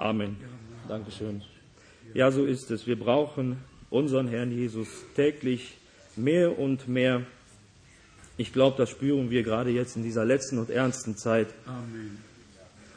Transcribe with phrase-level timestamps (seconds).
[0.00, 0.38] Amen.
[0.88, 1.42] Dankeschön.
[2.14, 2.86] Ja, so ist es.
[2.86, 3.58] Wir brauchen
[3.90, 5.76] unseren Herrn Jesus täglich
[6.16, 7.26] mehr und mehr.
[8.38, 11.48] Ich glaube, das spüren wir gerade jetzt in dieser letzten und ernsten Zeit.
[11.66, 12.16] Amen.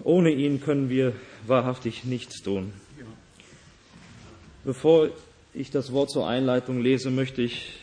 [0.02, 1.12] Ohne ihn können wir
[1.46, 2.71] wahrhaftig nichts tun.
[4.63, 5.10] Bevor
[5.54, 7.79] ich das Wort zur Einleitung lese, möchte ich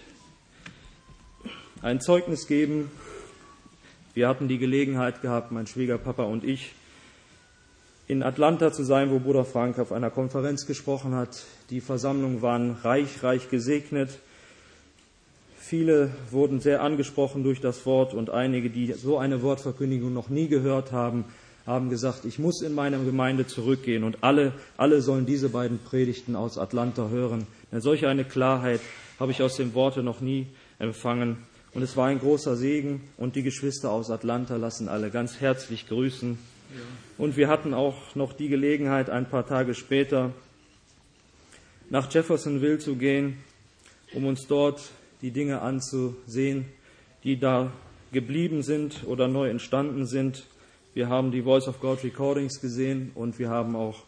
[1.82, 2.91] ein Zeugnis geben.
[4.14, 6.73] Wir hatten die Gelegenheit gehabt, mein Schwiegerpapa und ich,
[8.11, 11.45] in Atlanta zu sein, wo Bruder Frank auf einer Konferenz gesprochen hat.
[11.70, 14.18] Die Versammlungen waren reich, reich gesegnet.
[15.56, 20.48] Viele wurden sehr angesprochen durch das Wort und einige, die so eine Wortverkündigung noch nie
[20.48, 21.24] gehört haben,
[21.66, 26.34] haben gesagt, ich muss in meine Gemeinde zurückgehen und alle, alle sollen diese beiden Predigten
[26.34, 27.46] aus Atlanta hören.
[27.70, 28.80] Eine solche eine Klarheit
[29.20, 30.48] habe ich aus dem Worte noch nie
[30.80, 31.37] empfangen.
[31.74, 35.87] Und es war ein großer Segen und die Geschwister aus Atlanta lassen alle ganz herzlich
[35.87, 36.38] grüßen.
[37.19, 40.33] Und wir hatten auch noch die Gelegenheit, ein paar Tage später
[41.91, 43.38] nach Jeffersonville zu gehen,
[44.15, 44.80] um uns dort
[45.23, 46.66] die Dinge anzusehen,
[47.24, 47.73] die da
[48.13, 50.46] geblieben sind oder neu entstanden sind.
[50.95, 54.04] Wir haben die Voice of God Recordings gesehen und wir haben auch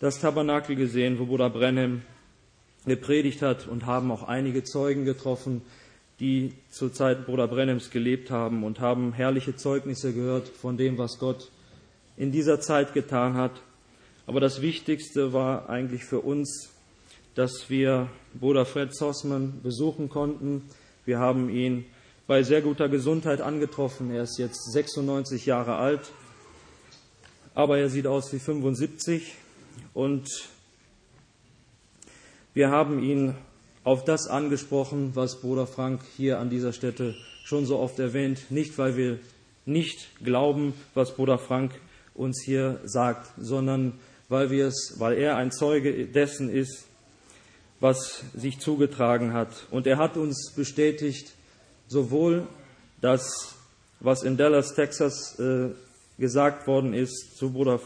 [0.00, 2.02] das Tabernakel gesehen, wo Bruder Brenhem
[2.84, 5.62] gepredigt hat und haben auch einige Zeugen getroffen,
[6.20, 11.18] die zur Zeit Bruder Brenhems gelebt haben und haben herrliche Zeugnisse gehört von dem, was
[11.18, 11.50] Gott
[12.16, 13.52] in dieser Zeit getan hat.
[14.26, 16.70] Aber das Wichtigste war eigentlich für uns,
[17.34, 20.62] dass wir Bruder Fred Zossmann besuchen konnten.
[21.04, 21.84] Wir haben ihn
[22.26, 24.10] bei sehr guter Gesundheit angetroffen.
[24.10, 26.12] Er ist jetzt 96 Jahre alt,
[27.54, 29.34] aber er sieht aus wie 75
[29.92, 30.28] und
[32.54, 33.34] wir haben ihn
[33.82, 38.78] auf das angesprochen, was Bruder Frank hier an dieser Stätte schon so oft erwähnt, nicht
[38.78, 39.18] weil wir
[39.66, 41.72] nicht glauben, was Bruder Frank
[42.14, 43.94] uns hier sagt, sondern
[44.28, 46.86] weil wir es, weil er ein Zeuge dessen ist,
[47.80, 49.66] was sich zugetragen hat.
[49.70, 51.32] Und er hat uns bestätigt,
[51.88, 52.46] sowohl
[53.00, 53.54] das,
[54.00, 55.70] was in Dallas, Texas äh,
[56.18, 57.80] gesagt worden ist zu Bruder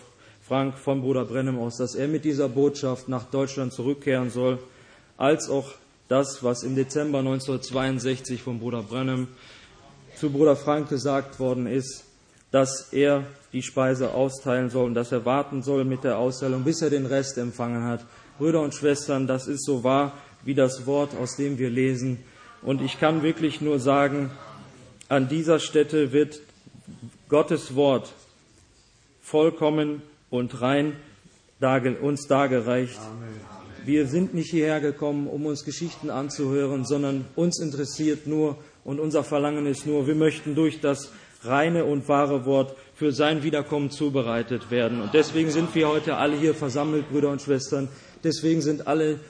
[0.47, 4.58] Frank von Bruder Brennem aus, dass er mit dieser Botschaft nach Deutschland zurückkehren soll,
[5.16, 5.75] als auch
[6.08, 9.28] das, was im Dezember 1962 von Bruder Brennem
[10.16, 12.04] zu Bruder Frank gesagt worden ist,
[12.50, 16.82] dass er die Speise austeilen soll und dass er warten soll mit der Austeilung, bis
[16.82, 18.04] er den Rest empfangen hat.
[18.38, 20.12] Brüder und Schwestern, das ist so wahr
[20.44, 22.19] wie das Wort, aus dem wir lesen.
[22.62, 24.31] Und ich kann wirklich nur sagen,
[25.08, 26.41] an dieser Stätte wird
[27.28, 28.12] Gottes Wort
[29.20, 30.97] vollkommen und rein
[32.00, 33.00] uns dargereicht.
[33.84, 39.25] Wir sind nicht hierher gekommen, um uns Geschichten anzuhören, sondern uns interessiert nur und unser
[39.25, 41.10] Verlangen ist nur, wir möchten durch das
[41.43, 45.00] reine und wahre Wort für sein Wiederkommen zubereitet werden.
[45.00, 47.88] Und deswegen sind wir heute alle hier versammelt, Brüder und Schwestern.
[48.25, 49.21] Deswegen sind alle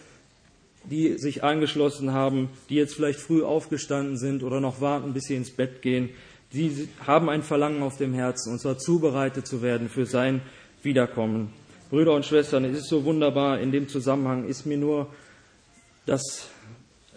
[0.90, 5.36] die sich angeschlossen haben, die jetzt vielleicht früh aufgestanden sind oder noch warten, bis sie
[5.36, 6.10] ins Bett gehen,
[6.52, 10.40] die haben ein Verlangen auf dem Herzen, und zwar zubereitet zu werden für sein
[10.82, 11.52] Wiederkommen.
[11.90, 15.08] Brüder und Schwestern, es ist so wunderbar, in dem Zusammenhang ist mir nur
[16.06, 16.48] das,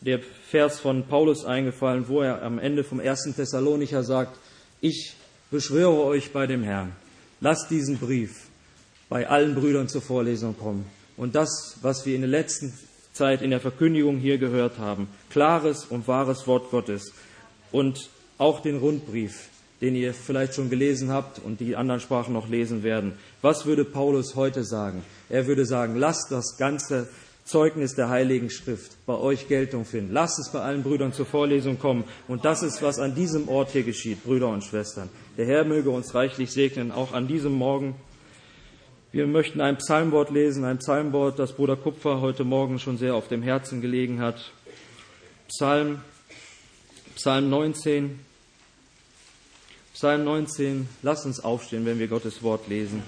[0.01, 4.37] der Vers von Paulus eingefallen, wo er am Ende vom ersten Thessalonicher sagt,
[4.81, 5.13] ich
[5.49, 6.91] beschwöre euch bei dem Herrn,
[7.39, 8.47] lasst diesen Brief
[9.09, 10.85] bei allen Brüdern zur Vorlesung kommen.
[11.17, 12.73] Und das, was wir in den letzten
[13.13, 15.07] Zeit in der Verkündigung hier gehört haben.
[15.29, 17.13] Klares und wahres Wort Gottes.
[17.71, 19.49] Und auch den Rundbrief,
[19.81, 23.13] den ihr vielleicht schon gelesen habt und die anderen Sprachen noch lesen werden.
[23.41, 25.03] Was würde Paulus heute sagen?
[25.29, 27.09] Er würde sagen, lasst das ganze
[27.45, 30.13] Zeugnis der Heiligen Schrift bei euch Geltung finden.
[30.13, 32.03] Lasst es bei allen Brüdern zur Vorlesung kommen.
[32.27, 35.09] Und das ist, was an diesem Ort hier geschieht, Brüder und Schwestern.
[35.37, 37.95] Der Herr möge uns reichlich segnen, auch an diesem Morgen.
[39.11, 43.27] Wir möchten ein Psalmwort lesen, ein Psalmwort, das Bruder Kupfer heute Morgen schon sehr auf
[43.27, 44.51] dem Herzen gelegen hat.
[45.49, 45.99] Psalm,
[47.15, 48.19] Psalm 19.
[49.93, 50.87] Psalm 19.
[51.01, 53.03] Lass uns aufstehen, wenn wir Gottes Wort lesen.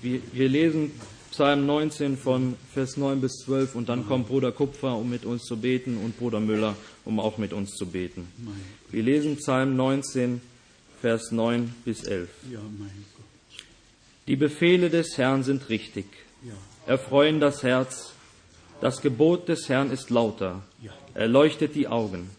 [0.00, 0.92] Wir, wir lesen
[1.36, 5.42] Psalm 19 von Vers 9 bis 12 und dann kommt Bruder Kupfer, um mit uns
[5.42, 6.74] zu beten und Bruder Müller,
[7.04, 8.26] um auch mit uns zu beten.
[8.90, 10.40] Wir lesen Psalm 19,
[11.02, 12.30] Vers 9 bis 11.
[12.50, 12.90] Ja, mein
[14.26, 16.06] die Befehle des Herrn sind richtig,
[16.86, 18.14] erfreuen das Herz.
[18.80, 20.62] Das Gebot des Herrn ist lauter,
[21.12, 22.30] erleuchtet die Augen.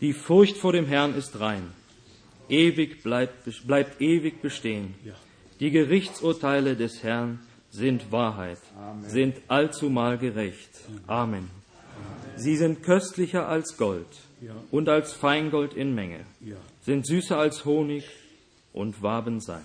[0.00, 1.70] Die Furcht vor dem Herrn ist rein,
[2.48, 4.94] ewig bleibt, bleibt ewig bestehen.
[5.60, 7.38] Die Gerichtsurteile des Herrn
[7.70, 9.08] sind Wahrheit, Amen.
[9.08, 10.70] sind allzumal gerecht.
[11.06, 11.50] Amen.
[12.36, 14.08] Sie sind köstlicher als Gold
[14.70, 16.26] und als Feingold in Menge,
[16.82, 18.04] sind süßer als Honig
[18.72, 19.64] und Waben sein.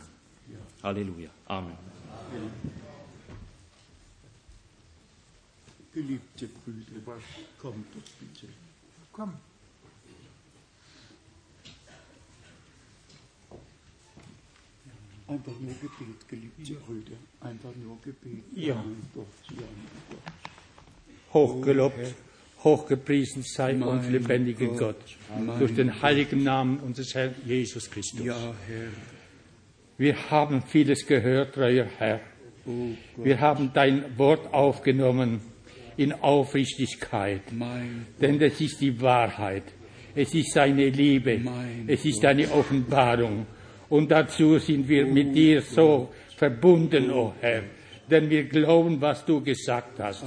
[0.83, 1.29] Halleluja.
[1.47, 1.77] Amen.
[5.93, 7.17] Geliebte Brüder,
[7.59, 8.47] kommt doch bitte.
[9.11, 9.33] Komm.
[15.29, 17.17] Einfach nur Gebet, geliebte Brüder.
[17.41, 18.43] Einfach nur Gebet.
[18.55, 18.75] Ja.
[18.75, 21.33] Mein Gott, ja, mein Gott.
[21.33, 22.15] Hochgelobt,
[22.63, 24.97] hochgepriesen sei Mein uns lebendiger Gott,
[25.45, 28.25] Gott, durch den heiligen Namen unseres Herrn Jesus Christus.
[28.25, 28.89] Ja, Herr.
[29.99, 32.21] Wir haben vieles gehört, treuer Herr.
[32.65, 35.41] Oh Wir haben dein Wort aufgenommen
[35.95, 39.63] in Aufrichtigkeit, mein denn es ist die Wahrheit.
[40.15, 41.37] Es ist deine Liebe.
[41.37, 43.45] Mein Es ist deine Offenbarung.
[43.89, 47.63] Und dazu sind wir mit dir so verbunden, o oh Herr.
[48.09, 50.23] Denn wir glauben, was du gesagt hast.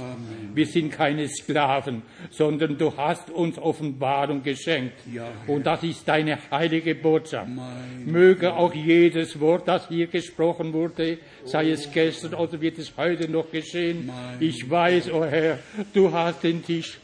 [0.53, 4.93] Wir sind keine Sklaven, sondern du hast uns Offenbarung geschenkt.
[5.13, 5.29] Ja.
[5.47, 7.49] Und das ist deine heilige Botschaft.
[7.49, 12.93] Mein Möge auch jedes Wort, das hier gesprochen wurde, sei es gestern oder wird es
[12.95, 14.05] heute noch geschehen.
[14.07, 15.59] Mein Ich weiß, o oh Herr,
[15.93, 16.99] du hast den Tisch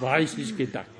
[0.00, 0.93] weislich gedacht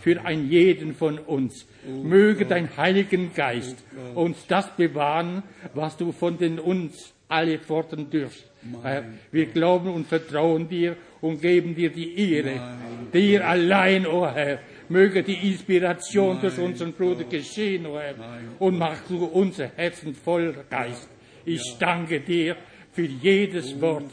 [0.00, 1.66] für einen jeden von uns.
[2.02, 3.76] Möge dein Heiligen Geist
[4.14, 5.42] uns das bewahren,
[5.74, 8.44] was du von den uns alle fordern dürft.
[8.82, 12.78] Herr, wir glauben und vertrauen dir und geben dir die Ehre.
[13.12, 18.14] Dir allein, o Herr, möge die Inspiration durch unseren Bruder geschehen, o Herr,
[18.58, 21.08] und mach du unser Herzen voll Geist.
[21.44, 22.56] Ich danke dir
[22.94, 24.10] für jedes Wort,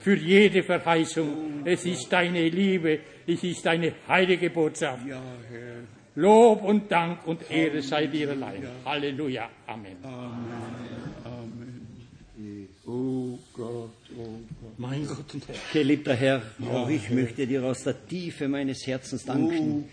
[0.00, 1.62] für jede Verheißung.
[1.64, 5.02] Es ist deine Liebe, es ist deine heilige Botschaft.
[6.14, 8.66] Lob und Dank und Ehre sei dir allein.
[8.84, 9.48] Halleluja.
[9.66, 9.96] Amen.
[12.84, 14.78] Oh Gott, oh Gott.
[14.78, 15.54] Mein Gott und Herr.
[15.72, 16.42] Geliebter Herr,
[16.72, 19.84] auch ich möchte dir aus der Tiefe meines Herzens danken,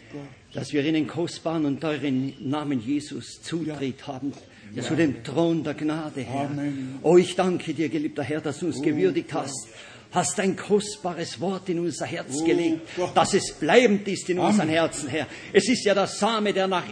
[0.53, 4.33] dass wir in den kostbaren und teuren Namen Jesus Zutritt haben
[4.81, 6.45] zu dem Thron der Gnade, Herr.
[6.45, 6.99] Amen.
[7.01, 9.67] Oh, ich danke dir, geliebter Herr, dass du uns gewürdigt hast.
[10.11, 13.15] Hast ein kostbares Wort in unser Herz gelegt, Gott.
[13.15, 15.27] dass es bleibend ist in unseren Herzen, Herr.
[15.53, 16.83] Es ist ja der Same, der nach,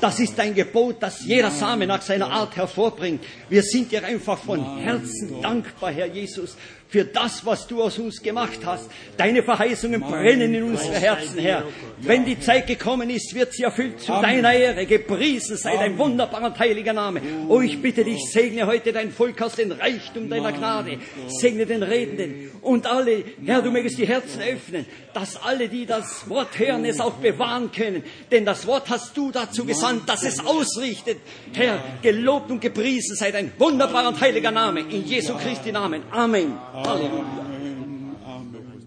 [0.00, 3.24] das ist ein Gebot, das jeder Same nach seiner Art hervorbringt.
[3.48, 6.56] Wir sind dir einfach von Herzen dankbar, Herr Jesus,
[6.90, 8.90] für das, was du aus uns gemacht hast.
[9.16, 11.64] Deine Verheißungen brennen in unsere Herzen, Herr.
[12.00, 14.86] Wenn die Zeit gekommen ist, wird sie erfüllt zu deiner Ehre.
[14.86, 17.20] Gepriesen sei dein wunderbarer und heiliger Name.
[17.48, 20.98] Oh, ich bitte dich, segne heute dein Volk aus dem Reichtum deiner Gnade.
[21.28, 26.28] Segne den Redenden und alle, Herr, du mögest die Herzen öffnen, dass alle, die das
[26.28, 28.02] Wort hören, es auch bewahren können.
[28.30, 31.18] Denn das Wort hast du dazu gesandt, dass es ausrichtet.
[31.52, 34.80] Herr, gelobt und gepriesen sei dein wunderbarer und heiliger Name.
[34.80, 36.02] In Jesu Christi Namen.
[36.10, 36.58] Amen.
[36.86, 37.22] Halleluja.
[37.40, 38.82] Amen, Amen.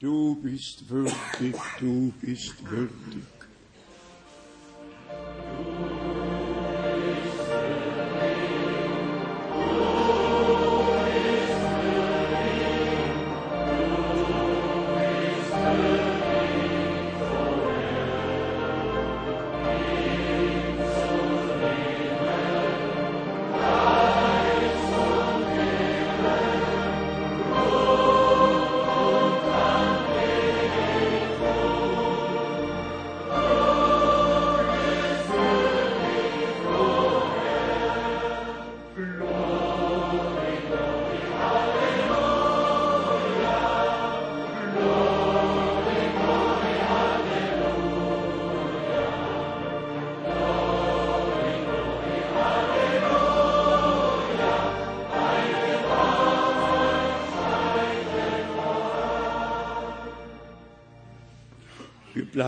[0.00, 1.14] Du bist würdig,
[1.78, 3.22] du bist würdig.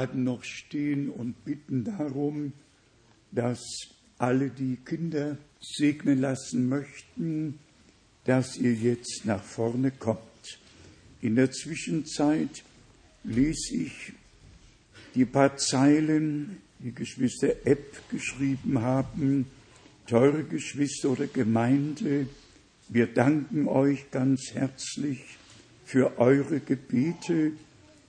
[0.05, 2.53] Bleiben noch stehen und bitten darum,
[3.33, 3.61] dass
[4.19, 7.59] alle, die Kinder segnen lassen möchten,
[8.25, 10.21] dass ihr jetzt nach vorne kommt.
[11.23, 12.65] In der Zwischenzeit
[13.23, 14.13] lese ich
[15.15, 19.47] die paar Zeilen, die Geschwister Epp geschrieben haben.
[20.07, 22.27] Teure Geschwister oder Gemeinde,
[22.91, 25.23] wir danken euch ganz herzlich
[25.87, 27.53] für eure Gebete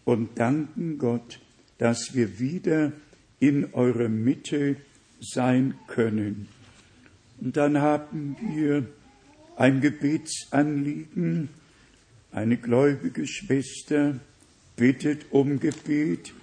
[0.04, 1.40] und danken Gott,
[1.78, 2.92] dass wir wieder
[3.40, 4.78] in eurer Mitte
[5.20, 6.48] sein können.
[7.40, 8.86] Und dann haben wir
[9.56, 11.50] ein Gebetsanliegen.
[12.32, 14.20] Eine gläubige Schwester
[14.76, 16.34] bittet um Gebet.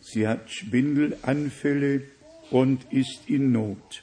[0.00, 2.02] Sie hat Schwindelanfälle
[2.50, 4.02] und ist in Not.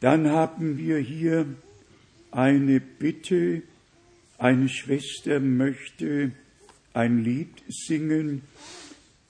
[0.00, 1.46] Dann haben wir hier
[2.30, 3.62] eine Bitte.
[4.38, 6.32] Eine Schwester möchte
[6.92, 8.42] ein Lied singen.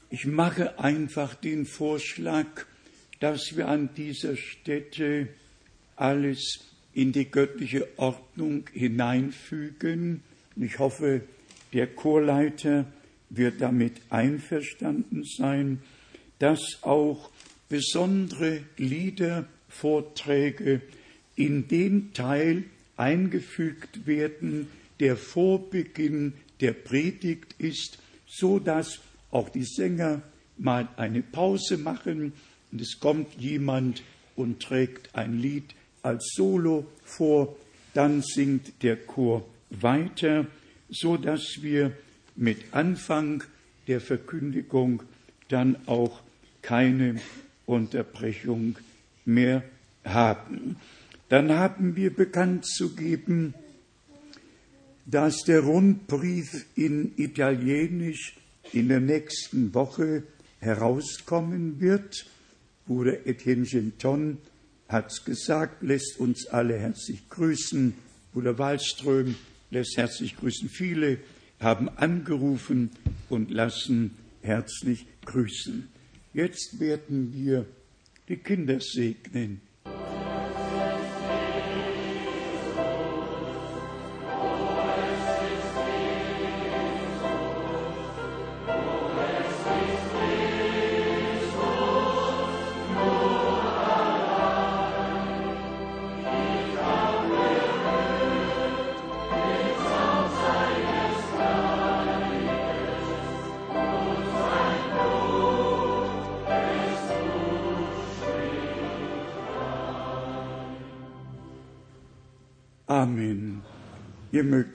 [0.08, 2.46] Ich mache einfach den Vorschlag,
[3.18, 5.28] dass wir an dieser Stätte
[5.96, 6.60] alles
[6.92, 10.22] in die göttliche Ordnung hineinfügen.
[10.54, 11.22] Ich hoffe,
[11.72, 12.86] der Chorleiter
[13.30, 15.82] wird damit einverstanden sein,
[16.38, 17.30] dass auch
[17.68, 20.82] besondere Liedervorträge
[21.34, 22.64] in den Teil
[22.96, 24.68] eingefügt werden,
[25.00, 29.00] der vor Beginn der Predigt ist, so dass
[29.36, 30.22] auch die Sänger
[30.56, 32.32] mal eine Pause machen
[32.72, 34.02] und es kommt jemand
[34.34, 37.54] und trägt ein Lied als Solo vor,
[37.92, 40.46] dann singt der Chor weiter,
[40.88, 41.92] so dass wir
[42.34, 43.44] mit Anfang
[43.88, 45.02] der Verkündigung
[45.48, 46.22] dann auch
[46.62, 47.16] keine
[47.66, 48.78] Unterbrechung
[49.26, 49.62] mehr
[50.02, 50.76] haben.
[51.28, 53.52] Dann haben wir bekannt zu geben,
[55.04, 58.34] dass der Rundbrief in Italienisch
[58.72, 60.22] in der nächsten Woche
[60.60, 62.26] herauskommen wird.
[62.86, 64.38] Bruder Etienne Genton
[64.88, 67.94] hat es gesagt, lässt uns alle herzlich grüßen.
[68.32, 69.34] Bruder Wallström
[69.70, 70.68] lässt herzlich grüßen.
[70.68, 71.18] Viele
[71.60, 72.90] haben angerufen
[73.28, 75.88] und lassen herzlich grüßen.
[76.34, 77.66] Jetzt werden wir
[78.28, 79.60] die Kinder segnen.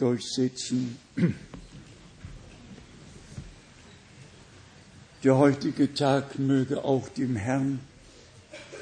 [0.02, 0.98] Mögt euch setzen.
[5.24, 7.80] Der heutige Tag möge auch dem Herrn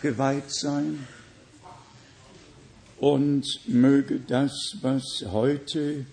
[0.01, 1.05] geweiht sein
[2.99, 6.05] und möge das, was heute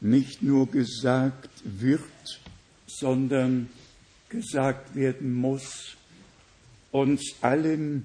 [0.00, 2.40] nicht nur gesagt wird,
[2.88, 3.68] sondern
[4.28, 5.96] gesagt werden muss,
[6.90, 8.04] uns allen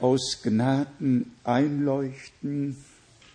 [0.00, 2.76] aus Gnaden einleuchten,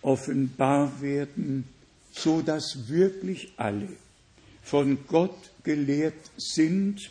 [0.01, 1.65] offenbar werden,
[2.11, 3.87] so dass wirklich alle
[4.63, 7.09] von Gott gelehrt sind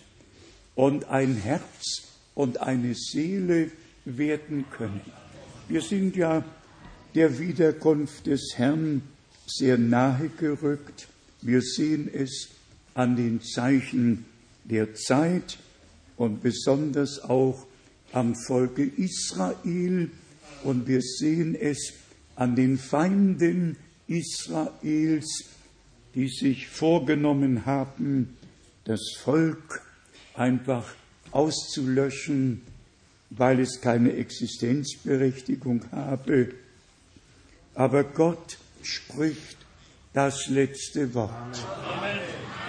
[0.74, 2.02] und ein Herz
[2.34, 3.70] und eine Seele
[4.04, 5.00] werden können.
[5.68, 6.44] Wir sind ja
[7.14, 9.02] der Wiederkunft des Herrn
[9.46, 11.08] sehr nahe gerückt.
[11.42, 12.48] Wir sehen es
[12.94, 14.24] an den Zeichen
[14.64, 15.58] der Zeit
[16.16, 17.66] und besonders auch
[18.12, 20.10] am Volke Israel
[20.64, 21.92] und wir sehen es
[22.40, 25.44] an den Feinden Israels,
[26.14, 28.34] die sich vorgenommen haben,
[28.84, 29.82] das Volk
[30.32, 30.94] einfach
[31.32, 32.62] auszulöschen,
[33.28, 36.54] weil es keine Existenzberechtigung habe.
[37.74, 39.58] Aber Gott spricht
[40.14, 41.62] das letzte Wort.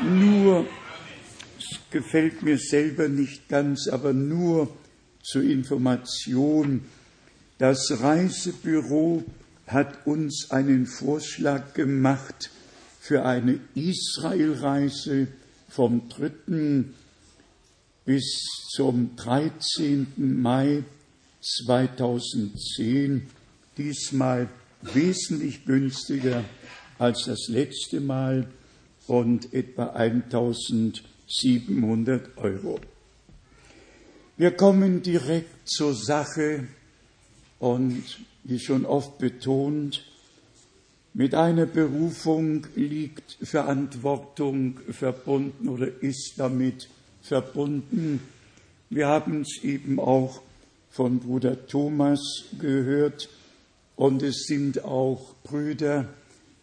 [0.04, 0.68] Nur,
[1.58, 4.70] es gefällt mir selber nicht ganz, aber nur
[5.24, 6.84] zur Information,
[7.58, 9.24] das Reisebüro
[9.72, 12.51] hat uns einen Vorschlag gemacht
[13.00, 15.30] für eine Israelreise
[15.70, 16.84] vom 3.
[18.06, 18.44] bis
[18.75, 20.42] zum 13.
[20.42, 20.84] Mai
[21.42, 23.25] 2010,
[23.78, 24.50] diesmal
[24.82, 26.44] wesentlich günstiger
[27.00, 28.48] als das letzte Mal
[29.08, 32.80] und etwa 1700 Euro.
[34.38, 36.68] Wir kommen direkt zur Sache
[37.60, 38.04] und
[38.44, 40.06] wie schon oft betont,
[41.14, 46.88] mit einer Berufung liegt Verantwortung verbunden oder ist damit
[47.22, 48.22] verbunden.
[48.90, 50.42] Wir haben es eben auch
[50.90, 52.22] von Bruder Thomas
[52.60, 53.30] gehört
[53.98, 56.08] und es sind auch Brüder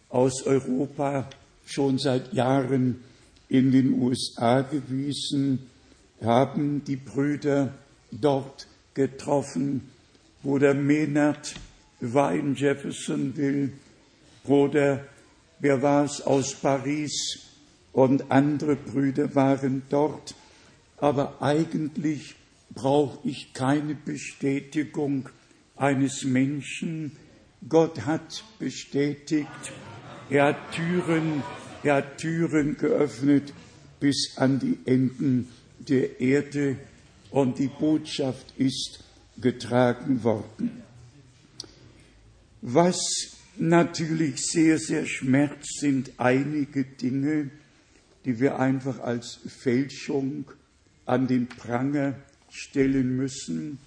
[0.08, 1.28] aus Europa
[1.66, 3.02] schon seit Jahren
[3.50, 5.60] in den USA gewesen,
[6.22, 7.74] haben die Brüder
[8.10, 9.90] dort getroffen.
[10.42, 11.54] Bruder Menard
[12.00, 13.70] war in Jeffersonville,
[14.44, 15.04] Bruder,
[15.58, 17.40] wer war es aus Paris
[17.92, 20.34] und andere Brüder waren dort.
[20.98, 22.36] Aber eigentlich
[22.70, 25.28] brauche ich keine Bestätigung
[25.76, 27.12] eines Menschen.
[27.68, 29.48] Gott hat bestätigt,
[30.30, 31.42] er hat Türen,
[31.82, 33.52] er hat Türen geöffnet
[34.00, 36.76] bis an die Enden der Erde
[37.30, 39.04] und die Botschaft ist
[39.40, 40.82] getragen worden.
[42.60, 42.98] Was
[43.56, 47.50] natürlich sehr, sehr schmerzt, sind einige Dinge,
[48.24, 50.50] die wir einfach als Fälschung
[51.06, 52.14] an den Pranger
[52.50, 53.78] stellen müssen.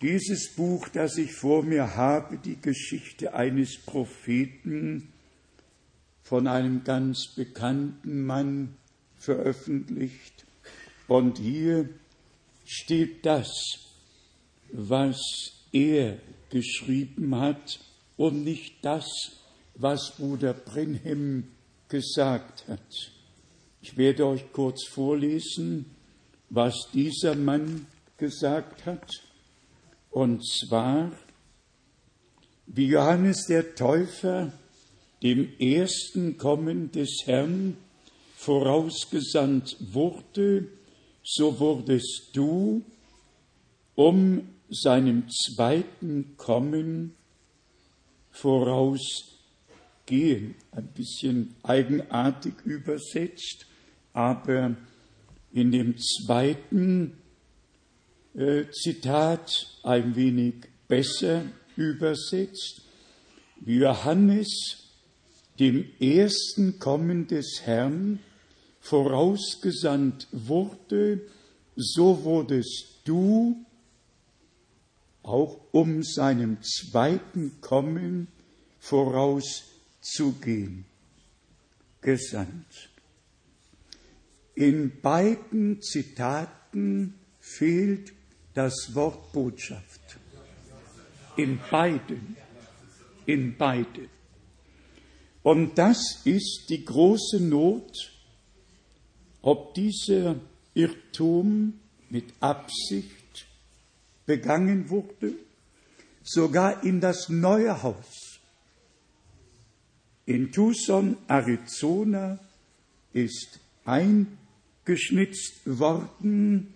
[0.00, 5.08] Dieses Buch, das ich vor mir habe, die Geschichte eines Propheten,
[6.22, 8.76] von einem ganz bekannten Mann
[9.16, 10.44] veröffentlicht.
[11.06, 11.88] Und hier
[12.66, 13.48] steht das,
[14.70, 15.18] was
[15.72, 16.18] er
[16.50, 17.80] geschrieben hat
[18.16, 19.06] und nicht das,
[19.74, 21.44] was Bruder Brenhem
[21.88, 23.12] gesagt hat.
[23.80, 25.86] Ich werde euch kurz vorlesen,
[26.50, 27.86] was dieser Mann
[28.16, 29.08] gesagt hat.
[30.10, 31.12] Und zwar,
[32.66, 34.52] wie Johannes der Täufer
[35.22, 37.76] dem ersten Kommen des Herrn
[38.36, 40.68] vorausgesandt wurde,
[41.22, 42.82] so wurdest du,
[43.94, 47.14] um seinem zweiten Kommen
[48.30, 49.34] vorausgehen.
[50.70, 53.66] Ein bisschen eigenartig übersetzt,
[54.12, 54.76] aber
[55.52, 57.18] in dem zweiten
[58.34, 59.50] äh, Zitat
[59.82, 60.54] ein wenig
[60.86, 61.42] besser
[61.76, 62.82] übersetzt,
[63.64, 64.88] Johannes
[65.58, 68.20] dem ersten Kommen des Herrn
[68.80, 71.22] vorausgesandt wurde,
[71.76, 73.64] so wurdest du
[75.28, 78.28] auch um seinem zweiten Kommen
[78.78, 80.84] vorauszugehen,
[82.00, 82.90] gesandt.
[84.54, 88.12] In beiden Zitaten fehlt
[88.54, 90.18] das Wort Botschaft.
[91.36, 92.36] In beiden.
[93.26, 94.08] In beiden.
[95.42, 98.12] Und das ist die große Not,
[99.42, 100.36] ob dieser
[100.74, 101.74] Irrtum
[102.10, 103.17] mit Absicht
[104.28, 105.32] begangen wurde,
[106.22, 108.38] sogar in das neue Haus.
[110.26, 112.38] In Tucson, Arizona
[113.14, 116.74] ist eingeschnitzt worden,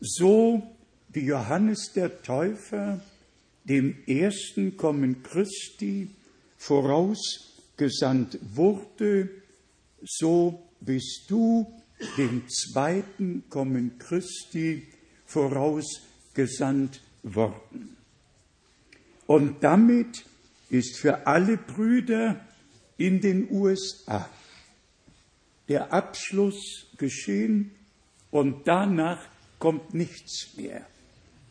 [0.00, 0.62] so
[1.10, 3.02] wie Johannes der Täufer
[3.64, 6.08] dem ersten Kommen Christi
[6.56, 9.28] voraus gesandt wurde,
[10.02, 11.70] so bist du
[12.16, 14.86] dem zweiten Kommen Christi
[15.26, 16.07] vorausgesandt
[17.22, 17.96] worden.
[19.26, 20.24] Und damit
[20.70, 22.40] ist für alle Brüder
[22.96, 24.28] in den USA
[25.68, 27.70] der Abschluss geschehen
[28.30, 29.26] und danach
[29.58, 30.86] kommt nichts mehr.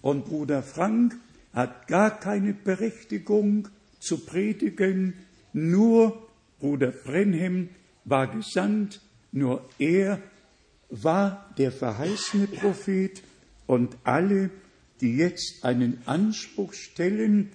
[0.02, 1.16] Und Bruder Frank
[1.54, 3.68] hat gar keine Berechtigung
[4.00, 5.14] zu predigen,
[5.54, 6.28] nur
[6.60, 7.70] Bruder Brenhem
[8.06, 10.22] war gesandt, nur er
[10.90, 13.22] war der verheißene Prophet
[13.66, 14.50] und alle,
[15.02, 17.52] die jetzt einen Anspruch stellen,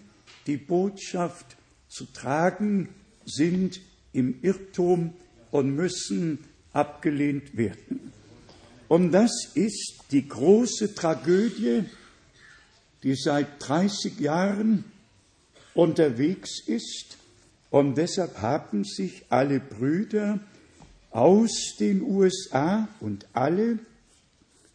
[0.46, 1.56] die Botschaft
[1.88, 2.88] zu tragen,
[3.24, 3.80] sind
[4.12, 5.14] im Irrtum
[5.50, 6.38] und müssen
[6.72, 8.12] abgelehnt werden.
[8.88, 11.84] Und das ist die große Tragödie,
[13.02, 14.84] die seit 30 Jahren
[15.74, 17.16] unterwegs ist
[17.72, 20.40] und deshalb haben sich alle Brüder
[21.10, 23.78] aus den USA und alle,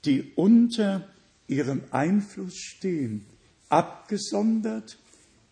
[0.03, 1.07] die unter
[1.47, 3.25] ihrem Einfluss stehen,
[3.69, 4.97] abgesondert.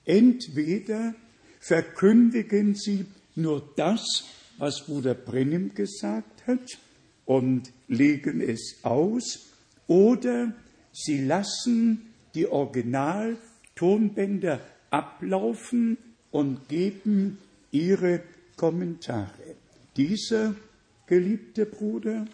[0.05, 1.13] Entweder
[1.59, 3.05] verkündigen sie
[3.35, 4.23] nur das,
[4.57, 6.79] was Bruder Brennim gesagt hat,
[7.25, 9.51] und legen es aus,
[9.87, 10.53] oder
[10.91, 14.59] sie lassen die Original-Tonbänder
[14.91, 15.97] ablaufen
[16.31, 17.39] und geben
[17.71, 18.21] ihre
[18.57, 19.55] Kommentare.
[19.97, 20.53] Dieser
[21.07, 22.25] geliebte Bruder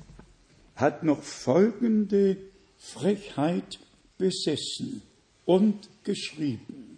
[0.76, 2.36] hat noch folgende
[2.82, 3.80] Frechheit
[4.18, 5.04] besessen
[5.46, 6.98] und geschrieben.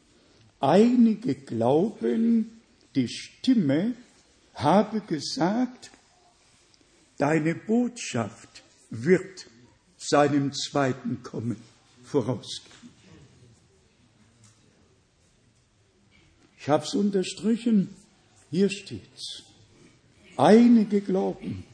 [0.59, 2.61] Einige glauben,
[2.95, 3.93] die Stimme
[4.53, 5.91] habe gesagt,
[7.17, 9.47] deine Botschaft wird
[9.97, 11.57] seinem zweiten Kommen
[12.03, 12.71] vorausgehen.
[16.59, 17.89] Ich habe es unterstrichen,
[18.49, 19.43] hier steht's.
[20.37, 21.65] Einige glauben,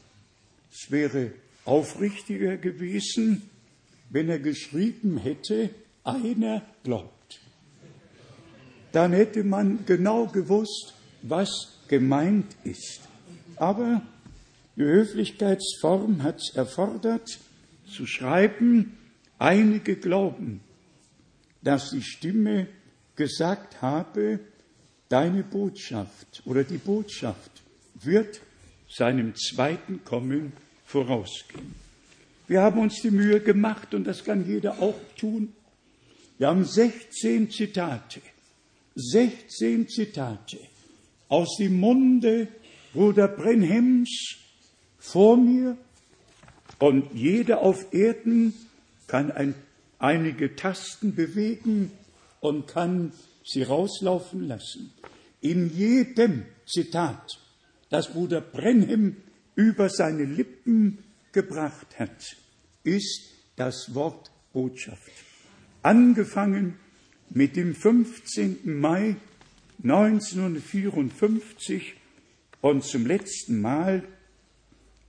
[0.72, 1.32] es wäre
[1.64, 3.49] aufrichtiger gewesen,
[4.10, 5.70] wenn er geschrieben hätte,
[6.04, 7.40] einer glaubt.
[8.92, 13.00] Dann hätte man genau gewusst, was gemeint ist.
[13.56, 14.02] Aber
[14.76, 17.38] die Höflichkeitsform hat es erfordert,
[17.86, 18.96] zu schreiben,
[19.38, 20.60] einige glauben,
[21.62, 22.66] dass die Stimme
[23.16, 24.40] gesagt habe,
[25.08, 27.50] deine Botschaft oder die Botschaft
[27.94, 28.40] wird
[28.88, 30.52] seinem zweiten Kommen
[30.84, 31.74] vorausgehen.
[32.50, 35.52] Wir haben uns die Mühe gemacht und das kann jeder auch tun.
[36.36, 38.20] Wir haben 16 Zitate,
[38.96, 40.58] 16 Zitate
[41.28, 42.48] aus dem Munde
[42.92, 44.34] Bruder Brenhems
[44.98, 45.76] vor mir
[46.80, 48.52] und jeder auf Erden
[49.06, 49.54] kann ein,
[50.00, 51.92] einige Tasten bewegen
[52.40, 53.12] und kann
[53.44, 54.92] sie rauslaufen lassen.
[55.40, 57.30] In jedem Zitat,
[57.90, 59.18] das Bruder Brenhem
[59.54, 62.36] über seine Lippen gebracht hat,
[62.84, 65.10] ist das Wort Botschaft.
[65.82, 66.78] Angefangen
[67.30, 68.80] mit dem 15.
[68.80, 69.16] Mai
[69.82, 71.94] 1954
[72.60, 74.06] und zum letzten Mal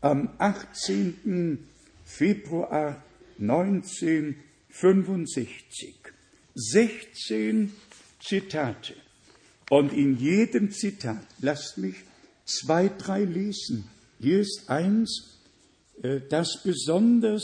[0.02, 1.68] am 18.
[2.06, 3.04] Februar
[3.40, 5.96] 1965.
[6.56, 7.74] 16
[8.20, 8.96] Zitate.
[9.70, 11.96] Und in jedem Zitat, lasst mich
[12.46, 13.86] zwei, drei lesen.
[14.20, 15.31] Hier ist eins,
[16.02, 17.44] das besonders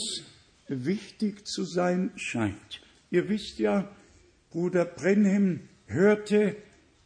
[0.68, 2.80] wichtig zu sein scheint.
[3.10, 3.90] Ihr wisst ja,
[4.50, 6.56] Bruder Brenhem hörte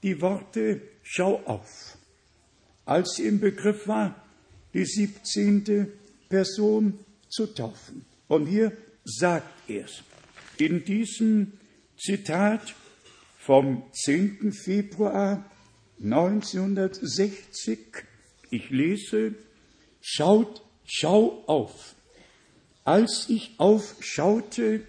[0.02, 1.98] die Worte Schau auf,
[2.84, 4.24] als sie im Begriff war,
[4.72, 5.88] die 17.
[6.28, 8.04] Person zu taufen.
[8.28, 8.72] Und hier
[9.04, 10.02] sagt er es.
[10.58, 11.52] In diesem
[11.98, 12.74] Zitat
[13.38, 14.52] vom 10.
[14.52, 15.44] Februar
[16.02, 17.78] 1960,
[18.50, 19.34] ich lese,
[20.00, 20.62] schaut,
[20.92, 21.94] schau auf.
[22.84, 24.86] Als ich aufschaute,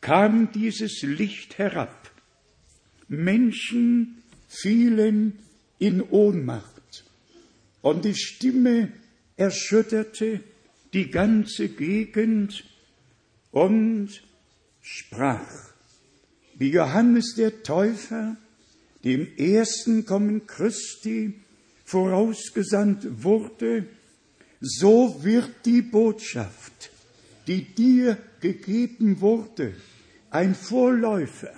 [0.00, 2.10] kam dieses Licht herab.
[3.08, 5.38] Menschen fielen
[5.78, 7.04] in Ohnmacht
[7.80, 8.92] und die Stimme
[9.36, 10.40] erschütterte
[10.92, 12.64] die ganze Gegend
[13.50, 14.22] und
[14.82, 15.72] sprach,
[16.54, 18.36] wie Johannes der Täufer
[19.04, 21.40] dem ersten Kommen Christi
[21.84, 23.86] vorausgesandt wurde,
[24.60, 26.90] so wird die Botschaft,
[27.46, 29.74] die dir gegeben wurde,
[30.30, 31.52] ein Vorläufer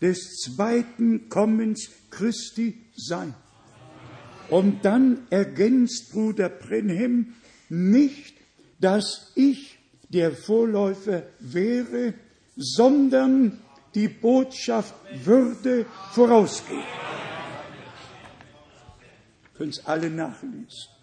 [0.00, 3.34] des zweiten Kommens Christi sein.
[4.48, 7.34] Und dann ergänzt Bruder Brenhem
[7.68, 8.34] nicht,
[8.80, 12.14] dass ich der Vorläufer wäre,
[12.56, 13.60] sondern
[13.94, 16.82] die Botschaft würde vorausgehen.
[19.56, 20.99] Können es alle nachlesen.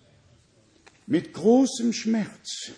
[1.08, 2.72] Mit großem Schmerz,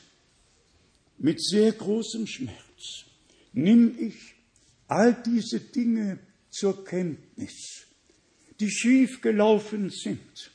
[1.18, 3.06] mit sehr großem Schmerz,
[3.54, 4.36] nimm ich
[4.88, 6.20] all diese Dinge
[6.52, 7.88] zur Kenntnis,
[8.60, 10.52] die schiefgelaufen sind,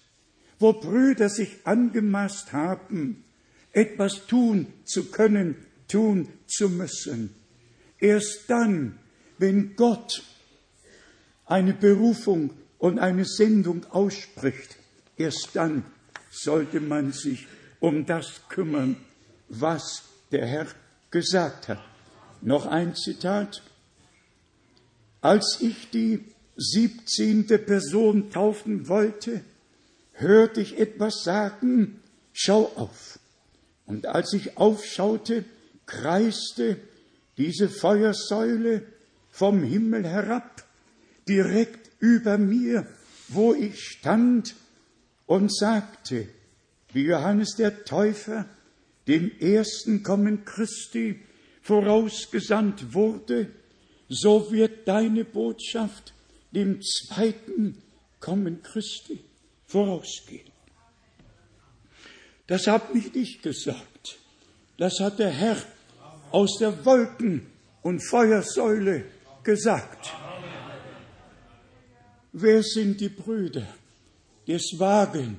[0.61, 3.25] wo Brüder sich angemaßt haben,
[3.73, 5.57] etwas tun zu können,
[5.89, 7.35] tun zu müssen.
[7.99, 9.01] Erst dann,
[9.39, 10.23] wenn Gott
[11.45, 14.77] eine Berufung und eine Sendung ausspricht,
[15.17, 15.85] erst dann
[16.31, 17.47] sollte man sich
[17.81, 18.97] um das kümmern,
[19.49, 20.67] was der Herr
[21.11, 21.81] gesagt hat.
[22.41, 23.63] Noch ein Zitat.
[25.21, 26.25] Als ich die
[26.57, 29.43] siebzehnte Person taufen wollte,
[30.13, 32.01] hörte ich etwas sagen,
[32.33, 33.19] schau auf.
[33.87, 35.45] Und als ich aufschaute,
[35.87, 36.79] kreiste
[37.37, 38.83] diese Feuersäule
[39.31, 40.65] vom Himmel herab,
[41.29, 42.87] direkt über mir,
[43.29, 44.55] wo ich stand,
[45.27, 46.29] und sagte,
[46.95, 48.47] wie Johannes der Täufer
[49.07, 51.21] dem ersten Kommen Christi
[51.61, 53.51] vorausgesandt wurde,
[54.09, 56.15] so wird deine Botschaft
[56.53, 57.83] dem zweiten
[58.21, 59.25] Kommen Christi
[59.67, 60.51] vorausgehen.
[62.47, 64.19] Das habe ich nicht gesagt.
[64.79, 65.57] Das hat der Herr
[66.31, 67.47] aus der Wolken-
[67.83, 69.05] und Feuersäule
[69.43, 70.13] gesagt.
[72.33, 73.67] Wer sind die Brüder,
[74.47, 75.39] die es wagen,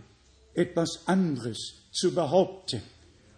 [0.56, 2.82] etwas anderes zu behaupten,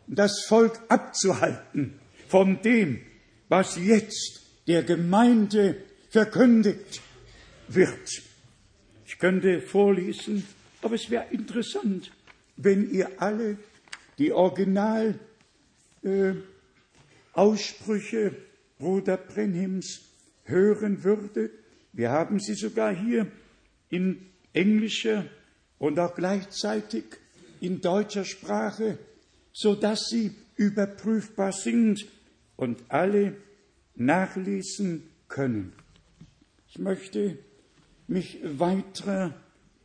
[0.08, 3.02] das Volk abzuhalten von dem,
[3.50, 5.78] was jetzt der Gemeinde
[6.10, 7.02] verkündigt
[7.68, 8.22] wird?
[9.06, 10.46] Ich könnte vorlesen,
[10.82, 12.12] aber es wäre interessant,
[12.56, 13.58] wenn ihr alle
[14.18, 15.20] die Original
[16.04, 16.34] äh,
[18.80, 20.02] Bruder Brenhims
[20.44, 21.52] hören würdet.
[21.94, 23.28] Wir haben sie sogar hier
[23.90, 25.26] in englischer
[25.80, 27.06] und auch gleichzeitig
[27.60, 28.98] in deutscher Sprache,
[29.54, 32.06] so dass sie überprüfbar sind
[32.56, 33.36] und alle
[33.96, 35.74] nachlesen können.
[36.70, 37.38] Ich möchte
[38.08, 39.34] mich weiterer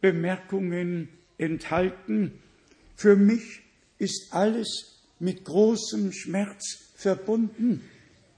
[0.00, 2.32] Bemerkungen enthalten.
[2.96, 3.60] Für mich
[3.98, 7.82] ist alles mit großem Schmerz verbunden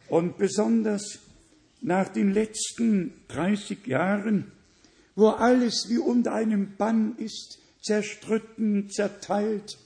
[0.09, 1.21] und besonders
[1.81, 4.53] nach den letzten 30 Jahren,
[5.17, 9.79] wo alles wie unter einem Bann ist, zerstritten, zerteilt.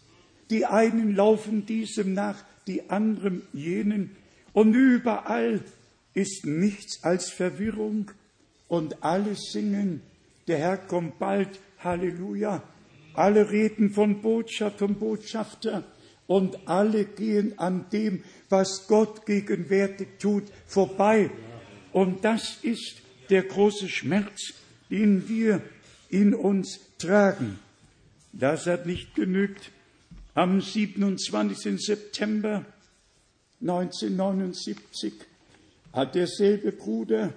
[0.50, 4.16] Die einen laufen diesem nach, die anderen jenen.
[4.52, 5.62] Und überall
[6.14, 8.10] ist nichts als Verwirrung
[8.68, 10.02] und alle singen,
[10.46, 12.62] der Herr kommt bald, Halleluja.
[13.14, 15.84] Alle reden von Botschaft und Botschafter
[16.26, 21.30] und alle gehen an dem, was Gott gegenwärtig tut, vorbei.
[21.92, 22.96] Und das ist
[23.30, 24.54] der große Schmerz,
[24.90, 25.62] den wir
[26.08, 27.58] in uns tragen.
[28.32, 29.70] Das hat nicht genügt.
[30.34, 31.84] Am 27.
[31.84, 32.64] September
[33.60, 35.12] 1979
[35.92, 37.32] hat derselbe Bruder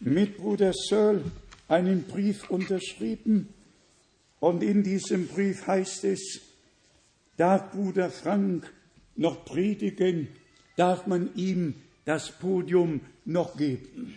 [0.00, 1.24] mit Bruder Searle
[1.68, 3.48] einen Brief unterschrieben
[4.40, 6.42] und in diesem Brief heißt es,
[7.38, 8.70] darf Bruder Frank
[9.16, 10.28] noch predigen,
[10.76, 14.14] darf man ihm das Podium noch geben.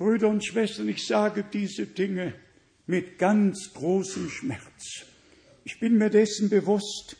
[0.00, 2.32] Brüder und Schwestern, ich sage diese Dinge
[2.86, 5.04] mit ganz großem Schmerz.
[5.64, 7.18] Ich bin mir dessen bewusst,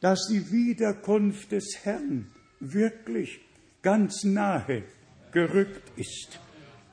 [0.00, 2.26] dass die Wiederkunft des Herrn
[2.58, 3.38] wirklich
[3.80, 4.82] ganz nahe
[5.30, 6.40] gerückt ist.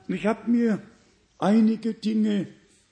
[0.06, 0.80] Und ich habe mir
[1.38, 2.46] einige Dinge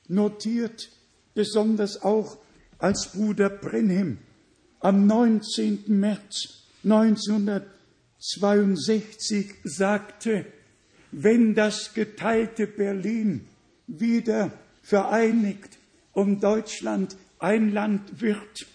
[0.09, 0.91] notiert,
[1.35, 2.39] besonders auch
[2.79, 4.19] als Bruder Brenhem
[4.81, 5.85] am 19.
[5.87, 10.45] März 1962 sagte,
[11.13, 13.47] wenn das geteilte Berlin
[13.87, 14.51] wieder
[14.83, 15.79] vereinigt
[16.13, 18.67] und Deutschland ein Land wird,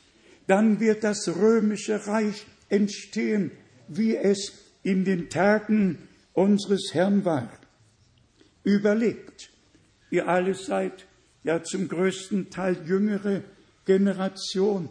[0.46, 3.52] dann wird das römische Reich entstehen,
[3.88, 5.98] wie es in den Tagen
[6.34, 7.52] unseres Herrn war.
[8.64, 9.50] Überlegt,
[10.12, 11.06] ihr alle seid
[11.44, 13.42] ja zum größten Teil jüngere
[13.86, 14.90] Generation,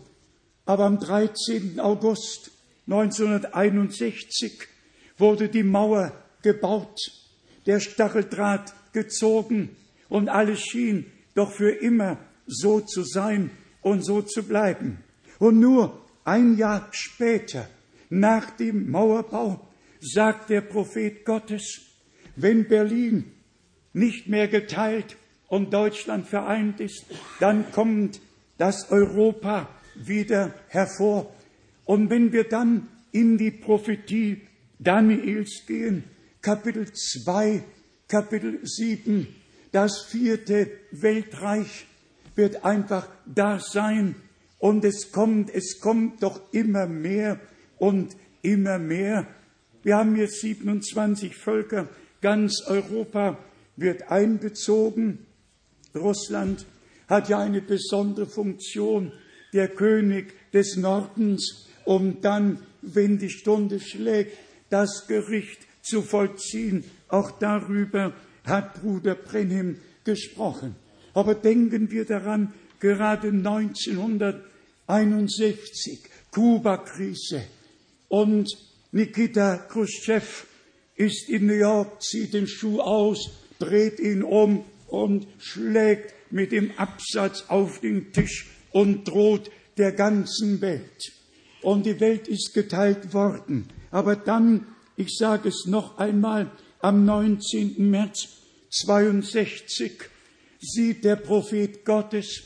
[0.65, 1.79] aber am 13.
[1.79, 2.51] August
[2.87, 4.67] 1961
[5.19, 6.99] wurde die Mauer gebaut,
[7.67, 9.71] der Stacheldraht gezogen
[10.09, 13.51] und alles schien doch für immer so zu sein
[13.83, 14.99] und so zu bleiben.
[15.39, 17.69] Und nur ein Jahr später,
[18.09, 19.69] nach dem Mauerbau,
[20.01, 21.83] sagt der Prophet Gottes,
[22.37, 23.33] wenn Berlin
[23.93, 25.17] nicht mehr geteilt
[25.49, 27.05] und Deutschland vereint ist,
[27.41, 28.21] dann kommt
[28.59, 31.33] das Europa wieder hervor.
[31.85, 34.43] Und wenn wir dann in die Prophetie
[34.79, 36.05] Daniels gehen,
[36.47, 37.65] Kapitel 2,
[38.07, 39.27] Kapitel 7,
[39.73, 41.89] das vierte Weltreich
[42.37, 44.15] wird einfach da sein.
[44.61, 47.41] Und es kommt, es kommt doch immer mehr
[47.79, 49.27] und immer mehr.
[49.83, 51.89] Wir haben jetzt 27 Völker,
[52.21, 53.41] ganz Europa
[53.75, 55.27] wird einbezogen.
[55.97, 56.65] Russland
[57.09, 59.11] hat ja eine besondere Funktion,
[59.53, 64.39] der König des Nordens, um dann, wenn die Stunde schlägt,
[64.71, 66.85] das Gericht zu vollziehen.
[67.09, 68.13] Auch darüber
[68.45, 70.77] hat Bruder Brenhem gesprochen.
[71.15, 77.43] Aber denken wir daran, gerade 1961, Kuba-Krise
[78.09, 78.51] und
[78.93, 80.45] Nikita Khrushchev
[80.97, 86.71] ist in New York, zieht den Schuh aus, dreht ihn um und schlägt mit dem
[86.77, 91.13] Absatz auf den Tisch und droht der ganzen Welt.
[91.63, 93.69] Und die Welt ist geteilt worden.
[93.91, 94.67] Aber dann,
[94.97, 97.91] ich sage es noch einmal, am 19.
[97.91, 98.29] März
[98.71, 99.93] 62
[100.61, 102.43] sieht der Prophet Gottes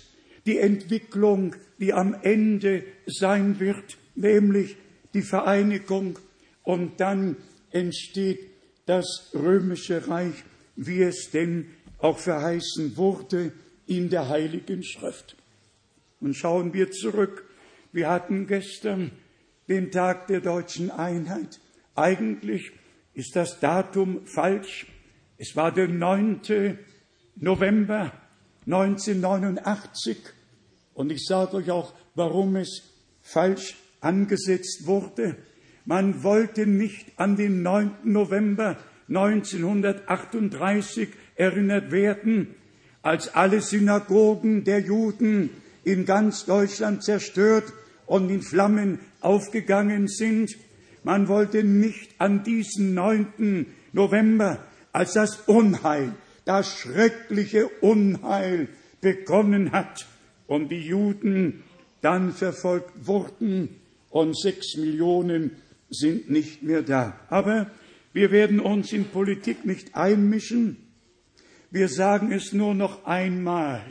[0.46, 4.76] die Entwicklung, die am Ende sein wird, nämlich
[5.14, 6.18] die Vereinigung
[6.62, 7.36] und dann
[7.70, 8.50] entsteht
[8.86, 10.44] das römische Reich,
[10.76, 11.66] wie es denn
[11.98, 13.52] auch verheißen wurde
[13.86, 15.36] in der Heiligen Schrift.
[16.20, 17.44] Und schauen wir zurück.
[17.92, 19.10] Wir hatten gestern
[19.68, 21.60] den Tag der deutschen Einheit.
[21.94, 22.72] Eigentlich
[23.14, 24.86] ist das Datum falsch.
[25.38, 26.78] Es war der 9.
[27.36, 28.12] November
[28.66, 30.18] 1989.
[30.94, 32.82] Und ich sage euch auch, warum es
[33.22, 35.36] falsch angesetzt wurde.
[35.84, 37.90] Man wollte nicht an den 9.
[38.04, 42.54] November 1938 erinnert werden,
[43.02, 45.50] als alle Synagogen der Juden
[45.84, 47.72] in ganz Deutschland zerstört
[48.06, 50.54] und in Flammen aufgegangen sind.
[51.02, 53.66] Man wollte nicht an diesen 9.
[53.92, 56.12] November, als das Unheil,
[56.44, 58.68] das schreckliche Unheil
[59.00, 60.06] begonnen hat
[60.46, 61.62] und die Juden
[62.00, 65.52] dann verfolgt wurden und sechs Millionen
[65.90, 67.18] sind nicht mehr da.
[67.28, 67.70] Aber
[68.12, 70.76] wir werden uns in Politik nicht einmischen.
[71.70, 73.84] Wir sagen es nur noch einmal.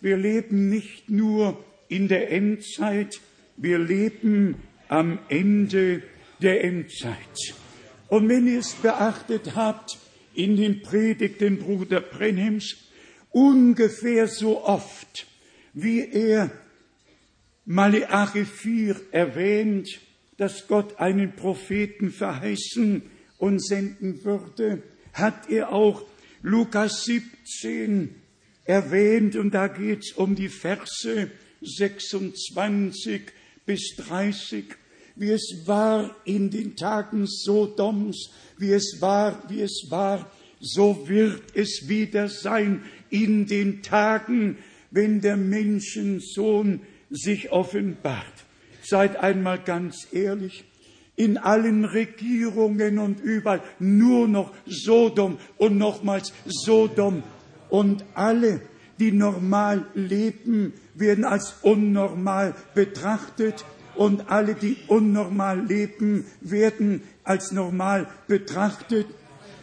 [0.00, 3.20] Wir leben nicht nur in der Endzeit,
[3.56, 4.56] wir leben
[4.88, 6.02] am Ende
[6.40, 7.54] der Endzeit.
[8.08, 9.98] Und wenn ihr es beachtet habt
[10.34, 12.76] in den Predigten Bruder Brenhems,
[13.30, 15.26] ungefähr so oft,
[15.74, 16.50] wie er
[17.66, 20.00] Maleachi 4 erwähnt,
[20.38, 23.02] dass Gott einen Propheten verheißen
[23.38, 26.02] und senden würde, hat er auch
[26.42, 28.14] Lukas 17
[28.64, 33.22] erwähnt und da geht es um die Verse 26
[33.66, 34.64] bis 30,
[35.18, 41.42] wie es war in den Tagen Sodoms, wie es war, wie es war so wird
[41.54, 44.58] es wieder sein in den Tagen,
[44.90, 48.24] wenn der Menschensohn sich offenbart.
[48.82, 50.64] Seid einmal ganz ehrlich,
[51.16, 57.22] in allen Regierungen und überall nur noch Sodom und nochmals Sodom.
[57.70, 58.60] Und alle,
[58.98, 63.64] die normal leben, werden als unnormal betrachtet
[63.98, 69.06] und alle, die unnormal leben, werden als normal betrachtet.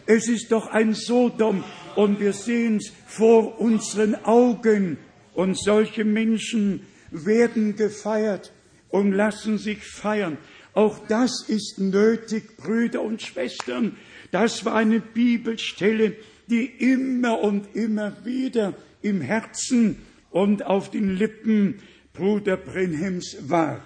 [0.04, 1.64] Es ist doch ein Sodom
[1.96, 4.98] und wir sehen es vor unseren Augen
[5.34, 8.52] und solche Menschen werden gefeiert
[8.90, 10.36] und lassen sich feiern.
[10.74, 13.96] Auch das ist nötig, Brüder und Schwestern.
[14.30, 16.14] Das war eine Bibelstelle,
[16.48, 19.96] die immer und immer wieder im Herzen
[20.30, 21.80] und auf den Lippen
[22.12, 23.80] Bruder Brenhems war.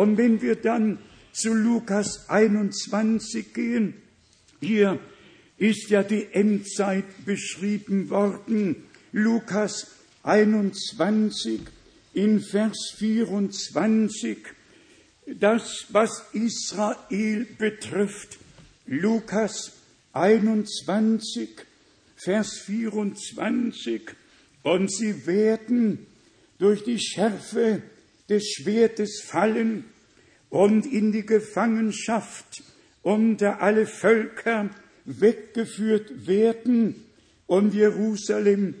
[0.00, 0.98] Und wenn wir dann
[1.30, 3.92] zu Lukas 21 gehen,
[4.58, 4.98] hier
[5.58, 8.76] ist ja die Endzeit beschrieben worden.
[9.12, 9.88] Lukas
[10.22, 11.60] 21
[12.14, 14.38] in Vers 24
[15.26, 18.38] das, was Israel betrifft.
[18.86, 19.72] Lukas
[20.14, 21.50] 21,
[22.16, 24.00] Vers 24.
[24.62, 26.06] Und sie werden
[26.58, 27.82] durch die Schärfe
[28.30, 29.84] des Schwertes fallen
[30.48, 32.62] und in die Gefangenschaft
[33.02, 34.70] unter alle Völker
[35.04, 36.94] weggeführt werden
[37.46, 38.74] und Jerusalem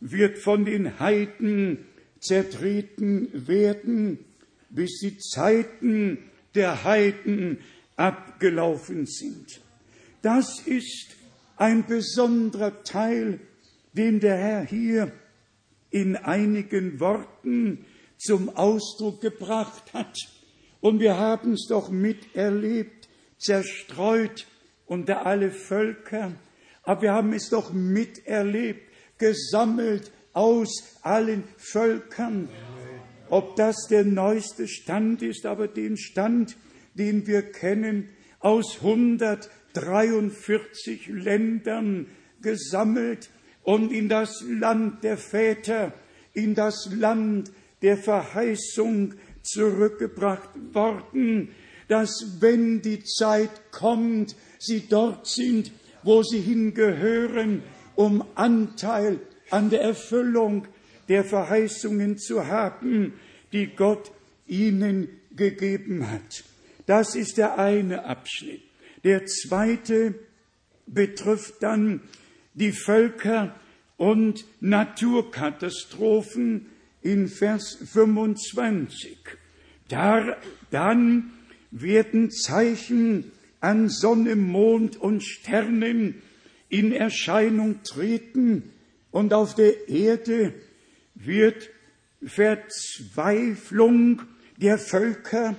[0.00, 1.86] wird von den Heiden
[2.18, 4.18] zertreten werden
[4.74, 6.18] bis die Zeiten
[6.54, 7.58] der Heiden
[7.96, 9.60] abgelaufen sind.
[10.22, 11.16] Das ist
[11.56, 13.38] ein besonderer Teil,
[13.92, 15.12] den der Herr hier
[15.90, 17.84] in einigen Worten
[18.18, 20.16] zum Ausdruck gebracht hat.
[20.80, 24.46] Und wir haben es doch miterlebt, zerstreut
[24.86, 26.32] unter alle Völker.
[26.82, 28.82] Aber wir haben es doch miterlebt,
[29.18, 32.48] gesammelt aus allen Völkern.
[33.30, 36.58] Ob das der neueste Stand ist, aber den Stand,
[36.94, 42.08] den wir kennen, aus 143 Ländern
[42.42, 43.30] gesammelt
[43.62, 45.94] und in das Land der Väter,
[46.34, 47.50] in das Land
[47.84, 51.50] der Verheißung zurückgebracht worden,
[51.86, 55.70] dass wenn die Zeit kommt, sie dort sind,
[56.02, 57.62] wo sie hingehören,
[57.94, 59.20] um Anteil
[59.50, 60.66] an der Erfüllung
[61.10, 63.12] der Verheißungen zu haben,
[63.52, 64.10] die Gott
[64.46, 66.42] ihnen gegeben hat.
[66.86, 68.62] Das ist der eine Abschnitt.
[69.04, 70.14] Der zweite
[70.86, 72.00] betrifft dann
[72.54, 73.54] die Völker
[73.98, 76.70] und Naturkatastrophen
[77.04, 79.16] in Vers 25.
[79.88, 80.36] Da,
[80.70, 81.32] dann
[81.70, 86.22] werden Zeichen an Sonne, Mond und Sternen
[86.68, 88.72] in Erscheinung treten
[89.10, 90.54] und auf der Erde
[91.14, 91.70] wird
[92.24, 94.22] Verzweiflung
[94.56, 95.54] der Völker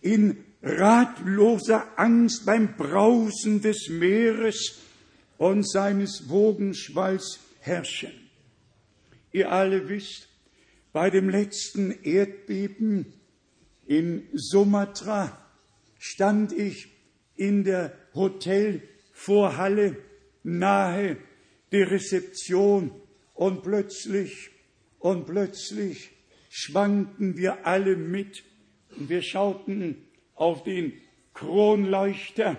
[0.00, 4.80] in ratloser Angst beim Brausen des Meeres
[5.38, 8.12] und seines Wogenschwalls herrschen.
[9.32, 10.28] Ihr alle wisst,
[10.92, 13.14] bei dem letzten Erdbeben
[13.86, 15.38] in Sumatra
[15.98, 16.88] stand ich
[17.34, 19.96] in der Hotelvorhalle
[20.42, 21.16] nahe
[21.72, 22.90] der Rezeption
[23.34, 24.50] und plötzlich
[24.98, 26.10] und plötzlich
[26.50, 28.44] schwankten wir alle mit
[28.96, 29.96] und wir schauten
[30.34, 30.92] auf den
[31.32, 32.56] Kronleuchter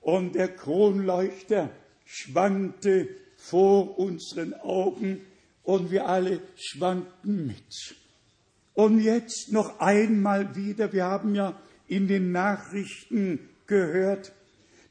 [0.00, 1.70] und der Kronleuchter
[2.06, 5.20] schwankte vor unseren Augen
[5.64, 7.96] und wir alle schwankten mit.
[8.74, 14.32] Und jetzt noch einmal wieder, wir haben ja in den Nachrichten gehört,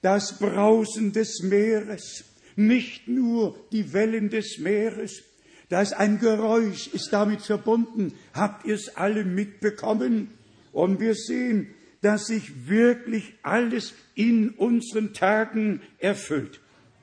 [0.02, 5.24] das Brausen des Meeres, nicht nur die Wellen des Meeres,
[5.70, 8.14] da ein Geräusch, ist damit verbunden.
[8.34, 10.30] Habt ihr es alle mitbekommen?
[10.72, 16.60] Und wir sehen, dass sich wirklich alles in unseren Tagen erfüllt.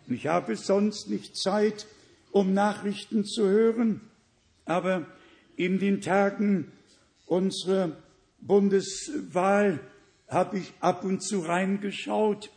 [0.09, 1.87] Ich habe sonst nicht Zeit,
[2.33, 4.01] um Nachrichten zu hören,
[4.65, 5.07] aber
[5.57, 6.73] in den Tagen
[7.27, 7.97] unserer
[8.41, 9.81] Bundeswahl
[10.29, 12.51] habe ich ab und zu reingeschaut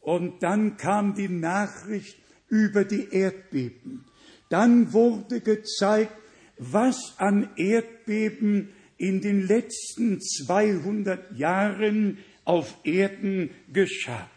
[0.00, 2.18] und dann kam die Nachricht
[2.48, 4.04] über die Erdbeben.
[4.50, 6.12] Dann wurde gezeigt,
[6.58, 8.68] was an Erdbeben
[8.98, 14.30] in den letzten 200 Jahren auf Erden geschah.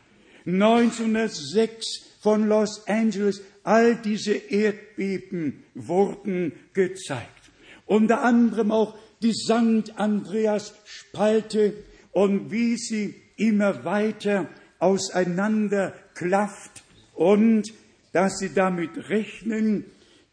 [0.45, 1.85] 1906
[2.21, 7.51] von Los Angeles, all diese Erdbeben wurden gezeigt.
[7.85, 9.91] Unter anderem auch die St.
[9.97, 11.73] Andreas Spalte
[12.13, 14.47] und wie sie immer weiter
[14.79, 16.81] auseinander klafft
[17.13, 17.73] und
[18.13, 19.83] dass sie damit rechnen,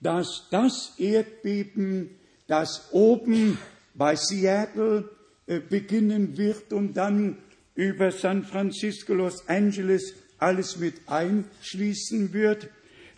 [0.00, 2.10] dass das Erdbeben,
[2.46, 3.58] das oben
[3.94, 5.10] bei Seattle
[5.48, 7.38] äh, beginnen wird und dann
[7.74, 12.68] über San Francisco, Los Angeles alles mit einschließen wird,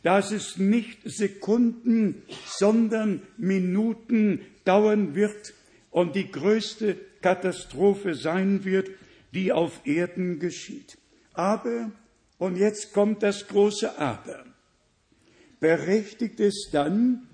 [0.07, 5.53] dass es nicht Sekunden, sondern Minuten dauern wird
[5.91, 8.89] und die größte Katastrophe sein wird,
[9.35, 10.97] die auf Erden geschieht.
[11.33, 11.91] Aber,
[12.39, 14.45] und jetzt kommt das große Aber,
[15.59, 17.27] berechtigt es dann,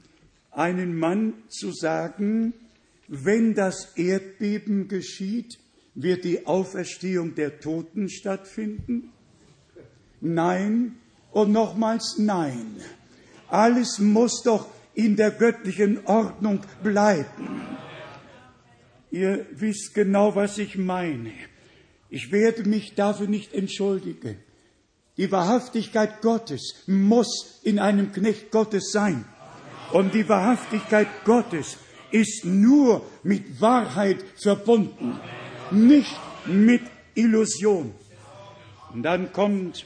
[0.51, 2.55] einen Mann zu sagen,
[3.07, 5.59] wenn das Erdbeben geschieht,
[5.95, 9.13] wird die Auferstehung der Toten stattfinden?
[10.23, 10.97] Nein
[11.33, 12.77] und nochmals nein.
[13.49, 17.63] Alles muss doch in der göttlichen Ordnung bleiben.
[19.11, 21.33] Ihr wisst genau, was ich meine.
[22.09, 24.39] Ich werde mich dafür nicht entschuldigen.
[25.19, 29.25] Die Wahrhaftigkeit Gottes muss in einem Knecht Gottes sein.
[29.93, 31.77] Und die Wahrhaftigkeit Gottes
[32.11, 35.19] ist nur mit Wahrheit verbunden,
[35.71, 36.83] nicht mit
[37.15, 37.95] Illusion.
[38.93, 39.85] Und dann kommt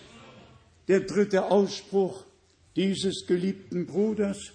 [0.89, 2.25] der dritte Ausspruch
[2.77, 4.53] dieses geliebten Bruders,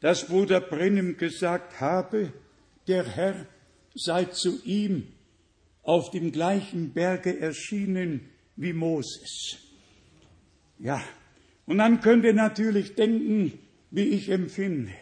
[0.00, 2.32] dass Bruder Brennem gesagt habe,
[2.86, 3.46] der Herr
[3.94, 5.08] sei zu ihm
[5.82, 9.58] auf dem gleichen Berge erschienen wie Moses.
[10.78, 11.02] Ja,
[11.66, 13.58] und dann könnt ihr natürlich denken,
[13.90, 14.92] wie ich empfinde.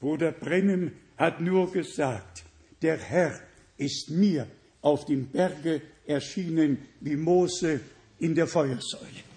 [0.00, 2.44] Bruder Brennem hat nur gesagt,
[2.82, 3.40] der Herr
[3.76, 4.46] ist mir
[4.82, 7.80] auf dem Berge erschienen wie Mose
[8.18, 9.33] in der Feuersäule.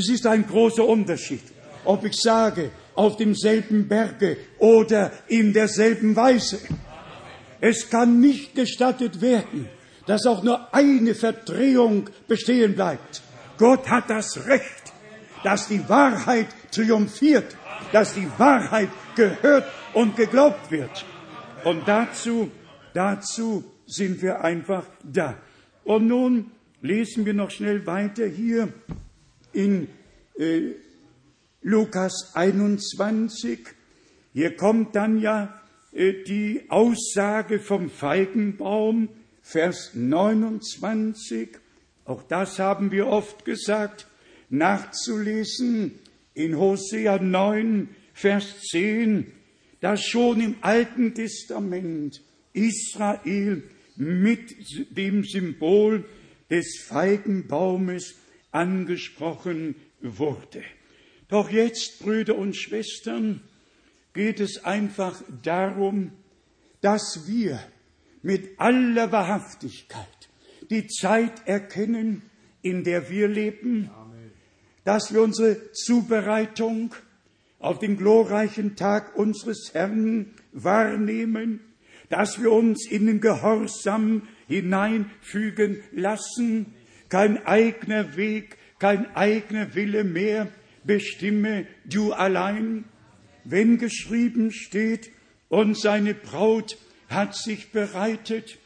[0.00, 1.42] Es ist ein großer Unterschied,
[1.84, 6.58] ob ich sage, auf demselben Berge oder in derselben Weise.
[7.60, 9.68] Es kann nicht gestattet werden,
[10.06, 13.20] dass auch nur eine Verdrehung bestehen bleibt.
[13.58, 14.84] Gott hat das Recht,
[15.44, 17.54] dass die Wahrheit triumphiert,
[17.92, 21.04] dass die Wahrheit gehört und geglaubt wird.
[21.62, 22.50] Und dazu,
[22.94, 25.36] dazu sind wir einfach da.
[25.84, 28.72] Und nun lesen wir noch schnell weiter hier
[29.52, 29.88] in
[30.38, 30.72] äh,
[31.62, 33.60] Lukas 21.
[34.32, 35.60] Hier kommt dann ja
[35.92, 39.08] äh, die Aussage vom Feigenbaum,
[39.42, 41.58] Vers 29.
[42.04, 44.06] Auch das haben wir oft gesagt,
[44.48, 45.98] nachzulesen
[46.34, 49.32] in Hosea 9, Vers 10,
[49.80, 52.22] dass schon im Alten Testament
[52.52, 53.62] Israel
[53.96, 56.04] mit dem Symbol
[56.50, 58.16] des Feigenbaumes
[58.52, 60.62] angesprochen wurde.
[61.28, 63.40] Doch jetzt, Brüder und Schwestern,
[64.12, 66.12] geht es einfach darum,
[66.80, 67.60] dass wir
[68.22, 70.06] mit aller Wahrhaftigkeit
[70.70, 72.22] die Zeit erkennen,
[72.62, 73.90] in der wir leben,
[74.84, 76.94] dass wir unsere Zubereitung
[77.58, 81.60] auf den glorreichen Tag unseres Herrn wahrnehmen,
[82.08, 86.74] dass wir uns in den Gehorsam hineinfügen lassen,
[87.10, 90.48] kein eigener Weg, kein eigener Wille mehr
[90.84, 92.84] bestimme du allein,
[93.44, 95.10] wenn geschrieben steht,
[95.48, 98.58] und seine Braut hat sich bereitet,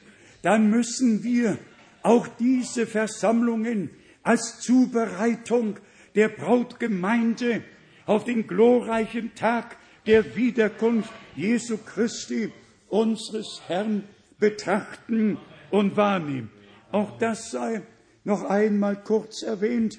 [0.42, 1.58] dann müssen wir
[2.02, 3.88] auch diese Versammlungen
[4.22, 5.78] als Zubereitung
[6.14, 7.62] der Brautgemeinde
[8.04, 12.52] auf den glorreichen Tag der Wiederkunft Jesu Christi,
[12.90, 14.04] unseres Herrn,
[14.38, 15.38] betrachten
[15.70, 16.50] und wahrnehmen.
[16.92, 17.82] Auch das sei
[18.24, 19.98] noch einmal kurz erwähnt.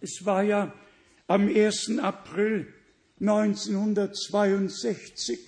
[0.00, 0.72] Es war ja
[1.26, 1.98] am 1.
[2.00, 2.72] April
[3.20, 5.38] 1962,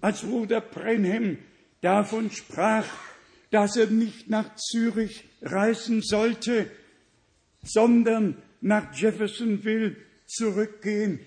[0.00, 1.38] als Bruder Brenhem
[1.80, 2.86] davon sprach,
[3.50, 6.70] dass er nicht nach Zürich reisen sollte,
[7.62, 11.20] sondern nach Jeffersonville zurückgehen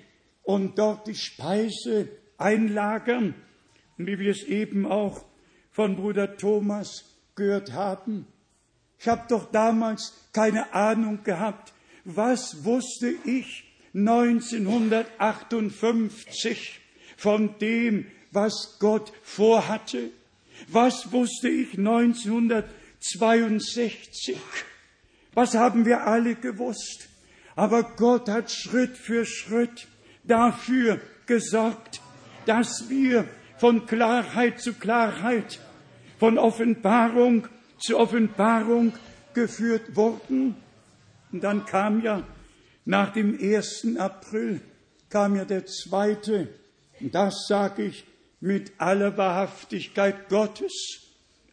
[0.43, 3.33] und dort die Speise einlagern,
[3.97, 5.25] wie wir es eben auch
[5.71, 7.05] von Bruder Thomas
[7.35, 8.27] gehört haben.
[8.99, 11.71] Ich habe doch damals keine Ahnung gehabt,
[12.03, 16.81] was wusste ich 1958
[17.17, 20.11] von dem, was Gott vorhatte?
[20.67, 24.37] Was wusste ich 1962?
[25.33, 27.07] Was haben wir alle gewusst?
[27.55, 29.87] Aber Gott hat Schritt für Schritt
[30.23, 32.01] dafür gesorgt,
[32.45, 33.27] dass wir
[33.57, 35.61] von Klarheit zu Klarheit,
[36.19, 37.47] von Offenbarung
[37.79, 38.93] zu Offenbarung
[39.33, 40.55] geführt wurden.
[41.31, 42.23] Und dann kam ja
[42.85, 43.97] nach dem 1.
[43.97, 44.61] April
[45.09, 46.47] kam ja der zweite,
[46.99, 48.05] und das sage ich
[48.39, 51.01] mit aller Wahrhaftigkeit Gottes,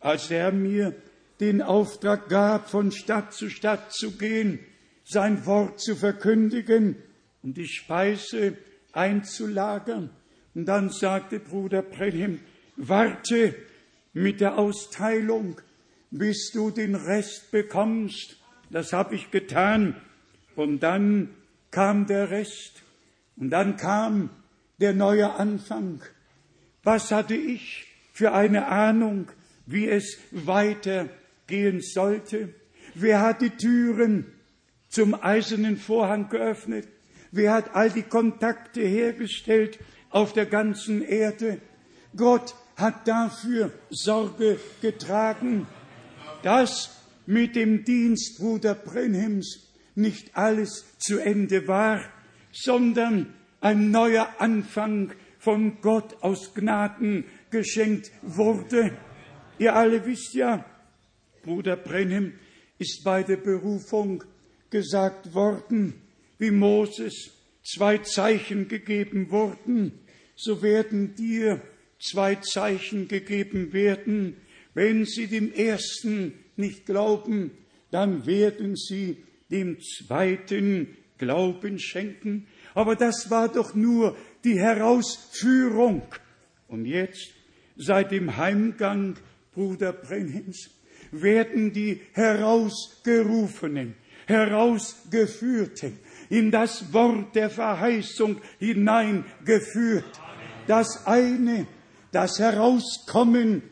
[0.00, 0.94] als er mir
[1.40, 4.60] den Auftrag gab, von Stadt zu Stadt zu gehen,
[5.04, 6.96] sein Wort zu verkündigen,
[7.42, 8.56] um die Speise
[8.92, 10.10] einzulagern.
[10.54, 12.40] Und dann sagte Bruder Brenhem,
[12.76, 13.54] warte
[14.12, 15.60] mit der Austeilung,
[16.10, 18.36] bis du den Rest bekommst.
[18.70, 19.96] Das habe ich getan.
[20.54, 21.30] Und dann
[21.70, 22.82] kam der Rest.
[23.36, 24.30] Und dann kam
[24.78, 26.00] der neue Anfang.
[26.82, 29.28] Was hatte ich für eine Ahnung,
[29.66, 32.54] wie es weitergehen sollte?
[32.94, 34.26] Wer hat die Türen
[34.88, 36.88] zum eisernen Vorhang geöffnet?
[37.32, 39.78] Wer hat all die Kontakte hergestellt
[40.10, 41.60] auf der ganzen Erde?
[42.16, 45.66] Gott hat dafür Sorge getragen,
[46.46, 52.04] dass mit dem Dienst Bruder Brenhems nicht alles zu Ende war,
[52.52, 58.96] sondern ein neuer Anfang von Gott aus Gnaden geschenkt wurde.
[59.58, 60.64] Ihr alle wisst ja,
[61.42, 62.34] Bruder Brenhem
[62.78, 64.22] ist bei der Berufung
[64.70, 65.94] gesagt worden,
[66.38, 67.32] wie Moses
[67.64, 69.98] zwei Zeichen gegeben wurden,
[70.36, 71.60] so werden dir
[71.98, 74.36] zwei Zeichen gegeben werden.
[74.76, 77.50] Wenn sie dem ersten nicht glauben,
[77.90, 79.16] dann werden sie
[79.50, 82.46] dem zweiten Glauben schenken.
[82.74, 84.14] Aber das war doch nur
[84.44, 86.02] die Herausführung.
[86.68, 87.30] Und jetzt,
[87.78, 89.16] seit dem Heimgang
[89.54, 90.68] Bruder Brenhens,
[91.10, 93.94] werden die Herausgerufenen,
[94.26, 95.98] Herausgeführten
[96.28, 100.20] in das Wort der Verheißung hineingeführt.
[100.66, 101.66] Das eine,
[102.12, 103.62] das Herauskommen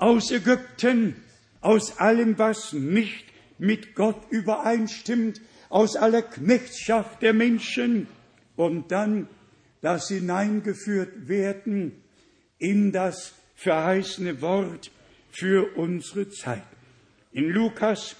[0.00, 1.16] aus Ägypten,
[1.60, 3.26] aus allem, was nicht
[3.58, 8.08] mit Gott übereinstimmt, aus aller Knechtschaft der Menschen,
[8.56, 9.26] und dann
[9.80, 11.92] das hineingeführt werden
[12.58, 14.90] in das verheißene Wort
[15.30, 16.62] für unsere Zeit.
[17.32, 18.16] In Lukas,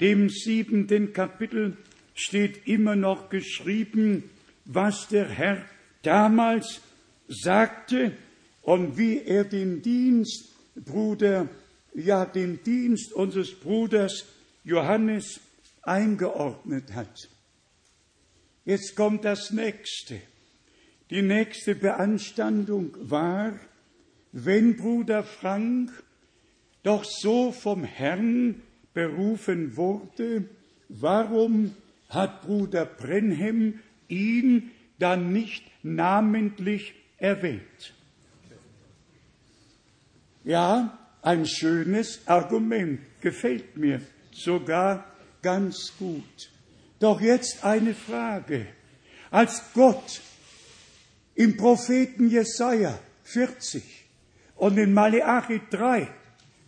[0.00, 1.76] dem siebenten Kapitel,
[2.14, 4.24] steht immer noch geschrieben,
[4.64, 5.64] was der Herr
[6.02, 6.80] damals
[7.28, 8.16] sagte
[8.62, 11.48] und wie er den Dienst, Bruder,
[11.94, 14.24] ja, den Dienst unseres Bruders
[14.64, 15.40] Johannes
[15.82, 17.28] eingeordnet hat.
[18.64, 20.20] Jetzt kommt das nächste.
[21.10, 23.58] Die nächste Beanstandung war,
[24.32, 25.92] wenn Bruder Frank
[26.82, 28.62] doch so vom Herrn
[28.94, 30.48] berufen wurde,
[30.88, 31.74] warum
[32.08, 37.94] hat Bruder Brenhem ihn dann nicht namentlich erwähnt?
[40.44, 45.06] Ja, ein schönes Argument, gefällt mir sogar
[45.40, 46.50] ganz gut.
[46.98, 48.66] Doch jetzt eine Frage.
[49.30, 50.20] Als Gott
[51.34, 53.82] im Propheten Jesaja 40
[54.56, 56.08] und in Maleachi 3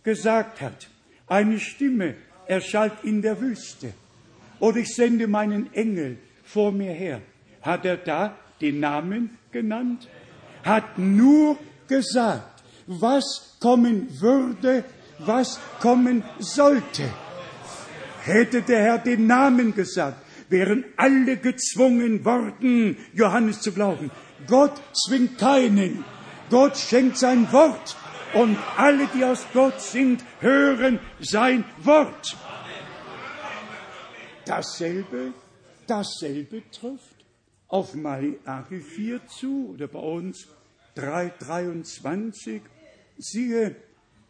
[0.03, 0.89] gesagt hat,
[1.27, 2.15] eine Stimme
[2.47, 3.93] erschallt in der Wüste
[4.59, 7.21] und ich sende meinen Engel vor mir her.
[7.61, 10.07] Hat er da den Namen genannt?
[10.63, 11.57] Hat nur
[11.87, 12.56] gesagt,
[12.87, 14.83] was kommen würde,
[15.19, 17.03] was kommen sollte.
[18.23, 24.11] Hätte der Herr den Namen gesagt, wären alle gezwungen worden, Johannes zu glauben.
[24.47, 26.03] Gott zwingt keinen.
[26.49, 27.97] Gott schenkt sein Wort
[28.33, 32.37] und alle, die aus Gott sind, hören sein Wort.
[34.45, 35.33] Dasselbe,
[35.87, 37.25] dasselbe trifft
[37.67, 40.47] auf Malachi 4 zu oder bei uns
[40.95, 42.61] 3,23.
[43.17, 43.75] Siehe,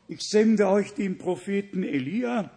[0.07, 2.49] ich sende euch den Propheten Elia,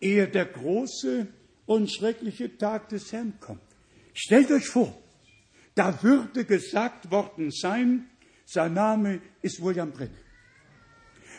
[0.00, 1.26] ehe der große
[1.66, 3.60] und schreckliche Tag des Herrn kommt.
[4.14, 4.96] Stellt euch vor,
[5.74, 8.08] da würde gesagt worden sein,
[8.44, 10.16] sein Name ist William Brennan.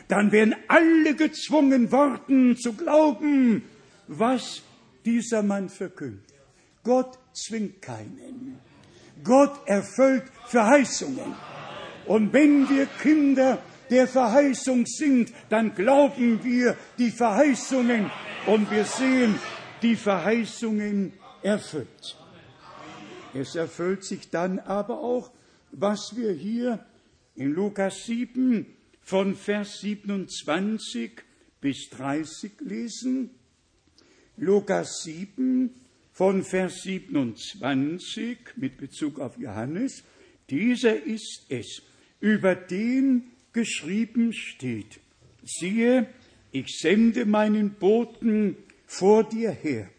[0.07, 3.63] Dann wären alle gezwungen worden zu glauben,
[4.07, 4.63] was
[5.05, 6.33] dieser Mann verkündet.
[6.83, 8.59] Gott zwingt keinen.
[9.23, 11.35] Gott erfüllt Verheißungen.
[12.07, 18.09] Und wenn wir Kinder der Verheißung sind, dann glauben wir die Verheißungen
[18.45, 19.35] und wir sehen
[19.81, 22.17] die Verheißungen erfüllt.
[23.33, 25.31] Es erfüllt sich dann aber auch,
[25.71, 26.85] was wir hier
[27.35, 28.65] in Lukas 7
[29.01, 31.21] von Vers 27
[31.61, 33.31] bis 30 lesen.
[34.37, 35.69] Lukas 7
[36.11, 40.03] von Vers 27 mit Bezug auf Johannes.
[40.49, 41.81] Dieser ist es,
[42.19, 44.99] über den geschrieben steht.
[45.43, 46.07] Siehe,
[46.51, 49.89] ich sende meinen Boten vor dir her,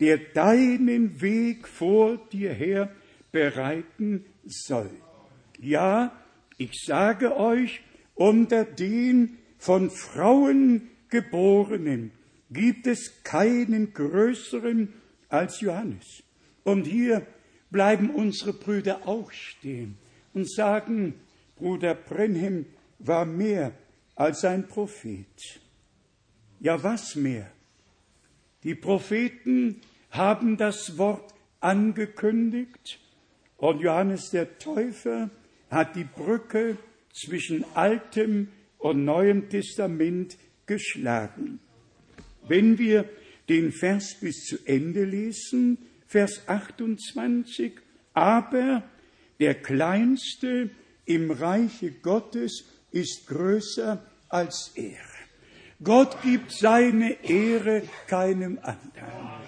[0.00, 2.90] der deinen Weg vor dir her
[3.30, 4.90] bereiten soll.
[5.58, 6.12] Ja,
[6.58, 7.80] ich sage euch,
[8.14, 12.10] unter den von Frauen geborenen
[12.50, 14.92] gibt es keinen größeren
[15.28, 16.22] als Johannes.
[16.64, 17.26] Und hier
[17.70, 19.96] bleiben unsere Brüder auch stehen
[20.34, 21.14] und sagen,
[21.56, 22.66] Bruder Brenhem
[23.06, 23.72] war mehr
[24.14, 25.60] als ein Prophet.
[26.60, 27.50] Ja, was mehr?
[28.62, 29.80] Die Propheten
[30.10, 33.00] haben das Wort angekündigt
[33.56, 35.30] und Johannes der Täufer
[35.70, 36.76] hat die Brücke
[37.12, 38.48] zwischen Altem
[38.78, 40.36] und Neuem Testament
[40.66, 41.60] geschlagen.
[42.46, 43.08] Wenn wir
[43.48, 47.72] den Vers bis zu Ende lesen, Vers 28,
[48.14, 48.82] aber
[49.40, 50.70] der Kleinste
[51.04, 55.00] im Reiche Gottes ist größer als er.
[55.82, 59.42] Gott gibt seine Ehre keinem anderen.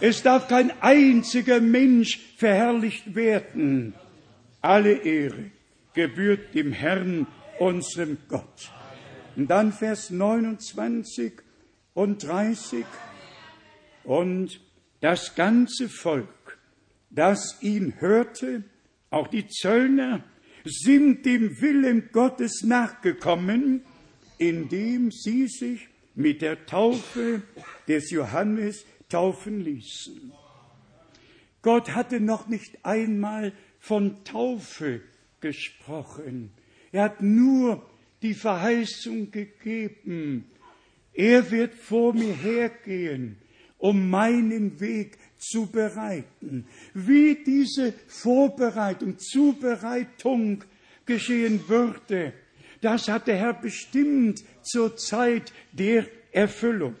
[0.00, 3.94] Es darf kein einziger Mensch verherrlicht werden.
[4.60, 5.50] Alle Ehre
[5.94, 7.26] gebührt dem Herrn,
[7.58, 8.70] unserem Gott.
[9.36, 11.34] Und dann Vers 29
[11.94, 12.84] und 30.
[14.04, 14.60] Und
[15.00, 16.58] das ganze Volk,
[17.10, 18.64] das ihn hörte,
[19.10, 20.24] auch die Zöllner,
[20.64, 23.82] sind dem Willen Gottes nachgekommen,
[24.38, 27.42] indem sie sich mit der Taufe
[27.88, 30.32] des Johannes taufen ließen.
[31.62, 35.00] Gott hatte noch nicht einmal von Taufe
[35.40, 36.50] gesprochen.
[36.90, 37.84] Er hat nur
[38.22, 40.46] die Verheißung gegeben.
[41.12, 43.36] Er wird vor mir hergehen,
[43.78, 46.66] um meinen Weg zu bereiten.
[46.94, 50.64] Wie diese Vorbereitung, Zubereitung
[51.04, 52.32] geschehen würde,
[52.80, 56.96] das hat der Herr bestimmt zur Zeit der Erfüllung.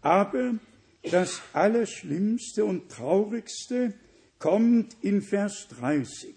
[0.00, 0.54] Aber
[1.02, 3.94] das Allerschlimmste und Traurigste
[4.38, 6.34] kommt in Vers 30.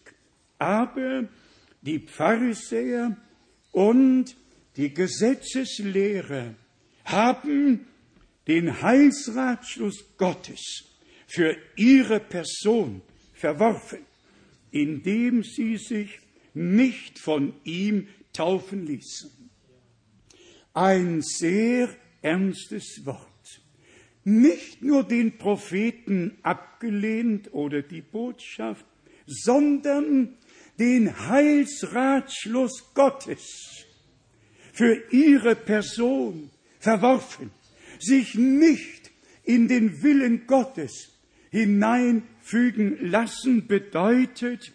[0.58, 1.28] Aber
[1.82, 3.18] die Pharisäer
[3.72, 4.36] und
[4.78, 6.56] die Gesetzeslehrer
[7.06, 7.88] haben
[8.48, 10.91] den Heilsratschluss Gottes
[11.32, 13.02] für ihre Person
[13.34, 14.00] verworfen,
[14.72, 16.20] indem sie sich
[16.54, 19.32] nicht von ihm taufen ließen.
[20.74, 21.88] Ein sehr
[22.22, 23.28] ernstes Wort.
[24.26, 28.86] Nicht nur den Propheten abgelehnt oder die Botschaft,
[29.26, 30.38] sondern
[30.80, 33.86] den Heilsratschluss Gottes
[34.74, 37.52] für ihre Person verworfen,
[38.00, 39.12] sich nicht
[39.44, 41.11] in den Willen Gottes
[41.52, 44.74] hineinfügen lassen, bedeutet,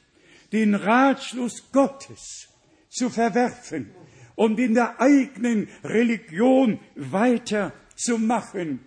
[0.53, 2.49] den Ratschluss Gottes
[2.89, 3.91] zu verwerfen
[4.37, 8.81] und in der eigenen Religion weiterzumachen.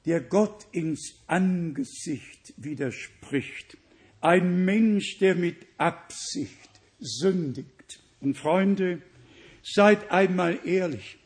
[0.06, 3.78] der Gott ins Angesicht widerspricht.
[4.22, 6.70] Ein Mensch, der mit Absicht
[7.00, 8.02] sündigt.
[8.22, 9.02] Und Freunde,
[9.64, 11.18] seid einmal ehrlich,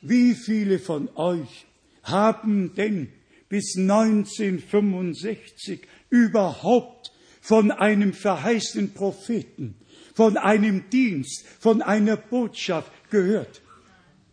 [0.00, 1.66] wie viele von euch
[2.02, 3.12] haben denn
[3.50, 9.74] bis 1965 überhaupt von einem verheißenen Propheten,
[10.14, 13.60] von einem Dienst, von einer Botschaft gehört?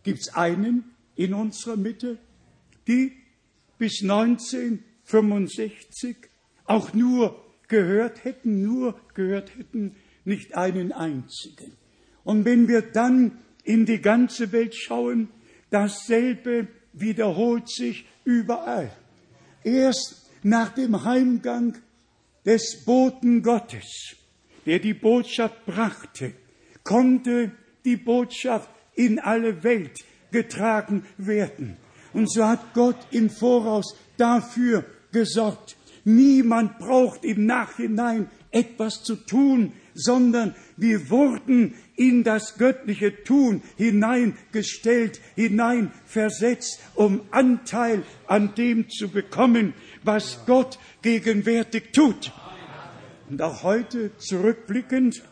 [0.03, 2.17] Gibt es einen in unserer Mitte,
[2.87, 3.11] die
[3.77, 6.15] bis 1965
[6.65, 9.95] auch nur gehört hätten, nur gehört hätten,
[10.25, 11.71] nicht einen einzigen.
[12.23, 15.29] Und wenn wir dann in die ganze Welt schauen,
[15.69, 18.91] dasselbe wiederholt sich überall.
[19.67, 21.77] Erst nach dem Heimgang
[22.45, 24.15] des Boten Gottes,
[24.65, 26.31] der die Botschaft brachte,
[26.85, 27.51] konnte
[27.83, 29.97] die Botschaft in alle Welt
[30.31, 31.75] getragen werden.
[32.13, 35.75] Und so hat Gott im Voraus dafür gesorgt.
[36.05, 45.19] Niemand braucht im Nachhinein etwas zu tun, sondern wir wurden in das göttliche Tun hineingestellt,
[45.35, 49.73] hineinversetzt, um Anteil an dem zu bekommen,
[50.03, 52.31] was Gott gegenwärtig tut.
[53.29, 55.23] Und auch heute zurückblickend,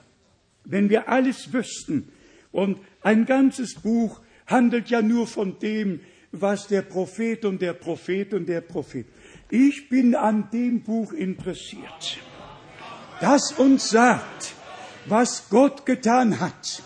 [0.66, 2.12] wenn wir alles wüssten,
[2.52, 6.00] und ein ganzes Buch handelt ja nur von dem,
[6.32, 9.06] was der Prophet und der Prophet und der Prophet.
[9.50, 12.18] Ich bin an dem Buch interessiert,
[13.20, 14.56] das uns sagt,
[15.08, 16.84] was Gott getan hat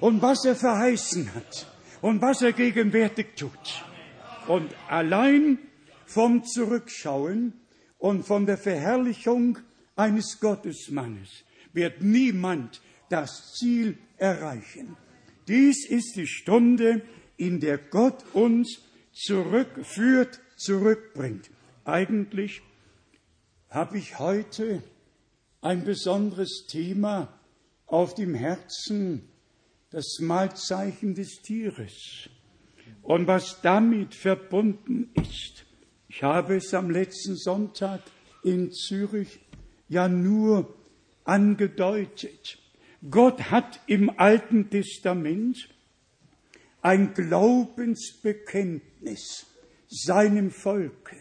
[0.00, 1.66] und was er verheißen hat
[2.00, 3.84] und was er gegenwärtig tut.
[4.46, 5.58] Und allein
[6.06, 7.52] vom Zurückschauen
[7.98, 9.58] und von der Verherrlichung
[9.96, 14.96] eines Gottesmannes wird niemand das Ziel erreichen.
[15.46, 17.02] Dies ist die Stunde,
[17.36, 18.80] in der Gott uns
[19.12, 21.50] zurückführt, zurückbringt.
[21.84, 22.62] Eigentlich
[23.70, 24.82] habe ich heute
[25.60, 27.37] ein besonderes Thema
[27.88, 29.28] auf dem Herzen,
[29.90, 32.28] das Mahlzeichen des Tieres
[33.02, 35.64] und was damit verbunden ist.
[36.08, 38.02] Ich habe es am letzten Sonntag
[38.44, 39.40] in Zürich
[39.88, 40.76] ja nur
[41.24, 42.58] angedeutet.
[43.10, 45.68] Gott hat im Alten Testament
[46.82, 49.46] ein Glaubensbekenntnis
[49.88, 51.16] seinem Volke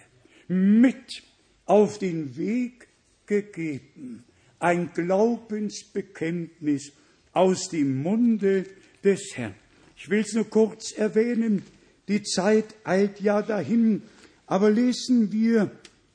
[0.48, 1.24] mit
[1.66, 2.90] auf den Weg
[3.26, 4.27] gegeben.
[4.60, 6.92] Ein Glaubensbekenntnis
[7.34, 8.66] aus dem Munde
[9.04, 9.56] des Herrn.
[9.96, 11.64] Ich will es nur kurz erwähnen.
[12.08, 14.04] Die Zeit eilt ja dahin.
[14.46, 15.72] Aber lesen wir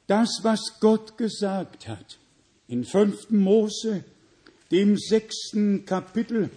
[0.06, 2.18] das, was Gott gesagt hat.
[2.66, 3.30] In 5.
[3.30, 4.04] Mose,
[4.70, 6.50] dem sechsten Kapitel,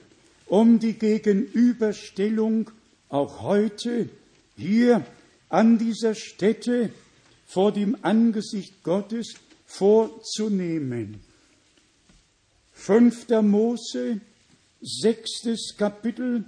[0.47, 2.71] um die Gegenüberstellung
[3.09, 4.09] auch heute
[4.55, 5.05] hier
[5.49, 6.91] an dieser Stätte
[7.45, 11.21] vor dem Angesicht Gottes vorzunehmen.
[12.76, 13.41] 5.
[13.41, 14.21] Mose,
[14.82, 16.45] sechstes Kapitel,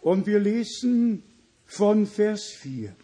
[0.00, 1.24] und wir lesen
[1.64, 2.94] von Vers 4.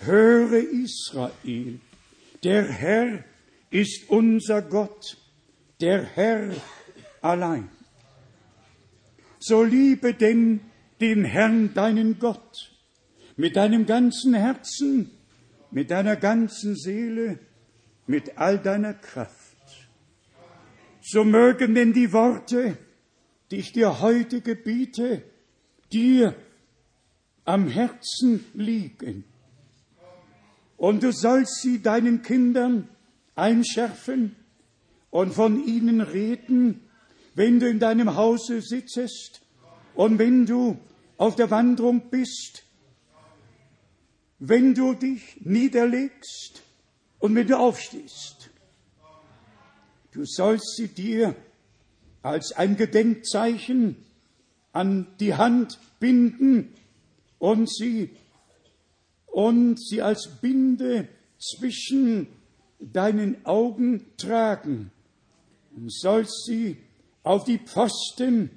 [0.00, 1.78] Höre Israel,
[2.42, 3.24] der Herr
[3.70, 5.16] ist unser Gott,
[5.80, 6.50] der Herr
[7.20, 7.68] allein.
[9.38, 10.60] So liebe denn
[11.00, 12.72] den Herrn, deinen Gott,
[13.36, 15.12] mit deinem ganzen Herzen,
[15.70, 17.38] mit deiner ganzen Seele,
[18.08, 19.37] mit all deiner Kraft.
[21.10, 22.76] So mögen denn die Worte,
[23.50, 25.22] die ich dir heute gebiete,
[25.90, 26.34] dir
[27.46, 29.24] am Herzen liegen.
[30.76, 32.90] Und du sollst sie deinen Kindern
[33.36, 34.36] einschärfen
[35.08, 36.82] und von ihnen reden,
[37.34, 39.40] wenn du in deinem Hause sitzest
[39.94, 40.76] und wenn du
[41.16, 42.64] auf der Wanderung bist,
[44.40, 46.62] wenn du dich niederlegst
[47.18, 48.37] und wenn du aufstehst.
[50.12, 51.34] Du sollst sie dir
[52.22, 53.96] als ein Gedenkzeichen
[54.72, 56.74] an die Hand binden
[57.38, 58.10] und sie
[59.26, 62.28] und sie als Binde zwischen
[62.80, 64.90] deinen Augen tragen.
[65.70, 66.78] Du sollst sie
[67.22, 68.50] auf die Pfosten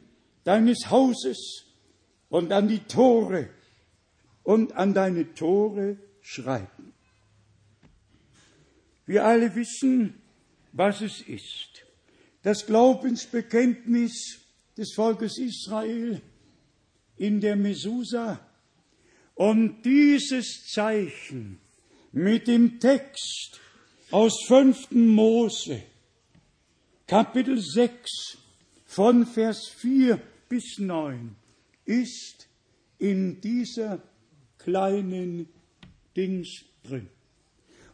[0.44, 1.66] deines Hauses
[2.30, 3.50] und an die Tore
[4.44, 6.94] und an deine Tore schreiben.
[9.06, 10.21] Wir alle wissen,
[10.74, 11.86] was es ist.
[12.44, 14.40] Das Glaubensbekenntnis
[14.78, 16.22] des Volkes Israel
[17.18, 18.40] in der Mesusa
[19.36, 21.60] und dieses Zeichen
[22.12, 23.60] mit dem Text
[24.12, 24.92] aus 5.
[24.92, 25.84] Mose,
[27.08, 28.38] Kapitel 6,
[28.86, 30.20] von Vers 4
[30.50, 31.36] bis 9,
[31.86, 32.48] ist
[33.00, 34.02] in dieser
[34.58, 35.48] kleinen
[36.16, 37.08] Dings drin.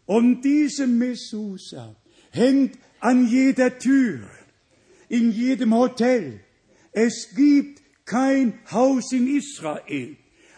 [0.06, 1.96] Und diese Messusa
[2.38, 4.22] hängt an jeder Tür,
[5.10, 6.40] in jedem Hotel.
[6.92, 10.16] Es gibt kein Haus in Israel.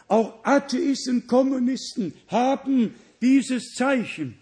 [0.07, 4.37] Auch Atheisten, Kommunisten haben dieses Zeichen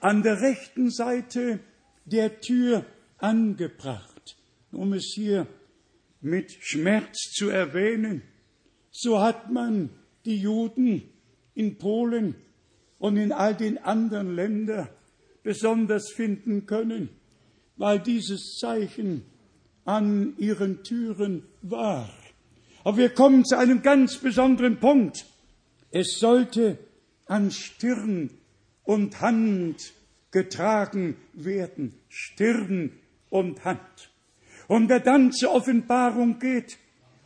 [0.00, 1.60] an der rechten Seite
[2.04, 2.84] der Tür
[3.18, 4.36] angebracht.
[4.72, 5.46] Um es hier
[6.20, 8.22] mit Schmerz zu erwähnen,
[8.90, 9.90] so hat man
[10.24, 11.02] die Juden
[11.54, 12.34] in Polen
[12.98, 14.88] und in all den anderen Ländern
[15.46, 17.08] besonders finden können,
[17.76, 19.22] weil dieses Zeichen
[19.84, 22.10] an ihren Türen war.
[22.82, 25.24] Aber wir kommen zu einem ganz besonderen Punkt.
[25.92, 26.78] Es sollte
[27.26, 28.30] an Stirn
[28.82, 29.92] und Hand
[30.32, 31.94] getragen werden.
[32.08, 32.98] Stirn
[33.30, 34.10] und Hand.
[34.66, 36.76] Und wer dann zur Offenbarung geht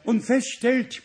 [0.04, 1.02] und feststellt,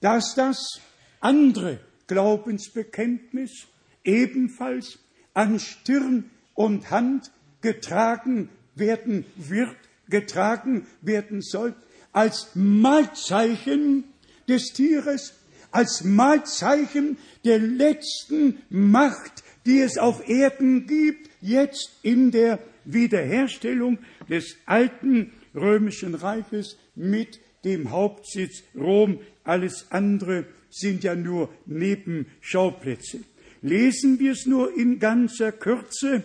[0.00, 0.80] dass das
[1.18, 3.66] andere Glaubensbekenntnis
[4.04, 5.00] ebenfalls
[5.38, 7.30] an Stirn und Hand
[7.60, 9.76] getragen werden wird,
[10.08, 11.76] getragen werden soll,
[12.12, 14.02] als Mahlzeichen
[14.48, 15.34] des Tieres,
[15.70, 24.56] als Mahlzeichen der letzten Macht, die es auf Erden gibt, jetzt in der Wiederherstellung des
[24.66, 29.20] alten römischen Reiches mit dem Hauptsitz Rom.
[29.44, 33.20] Alles andere sind ja nur Nebenschauplätze.
[33.62, 36.22] Lesen wir es nur in ganzer Kürze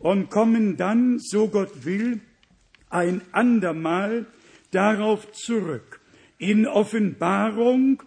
[0.00, 2.20] und kommen dann, so Gott will,
[2.88, 4.26] ein andermal
[4.70, 6.00] darauf zurück.
[6.38, 8.02] In Offenbarung,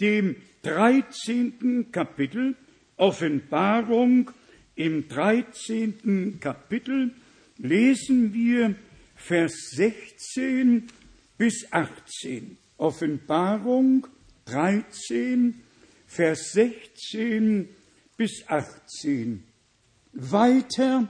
[0.00, 1.92] dem 13.
[1.92, 2.56] Kapitel,
[2.96, 4.30] Offenbarung
[4.74, 6.38] im 13.
[6.40, 7.12] Kapitel,
[7.58, 8.74] lesen wir
[9.14, 10.88] Vers 16
[11.36, 12.56] bis 18.
[12.76, 14.06] Offenbarung
[14.46, 15.60] 13,
[16.06, 17.68] Vers 16
[18.18, 19.44] bis 18.
[20.12, 21.08] Weiter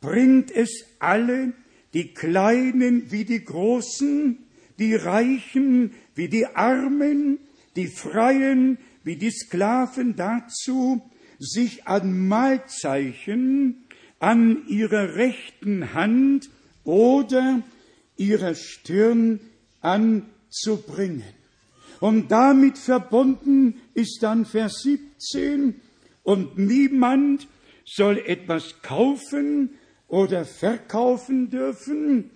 [0.00, 1.52] bringt es alle,
[1.92, 4.38] die Kleinen wie die Großen,
[4.78, 7.38] die Reichen wie die Armen,
[7.76, 11.02] die Freien wie die Sklaven dazu,
[11.38, 13.84] sich an Mahlzeichen
[14.18, 16.48] an ihrer rechten Hand
[16.84, 17.62] oder
[18.16, 19.40] ihrer Stirn
[19.82, 21.34] anzubringen.
[22.00, 25.82] Und damit verbunden ist dann Vers 17,
[26.26, 27.46] und niemand
[27.84, 32.32] soll etwas kaufen oder verkaufen dürfen,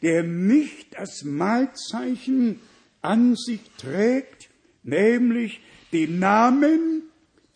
[0.00, 2.60] der nicht das Mahlzeichen
[3.00, 4.48] an sich trägt,
[4.84, 5.60] nämlich
[5.92, 7.02] den Namen,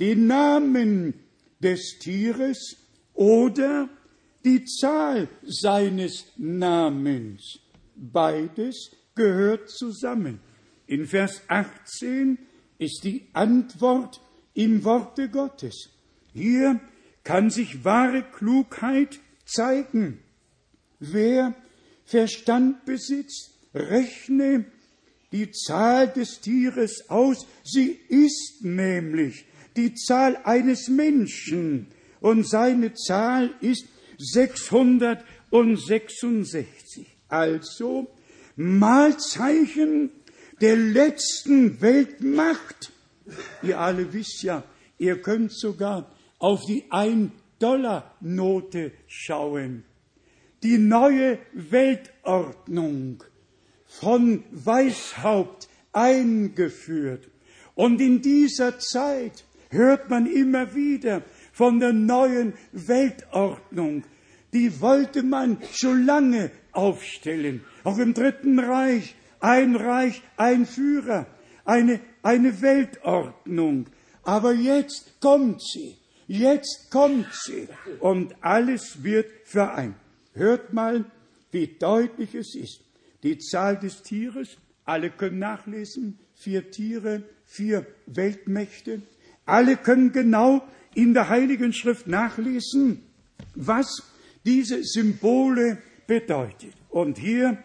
[0.01, 1.15] den Namen
[1.61, 2.79] des Tieres
[3.15, 3.89] oder
[4.45, 7.61] die Zahl seines Namens.
[7.95, 10.41] Beides gehört zusammen.
[10.89, 12.39] In Vers 18
[12.79, 14.21] ist die Antwort
[14.57, 15.91] im Worte Gottes.
[16.33, 16.81] Hier
[17.23, 20.19] kann sich wahre Klugheit zeigen.
[20.99, 21.55] Wer
[22.05, 24.65] Verstand besitzt, rechne
[25.33, 27.47] die Zahl des Tieres aus.
[27.63, 29.45] Sie ist nämlich
[29.77, 31.89] die Zahl eines Menschen
[32.21, 33.85] und seine Zahl ist
[34.19, 37.07] 666.
[37.29, 38.09] Also
[38.57, 40.11] Malzeichen
[40.61, 42.93] der letzten Weltmacht.
[43.63, 44.63] Ihr alle wisst ja,
[44.99, 49.85] ihr könnt sogar auf die Ein-Dollar-Note schauen.
[50.63, 53.23] Die neue Weltordnung
[53.87, 57.29] von Weishaupt eingeführt.
[57.75, 61.23] Und in dieser Zeit hört man immer wieder
[61.53, 64.05] von der neuen Weltordnung.
[64.53, 67.65] Die wollte man schon lange aufstellen.
[67.85, 69.15] Auch im Dritten Reich.
[69.41, 71.27] Ein Reich, ein Führer.
[71.65, 73.87] Eine, eine Weltordnung.
[74.25, 75.97] Aber jetzt kommt sie.
[76.27, 77.69] Jetzt kommt sie.
[78.01, 79.95] Und alles wird vereint.
[80.35, 81.05] Hört mal,
[81.53, 82.81] wie deutlich es ist.
[83.23, 89.03] Die Zahl des Tieres, alle können nachlesen, vier Tiere, vier Weltmächte.
[89.45, 93.03] Alle können genau in der Heiligen Schrift nachlesen,
[93.55, 94.03] was
[94.45, 96.75] diese Symbole bedeutet.
[96.91, 97.63] Und hier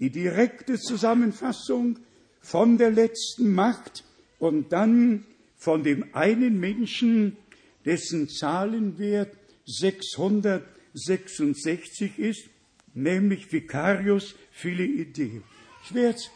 [0.00, 1.98] die direkte Zusammenfassung
[2.40, 4.02] von der letzten Macht
[4.38, 5.26] und dann
[5.56, 7.36] von dem einen Menschen,
[7.84, 9.36] dessen Zahlenwert
[9.66, 12.48] 666 ist,
[12.94, 15.12] nämlich Vicarius Filii
[15.84, 16.30] Ich werde es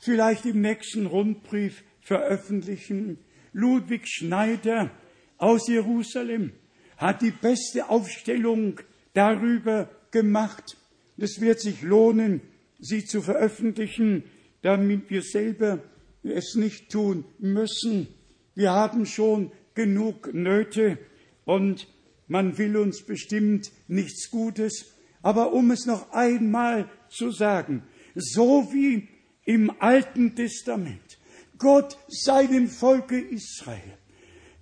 [0.00, 3.18] vielleicht im nächsten Rundbrief veröffentlichen.
[3.52, 4.90] Ludwig Schneider
[5.36, 6.52] aus Jerusalem
[6.96, 8.80] hat die beste Aufstellung
[9.12, 10.76] darüber gemacht.
[11.16, 12.40] Es wird sich lohnen,
[12.78, 14.24] sie zu veröffentlichen,
[14.62, 15.82] damit wir selber
[16.22, 18.08] es nicht tun müssen.
[18.54, 20.98] Wir haben schon genug Nöte
[21.44, 21.86] und
[22.26, 24.94] man will uns bestimmt nichts Gutes.
[25.22, 27.82] Aber um es noch einmal zu sagen,
[28.14, 29.08] so wie
[29.44, 31.18] im Alten Testament
[31.58, 33.98] Gott seinem Volke Israel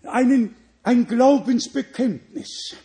[0.05, 2.77] einen, ein Glaubensbekenntnis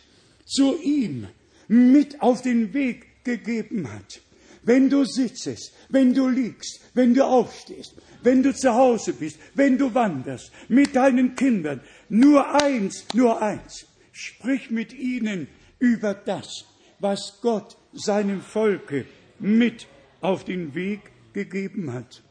[0.44, 1.28] zu ihm
[1.68, 4.21] mit auf den Weg gegeben hat.
[4.64, 9.76] Wenn du sitzest, wenn du liegst, wenn du aufstehst, wenn du zu Hause bist, wenn
[9.76, 13.86] du wanderst, mit deinen Kindern, nur eins, nur eins.
[14.12, 15.48] Sprich mit ihnen
[15.78, 16.66] über das,
[17.00, 19.06] was Gott seinem Volke
[19.38, 19.88] mit
[20.20, 21.00] auf den Weg
[21.32, 22.22] gegeben hat.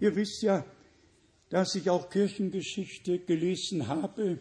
[0.00, 0.64] Ihr wisst ja,
[1.48, 4.40] dass ich auch Kirchengeschichte gelesen habe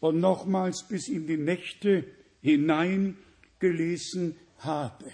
[0.00, 2.04] und nochmals bis in die Nächte
[2.40, 3.18] hinein
[3.58, 5.04] gelesen habe.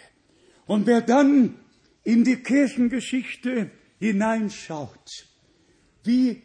[0.71, 1.57] Und wer dann
[2.05, 5.27] in die Kirchengeschichte hineinschaut,
[6.05, 6.43] wie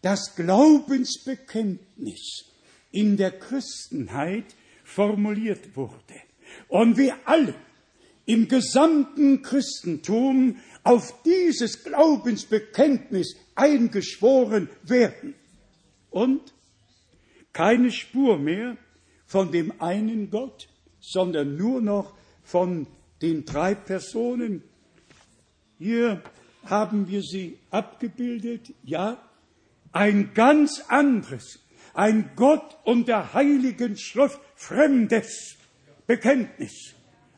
[0.00, 2.46] das Glaubensbekenntnis
[2.92, 4.46] in der Christenheit
[4.84, 6.14] formuliert wurde
[6.68, 7.54] und wie alle
[8.24, 15.34] im gesamten Christentum auf dieses Glaubensbekenntnis eingeschworen werden.
[16.08, 16.54] Und
[17.52, 18.78] keine Spur mehr
[19.26, 22.86] von dem einen Gott, sondern nur noch von
[23.22, 24.62] den drei Personen.
[25.78, 26.22] Hier
[26.64, 29.22] haben wir sie abgebildet, ja,
[29.92, 31.60] ein ganz anderes,
[31.94, 35.56] ein Gott und der Heiligen Schrift fremdes
[36.06, 36.94] Bekenntnis.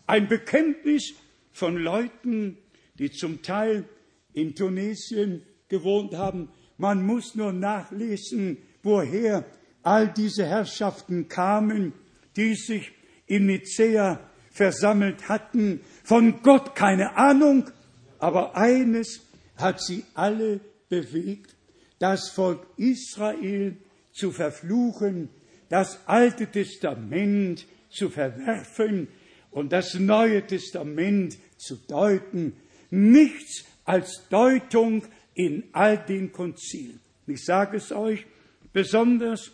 [0.07, 1.15] Ein Bekenntnis
[1.53, 2.59] von Leuten,
[2.99, 3.89] die zum Teil
[4.33, 6.51] in Tunesien gewohnt haben.
[6.79, 9.45] Man muss nur nachlesen, woher
[9.83, 11.93] all diese Herrschaften kamen,
[12.37, 12.93] die sich
[13.27, 14.30] in Nicea
[14.61, 17.71] versammelt hatten, von Gott keine Ahnung,
[18.19, 19.23] aber eines
[19.57, 21.57] hat sie alle bewegt,
[21.99, 23.79] das Volk Israel
[24.13, 25.31] zu verfluchen,
[25.71, 29.09] das Alte Testament zu verwerfen
[29.51, 32.53] und das Neue Testament zu deuten.
[32.91, 37.01] Nichts als Deutung in all den Konzilen.
[37.27, 38.27] Ich sage es euch,
[38.75, 39.53] besonders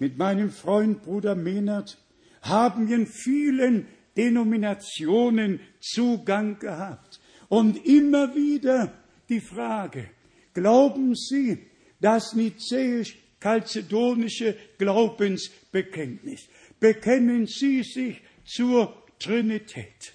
[0.00, 1.96] mit meinem Freund Bruder Mehnert
[2.42, 3.86] haben wir in vielen
[4.18, 7.20] Denominationen Zugang gehabt.
[7.48, 8.92] Und immer wieder
[9.28, 10.10] die Frage,
[10.52, 11.58] glauben Sie,
[12.00, 16.48] das nizäisch-kalzedonische Glaubensbekenntnis,
[16.80, 20.12] bekennen Sie sich zur Trinität?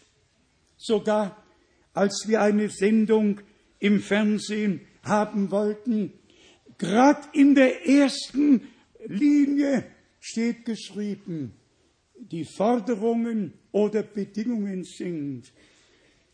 [0.77, 1.43] Sogar
[1.93, 3.41] als wir eine Sendung
[3.79, 6.11] im Fernsehen haben wollten,
[6.77, 8.67] gerade in der ersten
[9.05, 9.85] Linie
[10.19, 11.53] steht geschrieben,
[12.15, 15.51] die Forderungen oder Bedingungen sind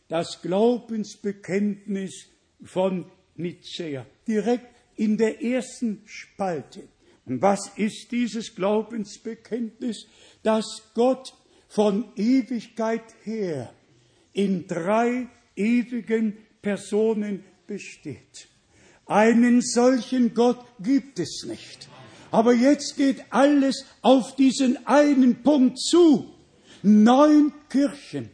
[0.08, 2.28] das Glaubensbekenntnis
[2.64, 6.84] von Nicäa, direkt in der ersten Spalte.
[7.26, 10.08] Und was ist dieses Glaubensbekenntnis?
[10.44, 11.34] Dass Gott
[11.68, 13.74] von Ewigkeit her
[14.34, 18.48] in drei ewigen Personen besteht.
[19.06, 21.88] Einen solchen Gott gibt es nicht.
[22.32, 26.34] Aber jetzt geht alles auf diesen einen Punkt zu.
[26.82, 28.30] Neun Kirchen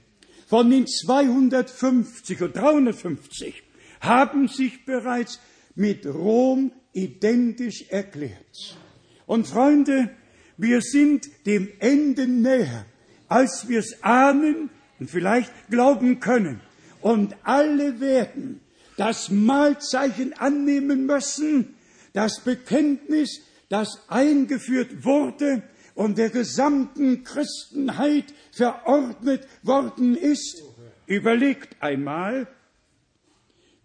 [0.48, 3.64] von den 250 und 350
[4.02, 5.39] haben sich bereits
[5.76, 8.78] mit Rom identisch erklärt.
[9.26, 10.12] Und Freunde,
[10.58, 12.86] wir sind dem Ende näher,
[13.28, 14.70] als wir es ahnen
[15.00, 16.62] und vielleicht glauben können.
[17.02, 18.62] Und alle werden
[18.98, 21.76] das Mahlzeichen annehmen müssen,
[22.14, 25.64] das Bekenntnis, das eingeführt wurde
[25.96, 30.62] und der gesamten Christenheit verordnet worden ist.
[31.08, 32.48] Überlegt einmal,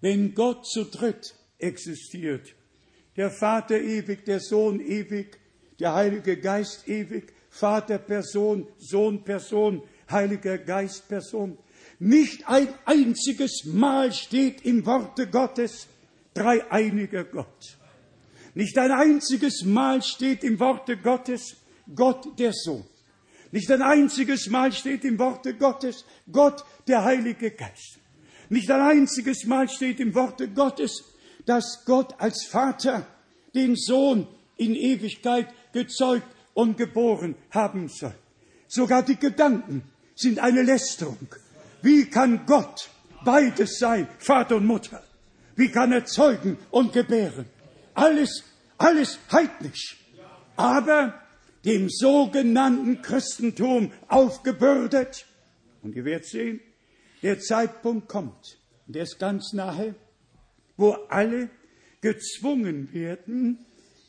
[0.00, 2.54] wenn Gott zu dritt existiert,
[3.16, 5.38] der Vater ewig, der Sohn ewig,
[5.78, 11.58] der Heilige Geist ewig, Vater Person, Sohn Person, Heiliger Geist Person.
[11.98, 15.86] Nicht ein einziges Mal steht im Worte Gottes
[16.34, 17.78] dreieiniger Gott.
[18.54, 21.56] Nicht ein einziges Mal steht im Worte Gottes
[21.94, 22.84] Gott der Sohn.
[23.52, 27.98] Nicht ein einziges Mal steht im Worte Gottes Gott der Heilige Geist.
[28.48, 31.04] Nicht ein einziges Mal steht im Worte Gottes,
[31.46, 33.06] dass Gott als Vater
[33.54, 34.26] den Sohn
[34.56, 38.14] in Ewigkeit gezeugt und geboren haben soll.
[38.68, 39.82] Sogar die Gedanken
[40.14, 41.28] sind eine Lästerung.
[41.82, 42.88] Wie kann Gott
[43.24, 45.02] beides sein, Vater und Mutter?
[45.56, 47.46] Wie kann er zeugen und gebären?
[47.94, 48.44] Alles,
[48.78, 49.96] alles heidnisch.
[50.56, 51.14] Aber
[51.64, 55.26] dem sogenannten Christentum aufgebürdet.
[55.82, 56.60] Und ihr werdet sehen,
[57.22, 59.94] der Zeitpunkt kommt, der ist ganz nahe,
[60.76, 61.50] wo alle
[62.00, 63.58] gezwungen werden,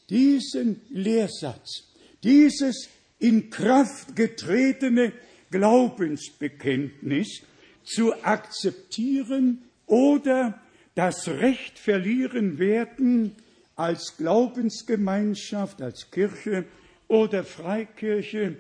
[0.10, 1.84] diesen Lehrsatz,
[2.24, 2.90] dieses
[3.20, 5.14] in Kraft getretene
[5.52, 7.42] Glaubensbekenntnis
[7.84, 10.62] zu akzeptieren oder
[10.96, 13.36] das Recht verlieren werden,
[13.76, 16.66] als Glaubensgemeinschaft, als Kirche
[17.12, 18.56] oder Freikirche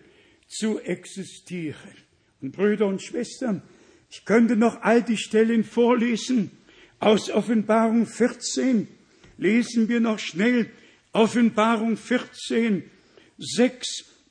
[0.45, 1.95] zu existieren.
[2.41, 3.61] Und Brüder und Schwestern,
[4.09, 6.51] ich könnte noch all die Stellen vorlesen.
[6.99, 8.89] Aus Offenbarung 14
[9.37, 10.69] lesen wir noch schnell
[11.13, 12.83] Offenbarung 14,
[13.37, 13.87] 6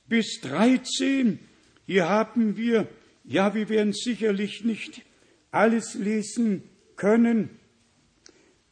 [0.07, 1.39] bis 13.
[1.87, 2.89] Hier haben wir,
[3.25, 5.01] ja, wir werden sicherlich nicht
[5.51, 6.63] alles lesen
[6.97, 7.49] können.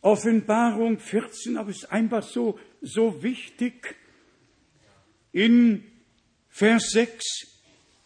[0.02, 3.96] Offenbarung 14, aber es ist einfach so, so wichtig
[5.32, 5.84] in
[6.48, 7.24] Vers 6,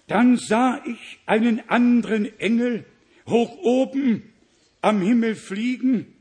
[0.07, 2.85] dann sah ich einen anderen Engel
[3.27, 4.33] hoch oben
[4.81, 6.15] am Himmel fliegen,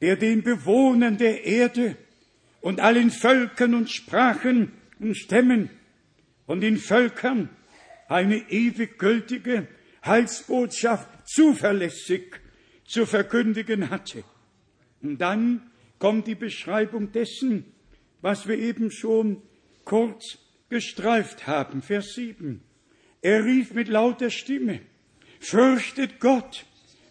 [0.00, 1.96] der den Bewohnern der Erde
[2.60, 5.70] und allen Völkern und Sprachen und Stämmen
[6.46, 7.48] und den Völkern
[8.08, 9.68] eine ewig gültige
[10.04, 12.40] Heilsbotschaft zuverlässig
[12.84, 14.24] zu verkündigen hatte.
[15.02, 17.72] Und dann kommt die Beschreibung dessen,
[18.20, 19.42] was wir eben schon
[19.84, 20.38] kurz
[20.68, 21.82] gestreift haben.
[21.82, 22.60] Vers 7.
[23.22, 24.80] Er rief mit lauter Stimme,
[25.40, 26.66] fürchtet Gott,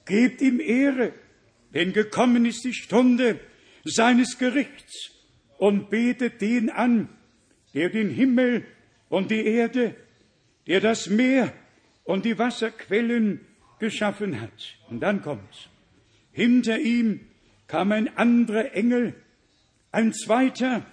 [0.05, 1.13] gebt ihm Ehre,
[1.73, 3.39] denn gekommen ist die Stunde
[3.83, 5.11] seines Gerichts
[5.57, 7.09] und betet den an,
[7.73, 8.65] der den Himmel
[9.09, 9.95] und die Erde,
[10.67, 11.53] der das Meer
[12.03, 13.41] und die Wasserquellen
[13.79, 14.77] geschaffen hat.
[14.89, 15.69] Und dann kommt's.
[16.31, 17.21] Hinter ihm
[17.67, 19.15] kam ein anderer Engel,
[19.91, 20.85] ein zweiter,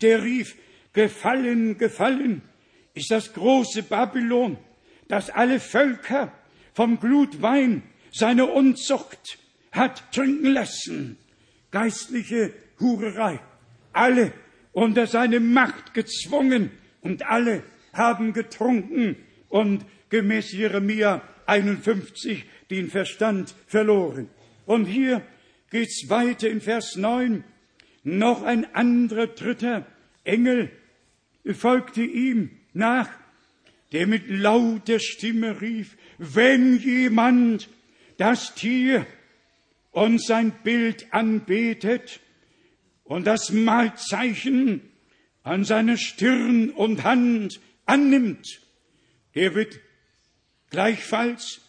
[0.00, 0.56] der rief,
[0.92, 2.42] Gefallen, gefallen
[2.94, 4.58] ist das große Babylon,
[5.08, 6.32] das alle Völker
[6.72, 7.82] vom Glutwein
[8.12, 9.38] seine Unzucht
[9.72, 11.16] hat trinken lassen.
[11.70, 13.40] Geistliche Hurerei.
[13.92, 14.32] Alle
[14.72, 16.70] unter seine Macht gezwungen
[17.02, 17.62] und alle
[17.92, 19.16] haben getrunken
[19.48, 24.28] und gemäß Jeremia 51 den Verstand verloren.
[24.66, 25.22] Und hier
[25.70, 27.44] geht's weiter in Vers 9.
[28.02, 29.86] Noch ein anderer dritter
[30.24, 30.70] Engel
[31.52, 33.08] folgte ihm nach,
[33.92, 37.68] der mit lauter Stimme rief, wenn jemand
[38.18, 39.06] das Tier
[39.90, 42.20] und sein Bild anbetet
[43.04, 44.82] und das Malzeichen
[45.42, 48.60] an seiner Stirn und Hand annimmt,
[49.34, 49.80] der wird
[50.70, 51.62] gleichfalls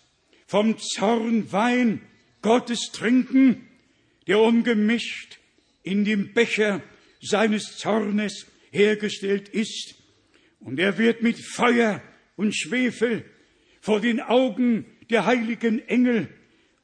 [0.46, 2.02] vom Zorn Wein
[2.42, 3.68] Gottes trinken,
[4.28, 5.40] der ungemischt
[5.84, 6.82] in dem Becher
[7.22, 9.96] seines Zornes hergestellt ist.
[10.60, 12.02] Und er wird mit Feuer
[12.36, 13.24] und Schwefel
[13.82, 16.28] vor den Augen der heiligen Engel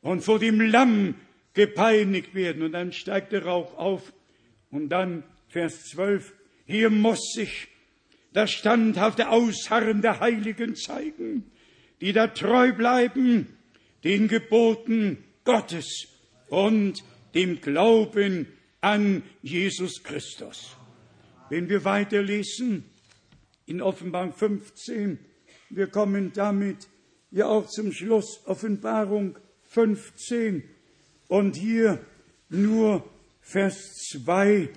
[0.01, 1.15] und vor dem Lamm
[1.53, 2.61] gepeinigt werden.
[2.61, 4.13] Und dann steigt der Rauch auf.
[4.69, 6.33] Und dann Vers 12.
[6.65, 7.67] Hier muss sich
[8.33, 11.49] das standhafte Ausharren der Heiligen zeigen,
[12.01, 13.47] die da treu bleiben
[14.03, 16.07] den Geboten Gottes
[16.49, 18.47] und dem Glauben
[18.79, 20.76] an Jesus Christus.
[21.49, 22.83] Wenn wir weiterlesen
[23.65, 25.19] in Offenbarung 15,
[25.69, 26.87] wir kommen damit
[27.31, 30.63] ja auch zum Schluss Offenbarung 15
[31.27, 31.99] und hier
[32.49, 33.09] nur
[33.41, 34.69] Vers 2,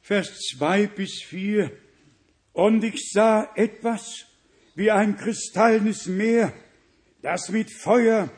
[0.00, 1.70] Vers 2 bis 4.
[2.52, 4.24] Und ich sah etwas
[4.74, 6.52] wie ein kristallnes Meer,
[7.20, 8.30] das mit Feuer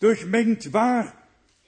[0.00, 1.12] durchmengt war.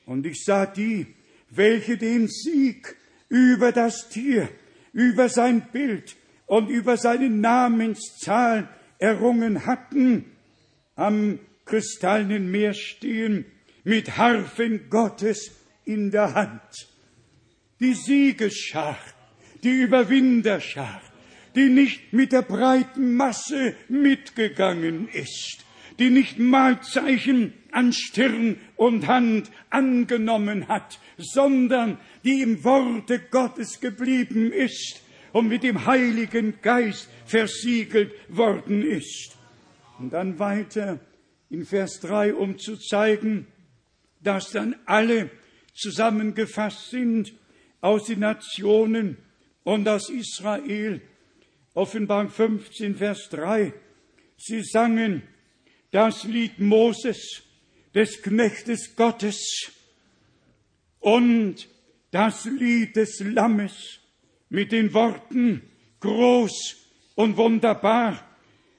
[0.06, 1.06] Und ich sah die,
[1.50, 2.96] welche den Sieg
[3.28, 4.48] über das Tier,
[4.94, 6.16] über sein Bild
[6.46, 8.68] und über seine Namenszahl
[8.98, 10.24] errungen hatten,
[10.94, 13.44] am kristallenen Meer stehen,
[13.82, 15.50] mit Harfen Gottes
[15.84, 16.88] in der Hand.
[17.80, 18.98] Die Siegesschar,
[19.62, 21.02] die Überwinderschar,
[21.54, 25.63] die nicht mit der breiten Masse mitgegangen ist,
[25.98, 34.52] die nicht Malzeichen an Stirn und Hand angenommen hat, sondern die im Worte Gottes geblieben
[34.52, 39.36] ist und mit dem Heiligen Geist versiegelt worden ist.
[39.98, 41.00] Und dann weiter
[41.50, 43.46] in Vers 3, um zu zeigen,
[44.20, 45.30] dass dann alle
[45.74, 47.32] zusammengefasst sind
[47.80, 49.18] aus den Nationen
[49.64, 51.00] und aus Israel.
[51.74, 53.72] Offenbar 15, Vers 3.
[54.36, 55.22] Sie sangen
[55.94, 57.44] das Lied Moses,
[57.94, 59.70] des Knechtes Gottes
[60.98, 61.68] und
[62.10, 64.00] das Lied des Lammes
[64.48, 65.62] mit den Worten
[66.00, 66.74] groß
[67.14, 68.28] und wunderbar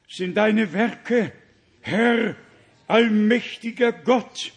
[0.10, 1.32] sind deine Werke,
[1.80, 2.36] Herr,
[2.88, 4.52] allmächtiger Gott,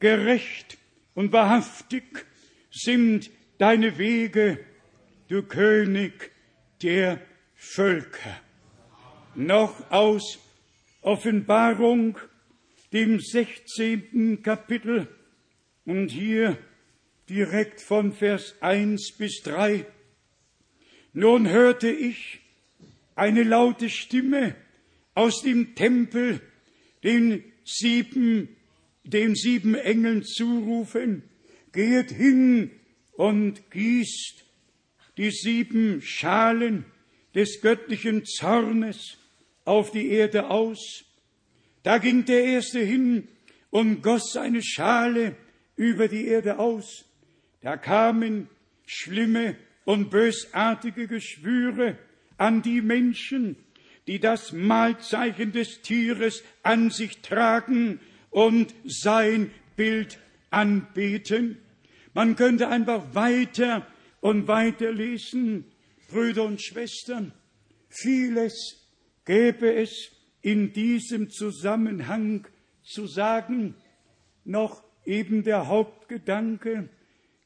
[0.00, 0.76] gerecht
[1.14, 2.26] und wahrhaftig
[2.72, 4.58] sind deine Wege,
[5.28, 6.32] du König
[6.82, 7.20] der
[7.54, 8.40] Völker.
[9.36, 10.40] Noch aus
[11.04, 12.16] Offenbarung,
[12.94, 14.42] dem 16.
[14.42, 15.06] Kapitel
[15.84, 16.56] und hier
[17.28, 19.84] direkt von Vers 1 bis 3.
[21.12, 22.40] Nun hörte ich
[23.16, 24.56] eine laute Stimme
[25.14, 26.40] aus dem Tempel,
[27.02, 28.56] den sieben,
[29.02, 31.22] den sieben Engeln zurufen,
[31.72, 32.70] geht hin
[33.12, 34.42] und gießt
[35.18, 36.86] die sieben Schalen
[37.34, 39.18] des göttlichen Zornes
[39.64, 41.04] auf die Erde aus.
[41.82, 43.28] Da ging der Erste hin
[43.70, 45.36] und goss seine Schale
[45.76, 47.04] über die Erde aus.
[47.60, 48.48] Da kamen
[48.86, 51.98] schlimme und bösartige Geschwüre
[52.36, 53.56] an die Menschen,
[54.06, 58.00] die das Mahlzeichen des Tieres an sich tragen
[58.30, 60.18] und sein Bild
[60.50, 61.58] anbeten.
[62.12, 63.86] Man könnte einfach weiter
[64.20, 65.64] und weiter lesen,
[66.08, 67.32] Brüder und Schwestern.
[67.88, 68.83] Vieles
[69.24, 70.10] gäbe es
[70.42, 72.46] in diesem Zusammenhang
[72.82, 73.74] zu sagen,
[74.44, 76.88] noch eben der Hauptgedanke,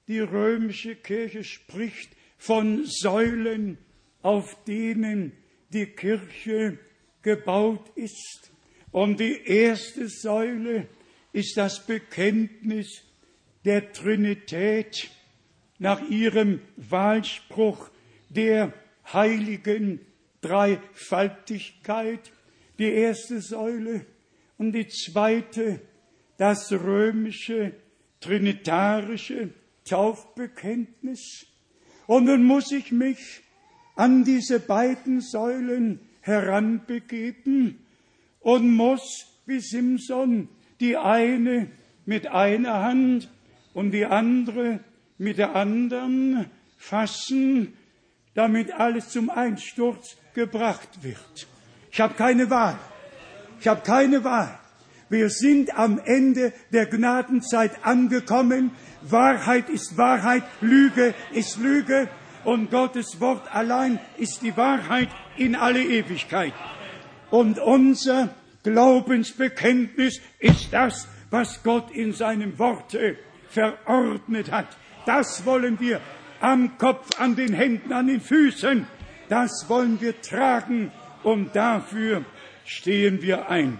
[0.09, 3.79] die römische Kirche spricht von Säulen,
[4.23, 5.33] auf denen
[5.71, 6.79] die Kirche
[7.23, 8.51] gebaut ist.
[8.91, 10.89] Und die erste Säule
[11.33, 13.03] ist das Bekenntnis
[13.65, 15.11] der Trinität
[15.79, 17.91] nach ihrem Wahlspruch
[18.31, 18.73] der
[19.13, 20.01] heiligen
[20.41, 22.33] Dreifaltigkeit,
[22.79, 24.07] die erste Säule
[24.57, 25.81] und die zweite,
[26.37, 27.73] das römische
[28.21, 29.51] trinitarische
[29.85, 31.47] Taufbekenntnis.
[32.07, 33.43] Und nun muss ich mich
[33.97, 37.79] an diese beiden Säulen heranbegeben
[38.41, 40.49] und muss, wie Simson,
[40.81, 41.69] die eine
[42.07, 43.29] mit einer Hand
[43.75, 44.81] und die andere
[45.19, 46.47] mit der anderen
[46.77, 47.75] fassen,
[48.35, 51.49] damit alles zum Einsturz gebracht wird.
[51.91, 52.79] Ich habe keine Wahl.
[53.59, 54.57] Ich habe keine Wahl.
[55.09, 58.71] Wir sind am Ende der Gnadenzeit angekommen.
[59.03, 62.09] Wahrheit ist Wahrheit, Lüge ist Lüge
[62.45, 66.53] und Gottes Wort allein ist die Wahrheit in alle Ewigkeit.
[67.31, 68.29] Und unser
[68.63, 73.17] Glaubensbekenntnis ist das, was Gott in seinem Worte
[73.49, 74.69] verordnet hat.
[75.05, 76.01] Das wollen wir
[76.41, 78.87] am Kopf, an den Händen, an den Füßen.
[79.29, 80.91] Das wollen wir tragen
[81.23, 82.25] und dafür
[82.65, 83.79] stehen wir ein.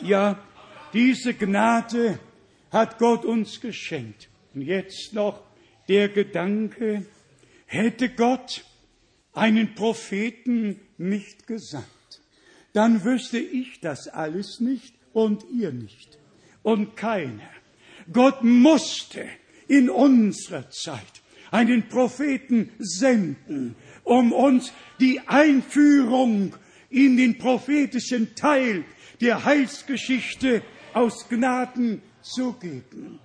[0.00, 0.38] Ja,
[0.92, 2.18] diese Gnade
[2.70, 4.28] hat Gott uns geschenkt.
[4.54, 5.42] Und jetzt noch
[5.88, 7.06] der Gedanke,
[7.66, 8.64] hätte Gott
[9.32, 11.84] einen Propheten nicht gesandt,
[12.72, 16.18] dann wüsste ich das alles nicht und ihr nicht
[16.62, 17.48] und keiner.
[18.12, 19.24] Gott musste
[19.68, 26.54] in unserer Zeit einen Propheten senden, um uns die Einführung
[26.90, 28.84] in den prophetischen Teil
[29.20, 30.62] der Heilsgeschichte
[30.92, 33.18] aus Gnaden zu geben.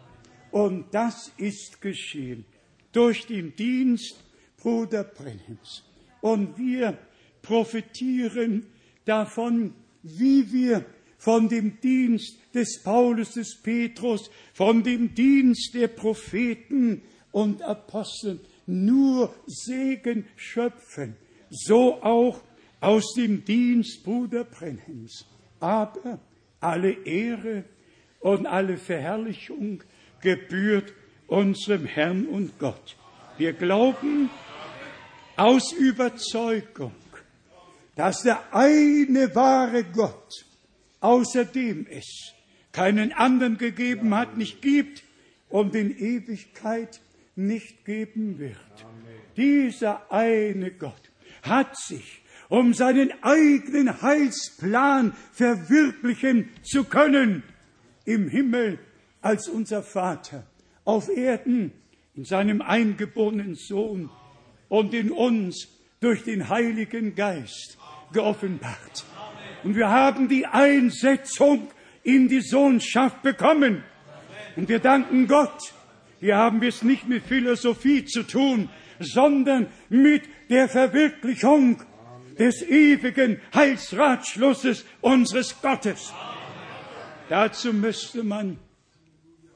[0.52, 2.46] Und das ist geschehen
[2.92, 4.16] durch den Dienst
[4.58, 5.84] Bruder Brennims.
[6.22, 6.98] Und wir
[7.42, 8.66] profitieren
[9.06, 9.74] davon,
[10.04, 10.86] wie wir
[11.18, 17.02] von dem Dienst des Paulus, des Petrus, von dem Dienst der Propheten
[17.32, 18.40] und Aposteln
[18.70, 21.16] nur Segen schöpfen.
[21.50, 22.42] So auch
[22.80, 25.26] aus dem Dienst Bruder Brenhems.
[25.60, 26.20] Aber
[26.60, 27.64] alle Ehre
[28.20, 29.84] und alle Verherrlichung
[30.22, 30.94] gebührt
[31.28, 32.96] unserem Herrn und Gott.
[33.38, 34.30] Wir glauben
[35.36, 36.94] aus Überzeugung,
[37.96, 40.46] dass der eine wahre Gott,
[41.00, 42.34] außerdem es
[42.72, 45.04] keinen anderen gegeben hat, nicht gibt
[45.50, 47.00] und in Ewigkeit
[47.40, 48.58] nicht geben wird.
[49.38, 51.12] Dieser eine Gott
[51.42, 57.44] hat sich um seinen eigenen Heilsplan verwirklichen zu können,
[58.06, 58.80] im Himmel
[59.22, 60.48] als unser Vater,
[60.84, 61.72] auf Erden
[62.16, 64.10] in seinem eingeborenen Sohn
[64.68, 65.68] und in uns
[66.00, 67.78] durch den Heiligen Geist
[68.14, 69.06] geoffenbart.
[69.64, 71.70] Und wir haben die Einsetzung
[72.04, 73.84] in die Sohnschaft bekommen.
[74.56, 75.74] Und wir danken Gott.
[76.20, 78.70] Hier haben wir es nicht mit Philosophie zu tun,
[79.00, 81.82] sondern mit der Verwirklichung
[82.38, 86.14] des ewigen Heilsratschlusses unseres Gottes.
[87.30, 88.58] Dazu müsste man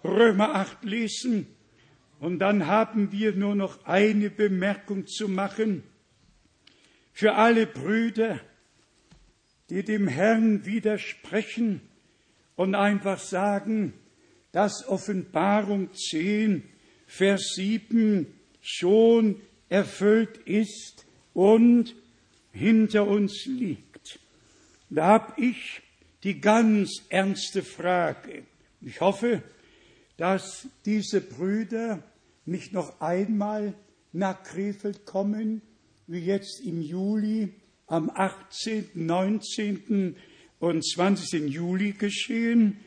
[0.03, 1.47] Römer 8 lesen.
[2.19, 5.83] Und dann haben wir nur noch eine Bemerkung zu machen.
[7.11, 8.39] Für alle Brüder,
[9.69, 11.81] die dem Herrn widersprechen
[12.55, 13.93] und einfach sagen,
[14.53, 16.63] dass Offenbarung 10,
[17.07, 18.27] Vers 7
[18.61, 21.95] schon erfüllt ist und
[22.53, 24.19] hinter uns liegt.
[24.89, 25.81] Da habe ich
[26.23, 28.43] die ganz ernste Frage.
[28.79, 29.41] Ich hoffe,
[30.17, 32.03] dass diese Brüder
[32.45, 33.73] nicht noch einmal
[34.11, 35.61] nach Krefeld kommen,
[36.05, 37.53] wie jetzt im Juli,
[37.87, 40.15] am 18., 19.
[40.59, 41.51] und 20.
[41.51, 42.77] Juli geschehen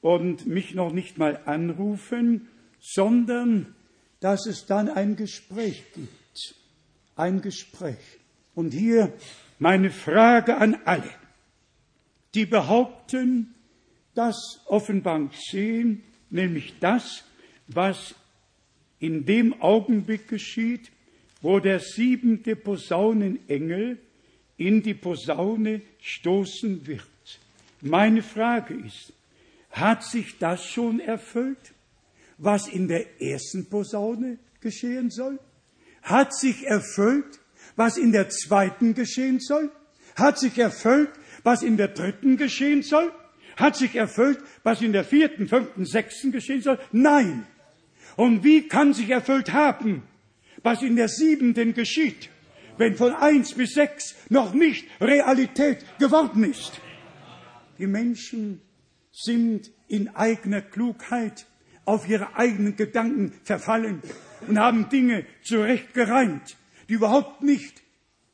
[0.00, 2.48] und mich noch nicht mal anrufen,
[2.80, 3.74] sondern
[4.20, 6.54] dass es dann ein Gespräch gibt.
[7.16, 7.96] Ein Gespräch.
[8.54, 9.12] Und hier
[9.58, 11.10] meine Frage an alle,
[12.34, 13.54] die behaupten,
[14.14, 17.24] dass Offenbarung 10, nämlich das,
[17.68, 18.14] was
[18.98, 20.90] in dem Augenblick geschieht,
[21.42, 23.98] wo der siebente Posaunenengel
[24.56, 27.06] in die Posaune stoßen wird.
[27.80, 29.12] Meine Frage ist,
[29.70, 31.74] hat sich das schon erfüllt,
[32.38, 35.38] was in der ersten Posaune geschehen soll?
[36.02, 37.40] Hat sich erfüllt,
[37.76, 39.70] was in der zweiten geschehen soll?
[40.16, 41.10] Hat sich erfüllt,
[41.42, 43.12] was in der dritten geschehen soll?
[43.56, 46.78] Hat sich erfüllt, was in der vierten, fünften, sechsten geschehen soll?
[46.92, 47.46] Nein.
[48.16, 50.02] Und wie kann sich erfüllt haben,
[50.62, 52.28] was in der siebenten geschieht,
[52.76, 56.72] wenn von eins bis sechs noch nicht Realität geworden ist?
[57.78, 58.60] Die Menschen
[59.22, 61.46] sind in eigener Klugheit
[61.84, 64.02] auf ihre eigenen Gedanken verfallen
[64.46, 66.56] und haben Dinge zurechtgereimt,
[66.88, 67.82] die überhaupt nicht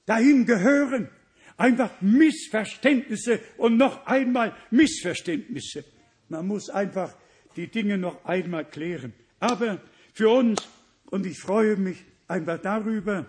[0.04, 1.08] dahin gehören.
[1.56, 5.84] Einfach Missverständnisse und noch einmal Missverständnisse.
[6.28, 7.14] Man muss einfach
[7.56, 9.14] die Dinge noch einmal klären.
[9.40, 9.80] Aber
[10.12, 10.68] für uns,
[11.06, 13.26] und ich freue mich einfach darüber,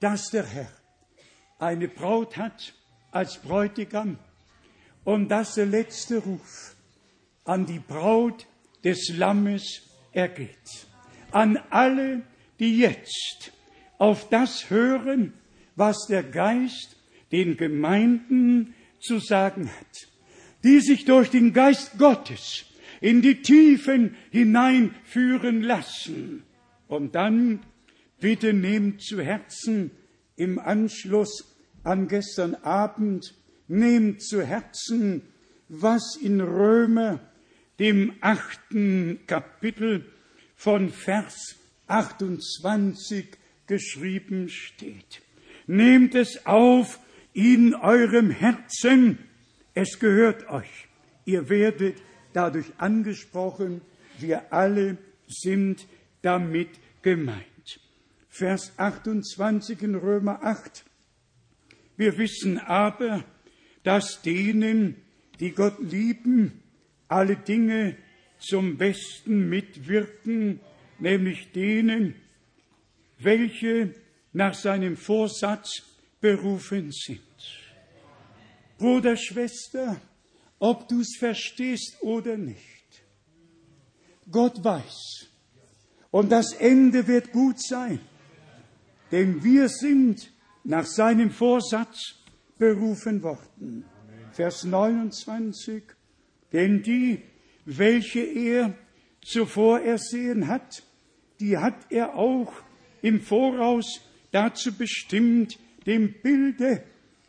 [0.00, 0.72] dass der Herr
[1.58, 2.74] eine Braut hat
[3.12, 4.18] als Bräutigam
[5.04, 6.76] und dass der letzte Ruf
[7.44, 8.46] an die Braut
[8.84, 10.86] des Lammes ergeht.
[11.30, 12.22] An alle,
[12.58, 13.52] die jetzt
[13.98, 15.32] auf das hören,
[15.76, 16.96] was der Geist
[17.32, 20.08] den Gemeinden zu sagen hat,
[20.62, 22.66] die sich durch den Geist Gottes
[23.00, 26.44] in die Tiefen hineinführen lassen.
[26.86, 27.60] Und dann
[28.20, 29.90] bitte nehmt zu Herzen
[30.36, 33.34] im Anschluss an gestern Abend,
[33.68, 35.22] nehmt zu Herzen,
[35.68, 37.20] was in Römer,
[37.78, 40.04] dem achten Kapitel
[40.54, 41.56] von Vers
[41.86, 43.26] 28
[43.66, 45.22] geschrieben steht.
[45.66, 47.00] Nehmt es auf
[47.32, 49.18] in eurem Herzen,
[49.74, 50.88] es gehört euch.
[51.24, 52.02] Ihr werdet
[52.32, 53.80] dadurch angesprochen,
[54.18, 55.86] wir alle sind
[56.20, 56.68] damit
[57.02, 57.42] gemeint.
[58.28, 60.84] Vers 28 in Römer 8.
[61.96, 63.24] Wir wissen aber,
[63.82, 64.96] dass denen,
[65.40, 66.62] die Gott lieben,
[67.08, 67.96] alle Dinge
[68.38, 70.60] zum Besten mitwirken,
[70.98, 72.14] nämlich denen,
[73.18, 73.94] welche
[74.32, 75.82] nach seinem Vorsatz
[76.20, 77.20] berufen sind.
[78.78, 80.00] Bruder, Schwester,
[80.58, 83.02] ob du es verstehst oder nicht,
[84.30, 85.28] Gott weiß.
[86.10, 88.00] Und das Ende wird gut sein
[89.12, 90.32] denn wir sind
[90.64, 92.14] nach seinem Vorsatz
[92.62, 93.84] berufen worden.
[94.30, 95.82] Vers 29,
[96.52, 97.20] denn die,
[97.64, 98.74] welche er
[99.20, 100.84] zuvor ersehen hat,
[101.40, 102.52] die hat er auch
[103.02, 106.84] im Voraus dazu bestimmt, dem Bilde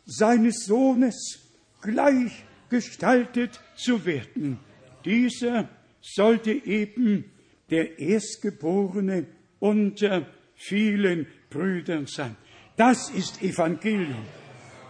[0.06, 1.40] seines Sohnes
[1.82, 4.60] gleichgestaltet zu werden.
[5.04, 5.68] Dieser
[6.00, 7.24] sollte eben
[7.70, 9.26] der Erstgeborene
[9.58, 12.36] unter vielen Brüdern sein.
[12.76, 14.43] Das ist Evangelium.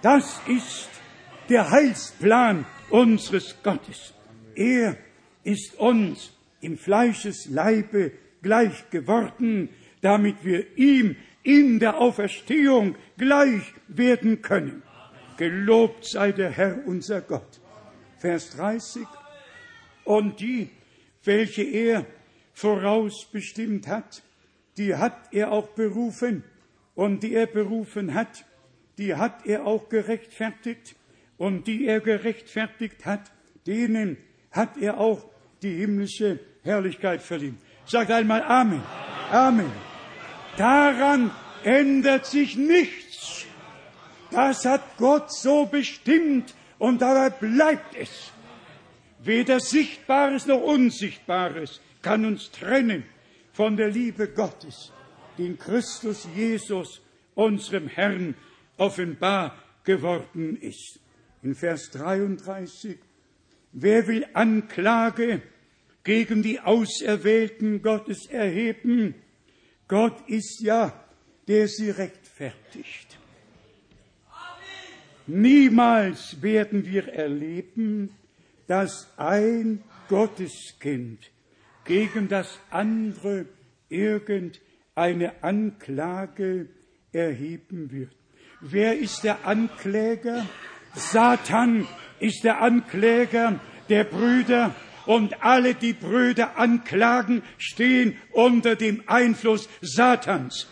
[0.04, 0.90] Das ist
[1.48, 4.12] der Heilsplan unseres Gottes.
[4.54, 4.98] Er
[5.44, 8.12] ist uns im Fleischesleibe
[8.42, 9.70] gleich geworden,
[10.02, 14.82] damit wir ihm in der Auferstehung gleich werden können.
[15.38, 17.58] Gelobt sei der Herr unser Gott.
[18.18, 19.06] Vers 30.
[20.04, 20.68] Und die,
[21.24, 22.04] welche er
[22.52, 24.22] vorausbestimmt hat,
[24.76, 26.44] die hat er auch berufen
[26.94, 28.44] und die er berufen hat,
[28.98, 30.96] die hat er auch gerechtfertigt
[31.36, 33.32] und die er gerechtfertigt hat,
[33.66, 34.16] denen
[34.50, 35.24] hat er auch
[35.62, 37.58] die himmlische Herrlichkeit verliehen.
[37.86, 38.82] Sagt einmal Amen.
[39.30, 39.70] Amen.
[40.56, 41.30] Daran
[41.64, 43.46] ändert sich nichts.
[44.30, 48.32] Das hat Gott so bestimmt und dabei bleibt es.
[49.20, 53.04] Weder Sichtbares noch Unsichtbares kann uns trennen
[53.52, 54.92] von der Liebe Gottes
[55.38, 57.00] die in Christus Jesus,
[57.34, 58.34] unserem Herrn,
[58.76, 61.00] offenbar geworden ist.
[61.42, 62.98] In Vers 33,
[63.72, 65.42] wer will Anklage
[66.02, 69.14] gegen die Auserwählten Gottes erheben?
[69.88, 71.04] Gott ist ja,
[71.46, 73.18] der sie rechtfertigt.
[75.26, 78.10] Niemals werden wir erleben,
[78.66, 81.30] dass ein Gotteskind
[81.84, 83.46] gegen das andere
[83.88, 84.60] irgend
[84.94, 86.68] eine Anklage
[87.12, 88.14] erheben wird.
[88.66, 90.46] Wer ist der Ankläger?
[90.94, 91.86] Satan
[92.18, 93.60] ist der Ankläger
[93.90, 94.74] der Brüder
[95.04, 100.66] und alle, die Brüder anklagen, stehen unter dem Einfluss Satans.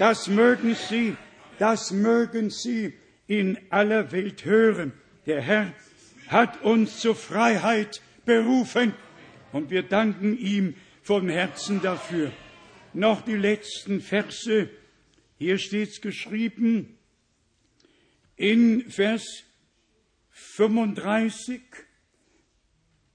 [0.00, 1.16] Das mögen Sie,
[1.60, 2.94] das mögen Sie
[3.28, 4.92] in aller Welt hören.
[5.26, 5.72] Der Herr
[6.26, 8.92] hat uns zur Freiheit berufen
[9.52, 12.32] und wir danken ihm von Herzen dafür
[12.92, 14.68] noch die letzten Verse.
[15.38, 16.95] Hier steht's geschrieben
[18.36, 19.44] in Vers
[20.30, 21.60] 35.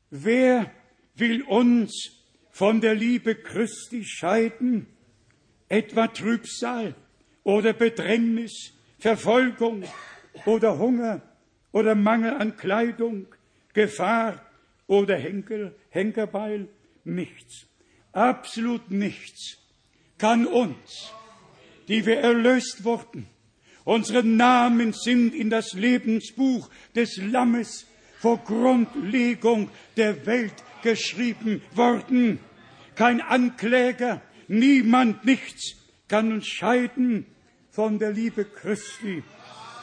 [0.10, 0.72] Wer
[1.16, 2.12] will uns
[2.50, 4.88] von der Liebe Christi scheiden?
[5.70, 6.96] Etwa Trübsal
[7.44, 9.84] oder Bedrängnis, Verfolgung
[10.46, 11.22] oder Hunger
[11.72, 13.28] oder Mangel an Kleidung,
[13.74, 14.46] Gefahr
[14.88, 16.68] oder Henkel, Henkerbeil?
[17.04, 17.68] Nichts,
[18.12, 19.62] absolut nichts
[20.22, 21.12] kann uns,
[21.88, 23.28] die wir erlöst wurden,
[23.84, 27.88] unsere Namen sind in das Lebensbuch des Lammes
[28.20, 30.54] vor Grundlegung der Welt
[30.84, 32.40] geschrieben worden.
[32.96, 35.76] Kein Ankläger, niemand, nichts
[36.08, 37.26] kann uns scheiden
[37.70, 39.24] von der Liebe Christi,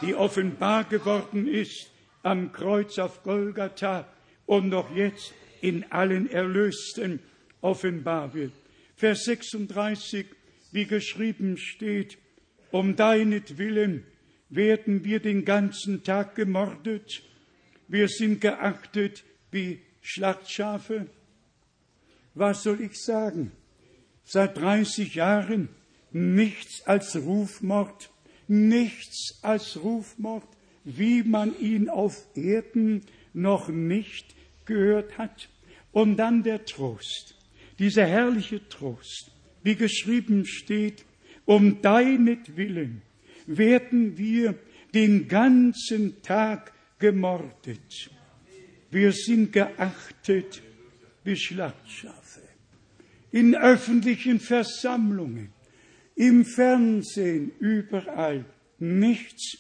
[0.03, 1.91] die offenbar geworden ist
[2.23, 4.07] am Kreuz auf Golgatha
[4.47, 7.21] und noch jetzt in allen Erlösten
[7.61, 8.53] offenbar wird.
[8.97, 10.27] Vers 36,
[10.73, 12.19] wie geschrieben steht,
[12.71, 14.05] um deinetwillen
[14.51, 17.23] werden wir den ganzen Tag gemordet,
[17.87, 21.07] wir sind geachtet wie Schlachtschafe.
[22.35, 23.53] Was soll ich sagen?
[24.25, 25.69] Seit 30 Jahren
[26.13, 28.11] nichts als Rufmord,
[28.47, 30.47] nichts als Rufmord,
[30.85, 34.35] wie man ihn auf Erden noch nicht
[34.65, 35.49] gehört hat.
[35.93, 37.35] Und dann der Trost,
[37.79, 39.31] dieser herrliche Trost,
[39.63, 41.05] wie geschrieben steht,
[41.49, 43.01] um deinetwillen
[43.47, 44.55] werden wir
[44.93, 48.11] den ganzen Tag gemordet.
[48.91, 50.63] Wir sind geachtet
[51.25, 52.43] wie Schlachtschafe.
[53.31, 55.49] In öffentlichen Versammlungen,
[56.15, 58.45] im Fernsehen, überall
[58.79, 59.57] nichts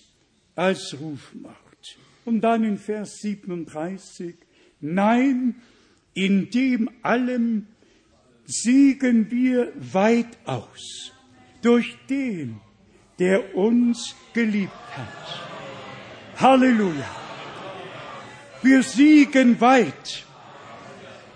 [0.56, 1.98] als Rufmacht.
[2.26, 4.34] Und dann in Vers 37,
[4.80, 5.54] nein,
[6.12, 7.66] in dem allem
[8.44, 11.14] siegen wir weitaus
[11.62, 12.60] durch den,
[13.18, 16.40] der uns geliebt hat.
[16.40, 17.08] Halleluja.
[18.62, 20.24] Wir siegen weit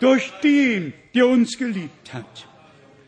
[0.01, 2.49] durch den, der uns geliebt hat.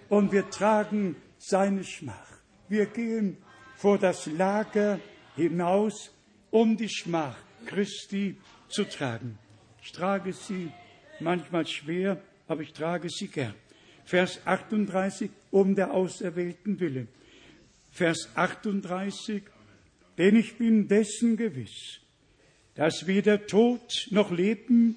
[0.09, 2.39] Und wir tragen seine Schmach.
[2.69, 3.37] Wir gehen
[3.77, 5.01] vor das Lager
[5.37, 6.13] hinaus,
[6.51, 7.37] um die Schmach
[7.67, 8.37] Christi
[8.69, 9.39] zu tragen.
[9.83, 10.71] Ich trage sie
[11.21, 13.55] manchmal schwer, aber ich trage sie gern.
[14.05, 17.09] Vers 38, um der Auserwählten willen.
[17.91, 19.43] Vers 38,
[20.19, 22.01] denn ich bin dessen gewiss,
[22.75, 24.97] dass weder Tod noch Leben,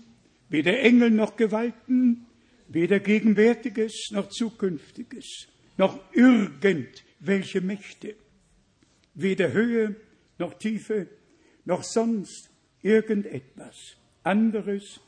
[0.49, 2.25] weder Engel noch Gewalten,
[2.67, 5.47] weder Gegenwärtiges noch Zukünftiges,
[5.77, 8.15] noch irgendwelche Mächte,
[9.13, 9.95] weder Höhe
[10.37, 11.07] noch Tiefe,
[11.65, 12.49] noch sonst
[12.81, 14.99] irgendetwas anderes,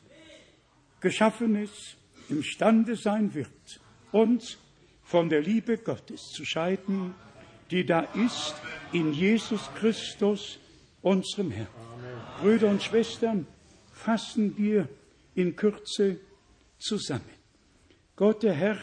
[1.00, 1.96] Geschaffenes
[2.28, 3.79] imstande sein wird,
[4.12, 4.58] uns
[5.02, 7.14] von der Liebe Gottes zu scheiden,
[7.70, 8.54] die da ist
[8.92, 10.58] in Jesus Christus,
[11.02, 11.68] unserem Herrn.
[12.40, 13.46] Brüder und Schwestern,
[13.92, 14.88] fassen wir
[15.34, 16.18] in Kürze
[16.78, 17.24] zusammen.
[18.16, 18.78] Gott der Herr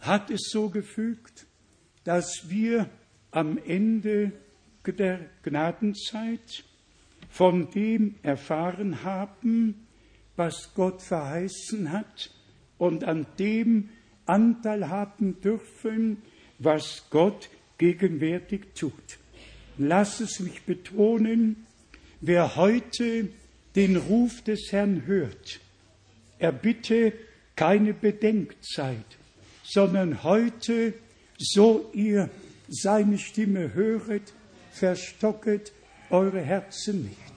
[0.00, 1.46] hat es so gefügt,
[2.04, 2.88] dass wir
[3.30, 4.32] am Ende
[4.86, 6.64] der Gnadenzeit
[7.28, 9.86] von dem erfahren haben,
[10.36, 12.30] was Gott verheißen hat
[12.78, 13.90] und an dem
[14.26, 16.18] Anteil haben dürfen,
[16.58, 19.18] was Gott gegenwärtig tut.
[19.78, 21.66] Lass es mich betonen,
[22.20, 23.28] wer heute
[23.74, 25.60] den Ruf des Herrn hört,
[26.38, 27.12] er bitte
[27.56, 29.04] keine Bedenkzeit,
[29.62, 30.94] sondern heute,
[31.38, 32.30] so ihr
[32.68, 34.32] seine Stimme höret,
[34.70, 35.72] verstocket
[36.10, 37.32] eure Herzen nicht.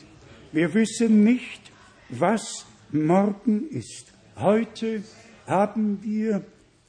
[0.52, 1.62] Wir wissen nicht,
[2.10, 4.14] was morgen ist.
[4.36, 5.04] Heute
[5.48, 6.44] haben wir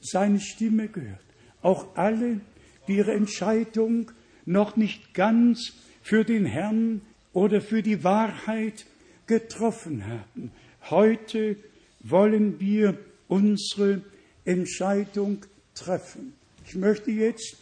[0.07, 1.23] seine Stimme gehört.
[1.61, 2.41] Auch alle,
[2.87, 4.11] die ihre Entscheidung
[4.45, 7.01] noch nicht ganz für den Herrn
[7.33, 8.85] oder für die Wahrheit
[9.27, 10.51] getroffen haben.
[10.89, 11.57] Heute
[11.99, 12.97] wollen wir
[13.27, 14.01] unsere
[14.45, 16.33] Entscheidung treffen.
[16.65, 17.57] Ich möchte jetzt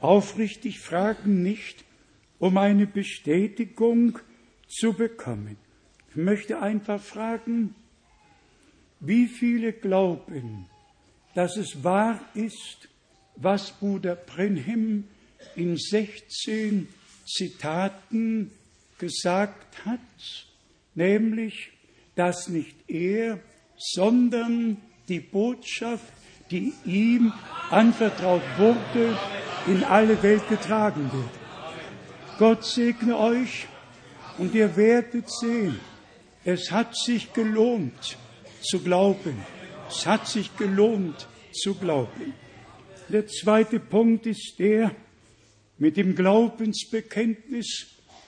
[0.00, 1.84] aufrichtig fragen, nicht
[2.38, 4.18] um eine Bestätigung
[4.68, 5.56] zu bekommen.
[6.10, 7.74] Ich möchte einfach fragen,
[9.00, 10.67] wie viele glauben,
[11.38, 12.88] dass es wahr ist,
[13.36, 15.04] was Bruder Brenhem
[15.54, 16.88] in 16
[17.24, 18.50] Zitaten
[18.98, 20.00] gesagt hat,
[20.96, 21.70] nämlich,
[22.16, 23.38] dass nicht er,
[23.76, 26.12] sondern die Botschaft,
[26.50, 27.32] die ihm
[27.70, 29.16] anvertraut wurde,
[29.68, 31.30] in alle Welt getragen wird.
[32.40, 33.68] Gott segne euch
[34.38, 35.78] und ihr werdet sehen,
[36.44, 38.18] es hat sich gelohnt
[38.60, 39.36] zu glauben.
[39.88, 42.34] Es hat sich gelohnt zu glauben.
[43.08, 44.94] Der zweite Punkt ist der
[45.78, 47.86] mit dem Glaubensbekenntnis,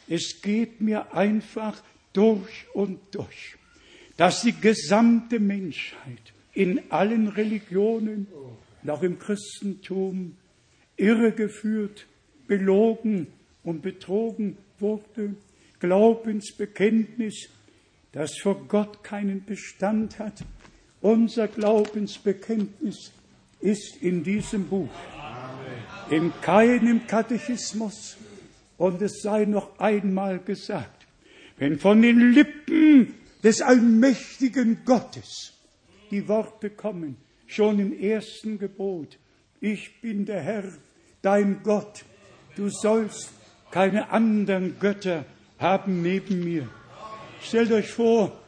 [0.08, 1.82] es geht mir einfach
[2.12, 3.56] durch und durch,
[4.16, 8.26] dass die gesamte Menschheit in allen Religionen
[8.82, 10.36] und auch im Christentum
[10.96, 12.06] irregeführt,
[12.46, 13.26] belogen
[13.62, 15.34] und betrogen wurde.
[15.78, 17.48] Glaubensbekenntnis,
[18.12, 20.42] das vor Gott keinen Bestand hat.
[21.00, 23.10] Unser Glaubensbekenntnis
[23.60, 24.88] ist in diesem Buch,
[26.10, 28.16] in keinem Katechismus.
[28.76, 31.06] Und es sei noch einmal gesagt,
[31.58, 35.52] wenn von den Lippen des allmächtigen Gottes
[36.10, 37.16] die Worte kommen,
[37.46, 39.18] schon im ersten Gebot,
[39.60, 40.64] ich bin der Herr,
[41.22, 42.04] dein Gott,
[42.56, 43.30] du sollst
[43.70, 45.24] keine anderen Götter
[45.58, 46.68] haben neben mir.
[47.42, 48.38] Stellt euch vor,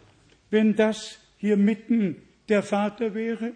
[0.51, 2.17] wenn das hier mitten
[2.53, 3.53] der Vater wäre,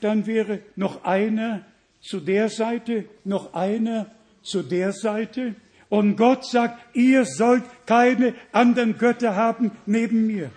[0.00, 1.64] dann wäre noch einer
[2.00, 4.10] zu der Seite, noch einer
[4.42, 5.54] zu der Seite.
[5.88, 10.50] Und Gott sagt, ihr sollt keine anderen Götter haben neben mir.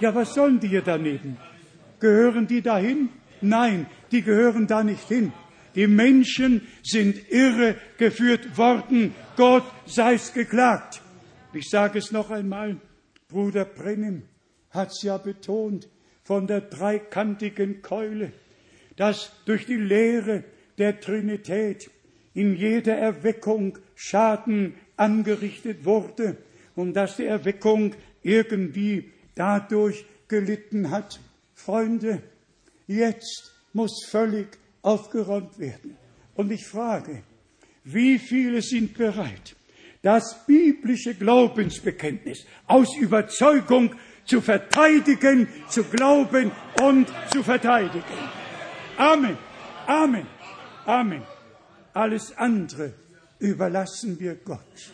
[0.00, 1.38] Ja, was sollen die hier daneben?
[1.98, 3.08] Gehören die dahin?
[3.40, 5.32] Nein, die gehören da nicht hin.
[5.74, 9.14] Die Menschen sind irre geführt worden.
[9.36, 11.00] Gott sei es geklagt.
[11.54, 12.76] Ich sage es noch einmal.
[13.28, 14.24] Bruder Brennim
[14.70, 15.88] hat es ja betont
[16.24, 18.32] von der dreikantigen Keule,
[18.96, 20.44] dass durch die Lehre
[20.78, 21.90] der Trinität
[22.32, 26.36] in jeder Erweckung Schaden angerichtet wurde
[26.74, 31.20] und dass die Erweckung irgendwie dadurch gelitten hat.
[31.54, 32.22] Freunde,
[32.86, 34.48] jetzt muss völlig
[34.82, 35.96] aufgeräumt werden.
[36.34, 37.22] Und ich frage,
[37.84, 39.54] wie viele sind bereit,
[40.02, 43.94] das biblische Glaubensbekenntnis aus Überzeugung
[44.24, 46.50] zu verteidigen, zu glauben
[46.82, 48.04] und zu verteidigen.
[48.96, 49.36] Amen,
[49.86, 50.26] Amen,
[50.86, 51.22] Amen.
[51.92, 52.94] Alles andere
[53.38, 54.92] überlassen wir Gott.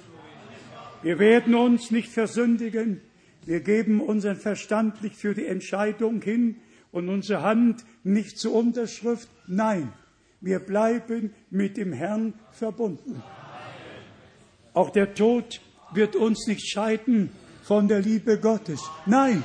[1.03, 3.01] Wir werden uns nicht versündigen.
[3.47, 6.57] Wir geben unseren Verstand nicht für die Entscheidung hin
[6.93, 9.29] und unsere Hand nicht zur Unterschrift.
[9.47, 9.93] Nein,
[10.41, 13.23] wir bleiben mit dem Herrn verbunden.
[14.75, 15.61] Auch der Tod
[15.93, 17.31] wird uns nicht scheiden
[17.71, 18.81] von der Liebe Gottes.
[19.07, 19.45] Nein,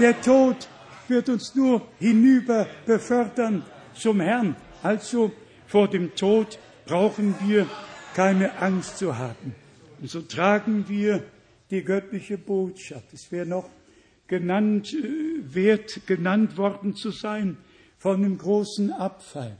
[0.00, 0.68] der Tod
[1.06, 3.64] wird uns nur hinüber befördern
[3.94, 4.56] zum Herrn.
[4.82, 5.30] Also
[5.68, 7.68] vor dem Tod brauchen wir
[8.12, 9.54] keine Angst zu haben.
[10.00, 11.22] Und so tragen wir
[11.70, 13.12] die göttliche Botschaft.
[13.12, 13.70] Es wäre noch
[14.26, 17.56] genannt, äh, wert genannt worden zu sein
[17.98, 19.56] von dem großen Abfall.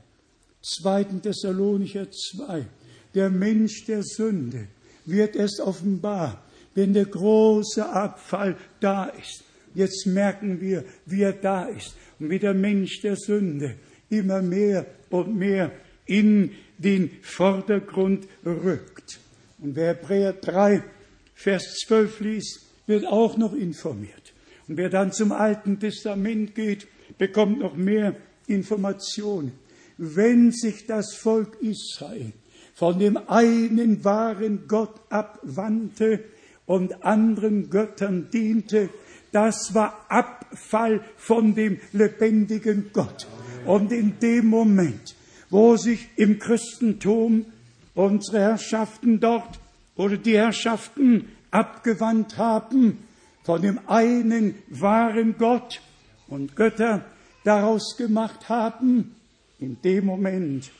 [0.63, 1.21] 2.
[1.23, 2.65] Thessalonicher 2.
[3.13, 4.67] Der Mensch der Sünde
[5.05, 6.44] wird erst offenbar,
[6.75, 9.43] wenn der große Abfall da ist.
[9.73, 13.75] Jetzt merken wir, wie er da ist und wie der Mensch der Sünde
[14.09, 15.71] immer mehr und mehr
[16.05, 19.19] in den Vordergrund rückt.
[19.59, 20.83] Und wer Hebräer 3,
[21.33, 24.33] Vers 12 liest, wird auch noch informiert.
[24.67, 26.87] Und wer dann zum Alten Testament geht,
[27.17, 28.15] bekommt noch mehr
[28.47, 29.53] Informationen.
[29.97, 32.33] Wenn sich das Volk Israel
[32.73, 36.23] von dem einen wahren Gott abwandte
[36.65, 38.89] und anderen Göttern diente,
[39.31, 43.27] das war Abfall von dem lebendigen Gott.
[43.65, 45.15] Und in dem Moment,
[45.49, 47.45] wo sich im Christentum
[47.93, 49.59] unsere Herrschaften dort
[49.95, 52.99] oder die Herrschaften abgewandt haben
[53.43, 55.81] von dem einen wahren Gott
[56.27, 57.05] und Götter
[57.43, 59.15] daraus gemacht haben,
[59.59, 60.71] in dem Moment,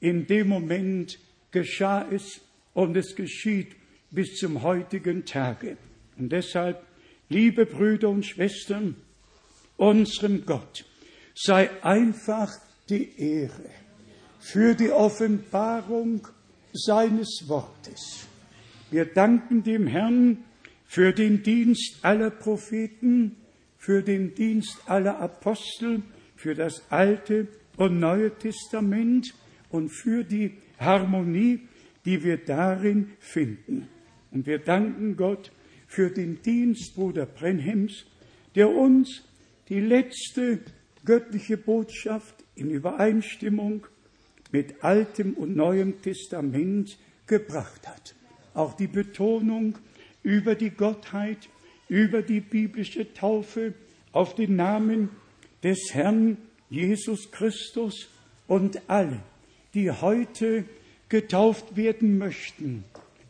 [0.00, 1.18] in dem Moment
[1.50, 2.40] geschah es
[2.74, 3.74] und es geschieht
[4.16, 5.76] bis zum heutigen Tage.
[6.16, 6.82] Und deshalb,
[7.28, 8.96] liebe Brüder und Schwestern,
[9.76, 10.86] unserem Gott
[11.34, 12.50] sei einfach
[12.88, 13.68] die Ehre
[14.40, 16.26] für die Offenbarung
[16.72, 18.26] seines Wortes.
[18.90, 20.38] Wir danken dem Herrn
[20.86, 23.36] für den Dienst aller Propheten,
[23.76, 26.02] für den Dienst aller Apostel,
[26.36, 29.34] für das Alte und Neue Testament
[29.68, 31.68] und für die Harmonie,
[32.06, 33.88] die wir darin finden.
[34.36, 35.50] Und wir danken Gott
[35.86, 38.04] für den Dienst Bruder Brenhems,
[38.54, 39.22] der uns
[39.70, 40.60] die letzte
[41.06, 43.86] göttliche Botschaft in Übereinstimmung
[44.52, 48.14] mit Altem und Neuem Testament gebracht hat.
[48.52, 49.78] Auch die Betonung
[50.22, 51.48] über die Gottheit,
[51.88, 53.72] über die biblische Taufe
[54.12, 55.08] auf den Namen
[55.62, 56.36] des Herrn
[56.68, 58.10] Jesus Christus
[58.46, 59.22] und alle,
[59.72, 60.66] die heute
[61.08, 62.84] getauft werden möchten,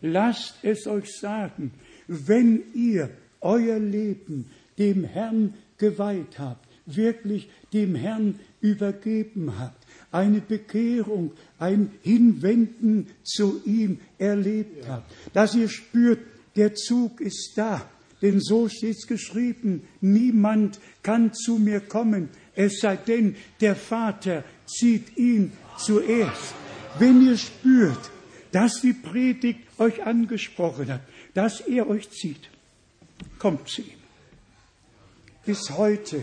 [0.07, 1.73] lasst es euch sagen,
[2.07, 3.11] wenn ihr
[3.41, 13.09] euer Leben dem Herrn geweiht habt, wirklich dem Herrn übergeben habt, eine Bekehrung, ein Hinwenden
[13.23, 16.21] zu ihm erlebt habt, dass ihr spürt,
[16.55, 17.87] der Zug ist da,
[18.23, 24.43] denn so steht es geschrieben, niemand kann zu mir kommen, es sei denn, der Vater
[24.67, 26.55] zieht ihn zuerst.
[26.99, 28.11] Wenn ihr spürt,
[28.57, 31.03] dass die Predigt euch angesprochen hat,
[31.35, 32.49] dass er euch zieht,
[33.39, 34.01] kommt zu ihm.
[35.45, 36.23] Bis heute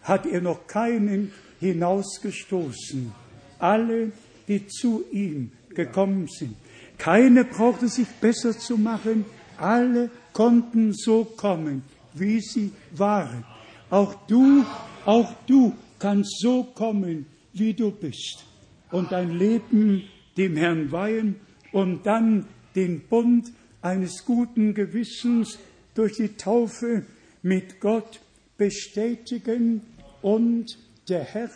[0.00, 1.30] hat er noch keinen
[1.60, 3.12] hinausgestoßen.
[3.58, 4.12] Alle,
[4.48, 6.56] die zu ihm gekommen sind.
[6.96, 9.26] Keine brauchte sich besser zu machen.
[9.58, 11.82] Alle konnten so kommen,
[12.14, 13.44] wie sie waren.
[13.90, 14.64] Auch du,
[15.04, 18.46] auch du kannst so kommen, wie du bist.
[18.90, 20.04] Und dein Leben
[20.38, 21.36] dem Herrn weihen
[21.72, 25.58] und dann den Bund eines guten Gewissens
[25.94, 27.04] durch die Taufe
[27.42, 28.20] mit Gott
[28.56, 29.82] bestätigen
[30.22, 30.78] und
[31.08, 31.50] der Herr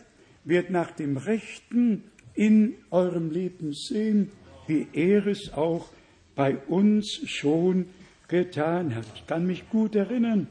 [0.44, 4.30] wird nach dem Rechten in eurem Leben sehen,
[4.66, 5.89] wie er es auch
[6.34, 7.86] bei uns schon
[8.28, 9.06] getan hat.
[9.14, 10.47] Ich kann mich gut erinnern,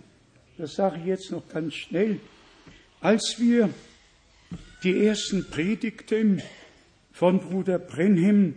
[0.57, 2.19] das sage ich jetzt noch ganz schnell,
[3.01, 3.71] Als wir
[4.83, 6.39] die ersten Predigten
[7.11, 8.53] von Bruder Brenhem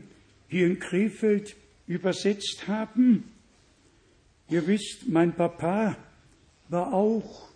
[0.55, 1.57] hier in Krefeld
[1.89, 3.25] übersetzt haben,
[4.49, 5.97] ihr wisst, mein Papa
[6.69, 7.49] war auch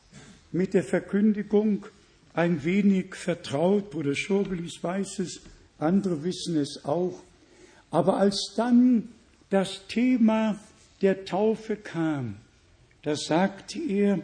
[0.50, 1.86] mit der Verkündigung
[2.34, 3.90] ein wenig vertraut.
[3.90, 5.42] Bruder Schobelis weiß es,
[5.78, 7.22] andere wissen es auch.
[7.92, 9.10] Aber als dann
[9.48, 10.58] das Thema
[11.00, 12.34] der Taufe kam,
[13.02, 14.18] da sagte er,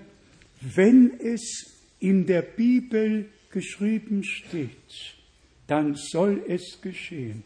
[0.60, 1.70] wenn es
[2.00, 5.14] in der Bibel geschrieben steht,
[5.68, 7.44] dann soll es geschehen.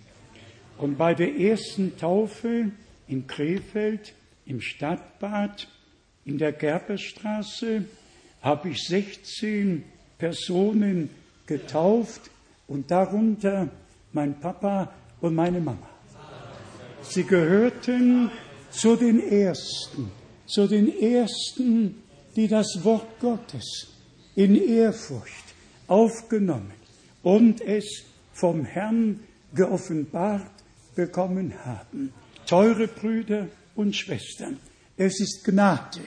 [0.78, 2.70] Und bei der ersten Taufe
[3.08, 4.14] in Krefeld,
[4.46, 5.68] im Stadtbad,
[6.24, 7.84] in der Gerberstraße,
[8.42, 9.84] habe ich 16
[10.18, 11.10] Personen
[11.46, 12.30] getauft
[12.68, 13.68] und darunter
[14.12, 15.88] mein Papa und meine Mama.
[17.02, 18.30] Sie gehörten
[18.70, 20.10] zu den Ersten,
[20.46, 22.02] zu den Ersten,
[22.36, 23.88] die das Wort Gottes
[24.36, 25.32] in Ehrfurcht
[25.88, 26.72] aufgenommen
[27.22, 29.20] und es vom Herrn
[29.54, 30.57] geoffenbart
[30.98, 32.12] bekommen haben.
[32.44, 33.46] Teure Brüder
[33.76, 34.58] und Schwestern,
[34.96, 36.00] es ist Gnade.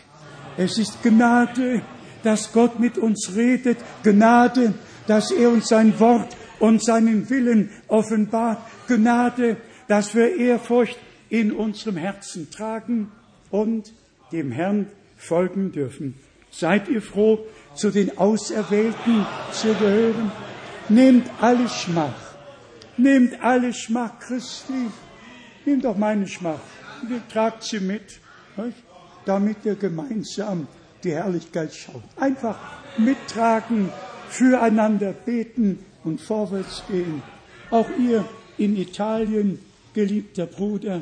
[0.58, 1.82] Es ist Gnade,
[2.24, 3.78] dass Gott mit uns redet.
[4.04, 4.74] Gnade,
[5.08, 8.60] dass er uns sein Wort und seinen Willen offenbart.
[8.90, 9.56] Gnade,
[9.88, 11.00] dass wir Ehrfurcht
[11.30, 13.14] in unserem Herzen tragen
[13.50, 13.94] und
[14.34, 16.16] dem Herrn folgen dürfen.
[16.50, 17.46] Seid ihr froh,
[17.76, 20.34] zu den Auserwählten zu gehören?
[20.90, 22.31] Nehmt alle Schmach.
[23.02, 24.92] Nehmt alle Schmach Christi.
[25.66, 26.60] Nehmt doch meine Schmach.
[27.02, 28.20] Und tragt sie mit,
[29.26, 30.68] damit ihr gemeinsam
[31.04, 32.04] die Herrlichkeit schaut.
[32.16, 32.60] Einfach
[33.00, 33.90] mittragen,
[34.30, 37.24] füreinander beten und vorwärts gehen.
[37.72, 38.24] Auch ihr
[38.60, 39.58] in Italien,
[39.96, 41.02] geliebter Bruder,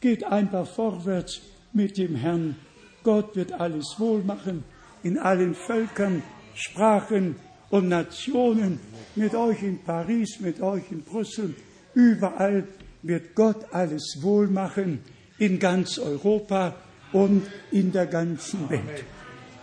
[0.00, 1.40] geht einfach vorwärts
[1.72, 2.54] mit dem Herrn.
[3.02, 4.62] Gott wird alles wohl machen
[5.02, 6.22] in allen Völkern,
[6.54, 7.34] Sprachen
[7.70, 8.80] und Nationen,
[9.16, 11.54] mit euch in Paris, mit euch in Brüssel,
[11.94, 12.66] überall
[13.02, 15.00] wird Gott alles wohl machen,
[15.38, 16.74] in ganz Europa
[17.12, 19.04] und in der ganzen Welt.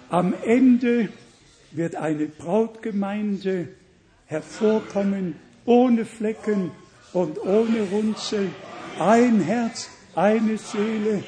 [0.09, 1.09] Am Ende
[1.71, 3.67] wird eine Brautgemeinde
[4.25, 5.35] hervorkommen,
[5.65, 6.71] ohne Flecken
[7.13, 8.49] und ohne Runzel,
[8.99, 11.23] ein Herz, eine Seele,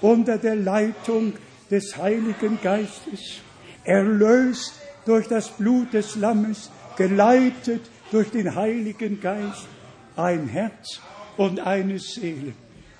[0.00, 1.34] unter der Leitung
[1.70, 3.40] des Heiligen Geistes
[3.84, 9.66] erlöst durch das Blut des Lammes, geleitet durch den Heiligen Geist,
[10.16, 11.00] ein Herz
[11.36, 12.52] und eine Seele.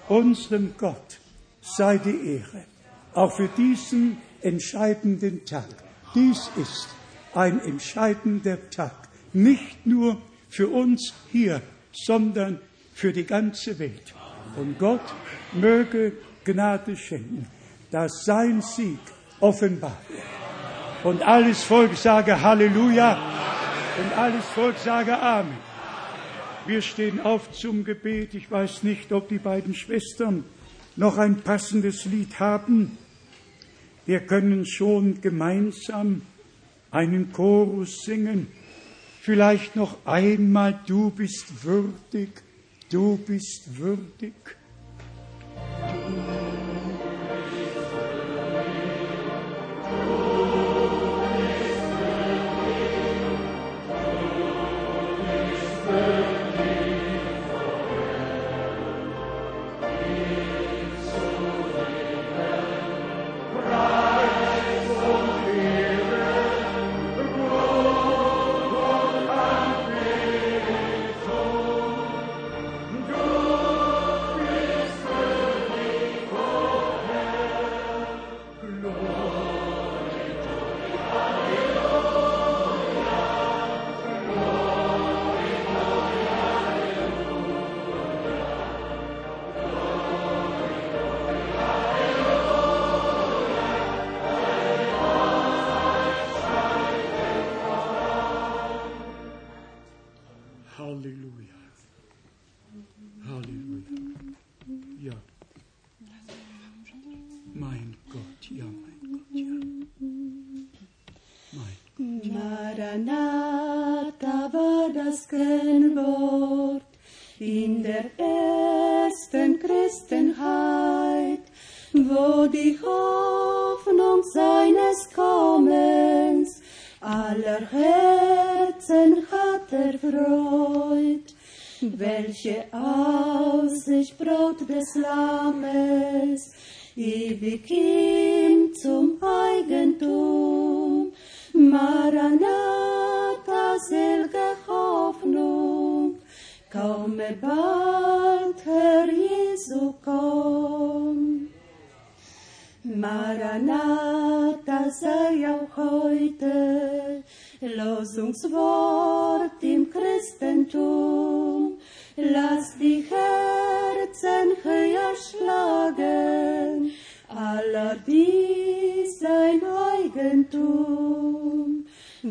[0.09, 1.19] Unserem Gott
[1.61, 2.65] sei die Ehre,
[3.15, 5.69] auch für diesen entscheidenden Tag.
[6.15, 6.89] Dies ist
[7.35, 11.63] ein entscheidender Tag, nicht nur für uns hier,
[11.93, 12.59] sondern
[12.95, 14.15] für die ganze Welt.
[14.57, 15.01] Und Gott
[15.53, 16.13] möge
[16.45, 17.47] Gnade schenken,
[17.91, 18.99] dass sein Sieg
[19.41, 20.42] offenbar wird.
[21.05, 23.19] Und alles Volk sage Halleluja
[23.99, 25.57] und alles Volk sage Amen.
[26.67, 28.35] Wir stehen auf zum Gebet.
[28.35, 30.45] Ich weiß nicht, ob die beiden Schwestern
[30.95, 32.99] noch ein passendes Lied haben.
[34.07, 36.23] Wir können schon gemeinsam
[36.91, 38.47] einen Chorus singen.
[39.21, 42.31] Vielleicht noch einmal, du bist würdig,
[42.91, 44.35] du bist würdig.
[45.89, 46.52] ihm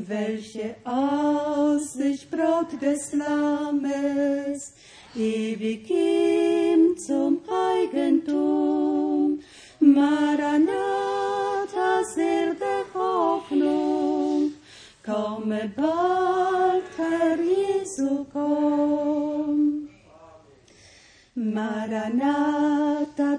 [0.07, 4.73] Welche Aussicht Braut des Lammes,
[5.15, 9.39] ewig ihm zum Eigentum.
[9.79, 10.73] Maranatha,
[12.15, 14.53] selbe Hoffnung,
[15.05, 19.87] komme bald, Herr Jesu, komm.
[21.35, 22.81] Maranatha,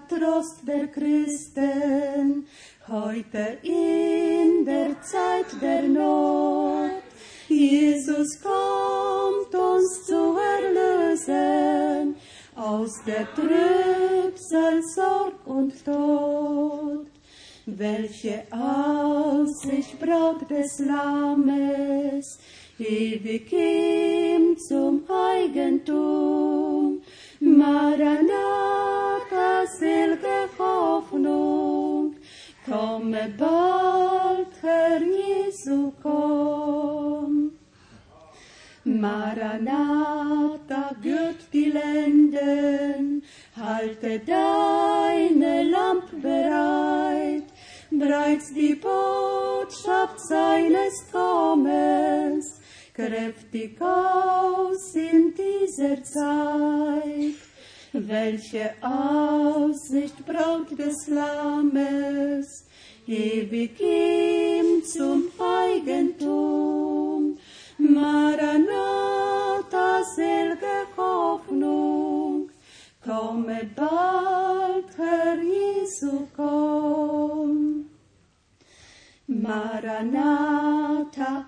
[0.08, 2.46] Trost der Christen,
[2.92, 7.02] heute in der Zeit der Not.
[7.48, 12.16] Jesus kommt uns zu erlösen
[12.54, 17.06] aus der Trübsal, Sorg und Tod.
[17.64, 22.38] Welche Aussicht Braut des Lammes,
[22.78, 27.00] ewig ihm zum Eigentum.
[27.40, 28.86] Maranatha,
[29.78, 31.71] selge Hoffnung,
[32.66, 37.52] komme bald, Herr Jesu, komm.
[38.84, 43.22] Maranatha, gürt die Lenden,
[43.56, 47.44] halte deine Lamp bereit,
[47.90, 52.60] bereits die Botschaft seines Kommens,
[52.92, 57.51] kräftig aus in dieser Zeit.
[57.94, 62.64] Welche Aussicht Braut des Lammes,
[63.06, 67.36] ewig ihm zum Eigentum.
[67.76, 68.72] Maranatha,
[70.16, 72.50] selge Hoffnung,
[73.04, 77.90] komme bald, Herr Jesu, komm.
[79.26, 80.64] Maranatha,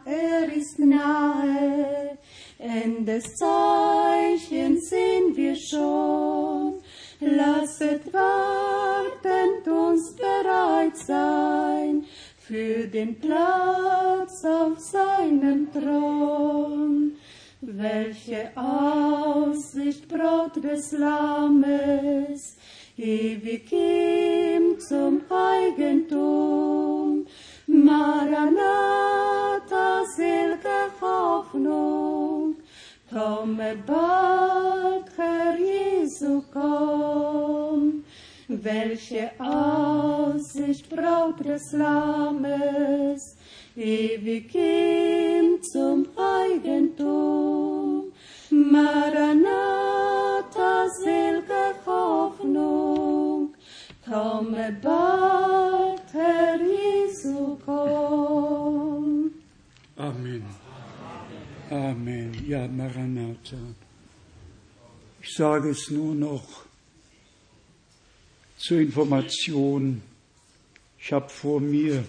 [0.04, 2.18] er ist nahe,
[2.64, 6.80] Endeszeichen sehen wir schon.
[7.20, 12.04] Lasset wartend uns bereit sein
[12.38, 17.12] für den Platz auf seinem Thron.
[17.60, 22.56] Welche Aussicht Braut des Lammes,
[22.96, 27.26] ewig ihm zum Eigentum.
[27.66, 28.64] Maranatha,
[30.16, 32.33] selge Hoffnung,
[33.14, 38.04] komme bald, Herr Jesu, komm.
[38.48, 43.36] Welche Aussicht Braut des Lammes,
[43.76, 48.12] ewig ihm zum Eigentum.
[48.50, 49.48] Maranatha,
[51.04, 53.54] selge Hoffnung,
[54.04, 59.30] komme bald, Herr Jesu, komm.
[59.96, 60.63] Amen.
[61.74, 62.32] Amen.
[62.46, 63.56] Ja, Maranatha.
[65.20, 66.46] Ich sage es nur noch
[68.56, 70.00] zur Information.
[71.00, 72.04] Ich habe vor mir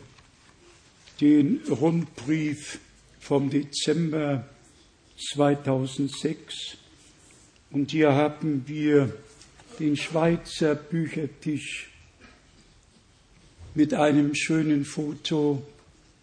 [1.19, 2.77] den Rundbrief
[3.19, 4.47] vom Dezember
[5.33, 6.77] 2006
[7.71, 9.17] und hier haben wir
[9.79, 11.89] den Schweizer Büchertisch
[13.73, 15.65] mit einem schönen Foto,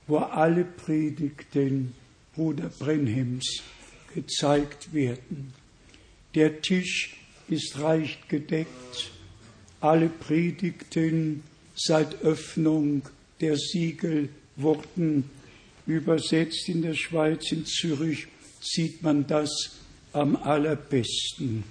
[0.06, 1.94] wo alle Predigten
[2.34, 3.62] Bruder Brenhems
[4.14, 5.52] gezeigt werden.
[6.34, 7.16] Der Tisch
[7.48, 9.10] ist reich gedeckt,
[9.80, 11.42] alle Predigten
[11.74, 13.02] seit Öffnung
[13.40, 15.28] der Siegel wurden
[15.86, 18.28] übersetzt in der Schweiz, in Zürich
[18.60, 19.50] sieht man das
[20.12, 21.64] am allerbesten.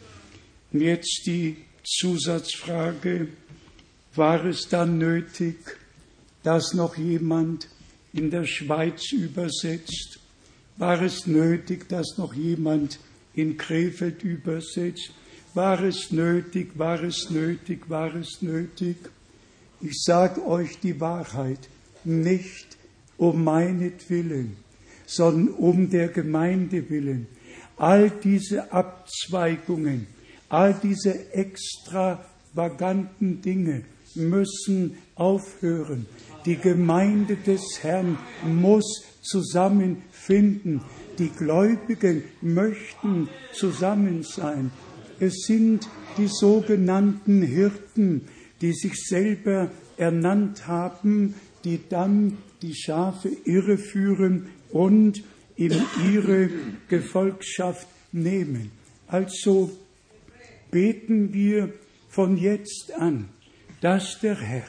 [0.74, 3.30] Und jetzt die Zusatzfrage,
[4.16, 5.58] war es dann nötig,
[6.44, 7.70] dass noch jemand
[8.14, 10.20] in der Schweiz übersetzt?
[10.82, 13.00] War es nötig, dass noch jemand
[13.36, 15.12] in Krefeld übersetzt?
[15.54, 18.98] War es nötig, war es nötig, war es nötig?
[19.80, 21.70] Ich sage euch die Wahrheit,
[22.04, 22.80] nicht
[23.20, 24.58] um meinetwillen,
[25.06, 27.28] sondern um der Gemeinde willen.
[27.78, 30.08] All diese Abzweigungen,
[30.50, 33.84] all diese extravaganten Dinge
[34.16, 36.08] müssen aufhören.
[36.46, 39.04] Die Gemeinde des Herrn muss
[40.22, 40.82] zusammenfinden.
[41.18, 44.72] Die Gläubigen möchten zusammen sein.
[45.20, 45.88] Es sind
[46.18, 48.28] die sogenannten Hirten,
[48.62, 55.24] die sich selber ernannt haben, die dann die Schafe irreführen und
[55.56, 55.74] in
[56.12, 56.50] ihre
[56.88, 58.72] Gefolgschaft nehmen.
[59.08, 59.72] Also
[60.72, 61.74] beten wir
[62.10, 63.30] von jetzt an,
[63.82, 64.64] dass der Herr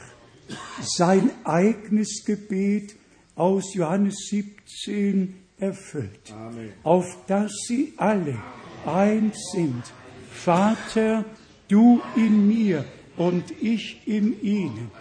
[0.81, 2.95] sein eigenes Gebet
[3.35, 6.73] aus Johannes 17 erfüllt, Amen.
[6.83, 8.37] auf dass sie alle
[8.85, 9.83] eins sind.
[10.31, 11.25] Vater,
[11.69, 12.83] du in mir
[13.17, 14.91] und ich in ihnen.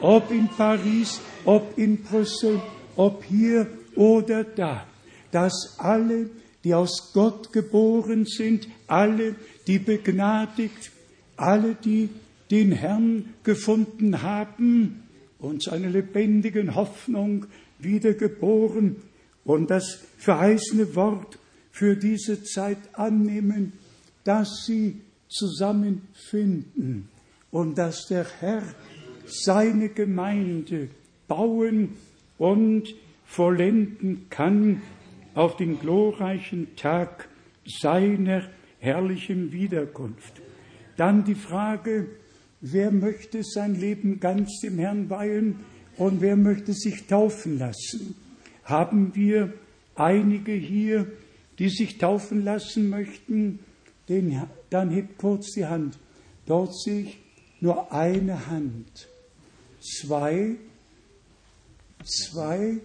[0.00, 2.60] Ob in Paris, ob in Brüssel,
[2.96, 3.66] ob hier
[3.96, 4.86] oder da,
[5.30, 6.30] dass alle,
[6.64, 9.34] die aus Gott geboren sind, alle,
[9.66, 10.92] die begnadigt,
[11.36, 12.08] alle, die
[12.50, 15.02] den Herrn gefunden haben,
[15.42, 17.46] und seine lebendigen Hoffnung
[17.80, 18.96] wiedergeboren
[19.44, 21.38] und das verheißene Wort
[21.70, 23.72] für diese Zeit annehmen,
[24.24, 27.08] dass sie zusammenfinden
[27.50, 28.62] und dass der Herr
[29.26, 30.88] seine Gemeinde
[31.26, 31.90] bauen
[32.38, 32.94] und
[33.24, 34.82] vollenden kann
[35.34, 37.28] auf den glorreichen Tag
[37.64, 38.48] seiner
[38.78, 40.42] herrlichen Wiederkunft.
[40.96, 42.08] Dann die Frage,
[42.60, 45.60] wer möchte sein Leben ganz dem Herrn weihen
[45.96, 48.14] und wer möchte sich taufen lassen?
[48.64, 49.52] Haben wir
[49.94, 51.06] einige hier,
[51.58, 53.58] die sich taufen lassen möchten?
[54.08, 55.98] Den, dann hebt kurz die Hand.
[56.46, 57.18] Dort sehe ich
[57.60, 59.08] nur eine Hand.
[59.80, 60.56] Zwei,
[62.04, 62.78] zwei,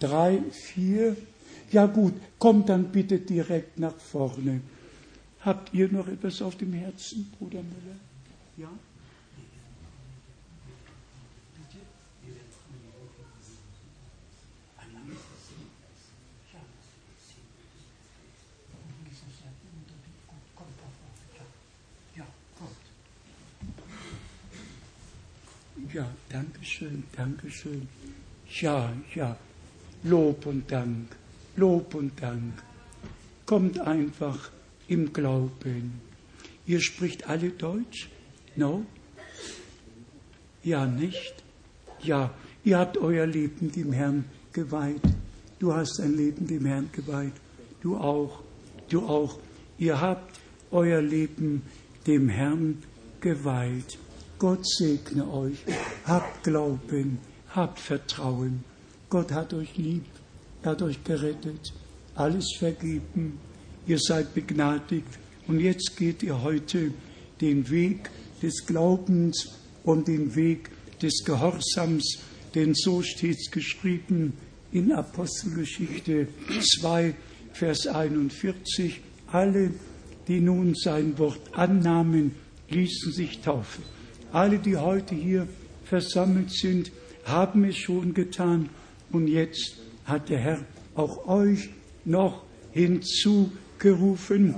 [0.00, 1.16] drei, vier.
[1.70, 4.60] Ja gut, kommt dann bitte direkt nach vorne.
[5.40, 7.96] Habt ihr noch etwas auf dem Herzen, Bruder Müller?
[8.56, 8.70] Ja?
[25.94, 27.86] Ja, danke schön, danke schön.
[28.60, 29.36] Ja, ja,
[30.02, 31.14] Lob und Dank,
[31.54, 32.52] Lob und Dank.
[33.46, 34.50] Kommt einfach
[34.88, 36.00] im Glauben.
[36.66, 38.08] Ihr spricht alle Deutsch?
[38.56, 38.84] No?
[40.64, 41.34] Ja, nicht?
[42.02, 42.34] Ja,
[42.64, 45.02] ihr habt euer Leben dem Herrn geweiht.
[45.60, 47.34] Du hast dein Leben dem Herrn geweiht.
[47.82, 48.42] Du auch.
[48.88, 49.38] Du auch.
[49.78, 50.40] Ihr habt
[50.72, 51.62] euer Leben
[52.04, 52.82] dem Herrn
[53.20, 53.96] geweiht.
[54.38, 55.58] Gott segne euch.
[56.06, 57.18] Habt Glauben,
[57.50, 58.64] habt Vertrauen.
[59.08, 60.04] Gott hat euch lieb,
[60.62, 61.72] er hat euch gerettet,
[62.14, 63.38] alles vergeben.
[63.86, 66.92] Ihr seid begnadigt und jetzt geht ihr heute
[67.40, 68.10] den Weg
[68.42, 70.70] des Glaubens und den Weg
[71.00, 72.18] des Gehorsams,
[72.54, 74.32] denn so steht es geschrieben
[74.72, 76.28] in Apostelgeschichte
[76.80, 77.14] 2,
[77.52, 79.00] Vers 41.
[79.30, 79.72] Alle,
[80.26, 82.34] die nun sein Wort annahmen,
[82.68, 83.84] ließen sich taufen.
[84.34, 85.46] Alle, die heute hier
[85.84, 86.90] versammelt sind,
[87.24, 88.68] haben es schon getan.
[89.12, 90.58] Und jetzt hat der Herr
[90.96, 91.70] auch euch
[92.04, 92.42] noch
[92.72, 94.56] hinzugerufen.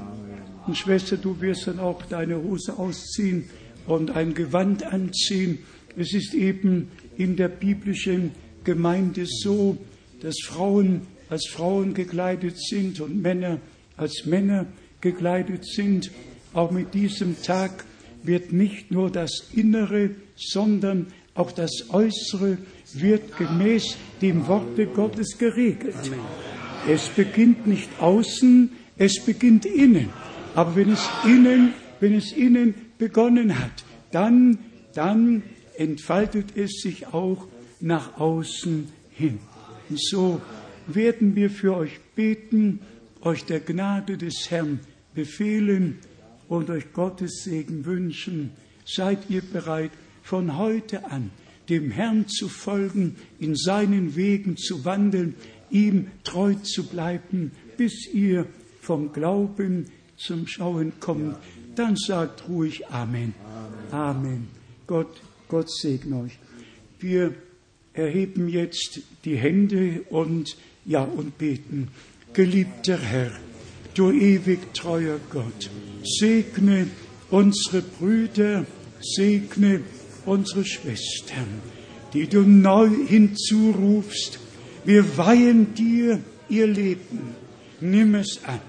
[0.66, 3.50] Und Schwester, du wirst dann auch deine Hose ausziehen
[3.86, 5.58] und ein Gewand anziehen.
[5.94, 8.30] Es ist eben in der biblischen
[8.64, 9.76] Gemeinde so,
[10.22, 13.60] dass Frauen als Frauen gekleidet sind und Männer
[13.98, 14.64] als Männer
[15.02, 16.10] gekleidet sind.
[16.54, 17.84] Auch mit diesem Tag
[18.26, 22.58] wird nicht nur das Innere, sondern auch das Äußere
[22.94, 25.94] wird gemäß dem Worte Gottes geregelt.
[26.88, 30.10] Es beginnt nicht außen, es beginnt innen.
[30.54, 34.58] Aber wenn es innen, wenn es innen begonnen hat, dann,
[34.94, 35.42] dann
[35.76, 37.46] entfaltet es sich auch
[37.80, 39.38] nach außen hin.
[39.90, 40.40] Und so
[40.86, 42.80] werden wir für euch beten,
[43.20, 44.80] euch der Gnade des Herrn
[45.14, 45.98] befehlen
[46.48, 48.50] und euch Gottes Segen wünschen.
[48.84, 49.90] Seid ihr bereit,
[50.22, 51.30] von heute an
[51.68, 55.34] dem Herrn zu folgen, in seinen Wegen zu wandeln,
[55.70, 58.46] ihm treu zu bleiben, bis ihr
[58.80, 59.86] vom Glauben
[60.16, 61.36] zum Schauen kommt.
[61.74, 63.34] Dann sagt ruhig Amen.
[63.90, 64.48] Amen.
[64.86, 66.38] Gott, Gott segne euch.
[67.00, 67.34] Wir
[67.92, 71.88] erheben jetzt die Hände und ja und beten.
[72.32, 73.32] Geliebter Herr,
[73.94, 75.70] du ewig treuer Gott,
[76.06, 76.88] segne
[77.30, 78.66] unsere Brüder,
[79.00, 79.80] segne
[80.24, 81.60] unsere Schwestern,
[82.12, 84.38] die du neu hinzurufst.
[84.84, 87.34] Wir weihen dir ihr Leben.
[87.80, 88.60] Nimm es an,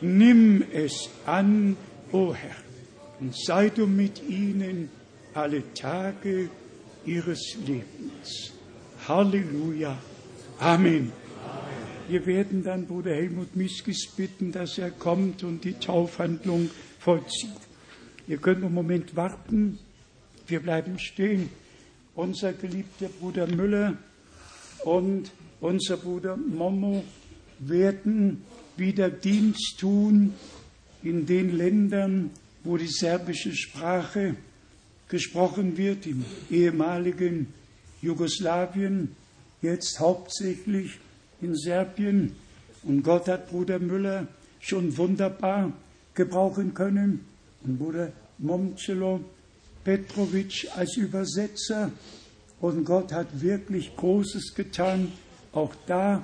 [0.00, 1.76] nimm es an,
[2.10, 2.56] o oh Herr,
[3.20, 4.88] und sei du mit ihnen
[5.34, 6.50] alle Tage
[7.04, 8.52] ihres Lebens.
[9.06, 9.96] Halleluja.
[10.58, 11.12] Amen.
[12.08, 16.70] Wir werden dann Bruder Helmut Miskis bitten, dass er kommt und die Taufhandlung
[17.06, 17.50] vollzieht.
[18.26, 19.78] Ihr könnt einen Moment warten.
[20.48, 21.50] Wir bleiben stehen.
[22.16, 23.96] Unser geliebter Bruder Müller
[24.84, 25.30] und
[25.60, 27.04] unser Bruder Momo
[27.60, 28.42] werden
[28.76, 30.34] wieder Dienst tun
[31.04, 32.30] in den Ländern,
[32.64, 34.34] wo die serbische Sprache
[35.08, 37.54] gesprochen wird, im ehemaligen
[38.02, 39.14] Jugoslawien,
[39.62, 40.98] jetzt hauptsächlich
[41.40, 42.32] in Serbien.
[42.82, 44.26] Und Gott hat Bruder Müller
[44.58, 45.72] schon wunderbar
[46.16, 47.20] gebrauchen können.
[47.62, 49.20] Und Bruder Momcelo
[49.84, 51.92] Petrovic als Übersetzer.
[52.60, 55.12] Und Gott hat wirklich Großes getan.
[55.52, 56.22] Auch da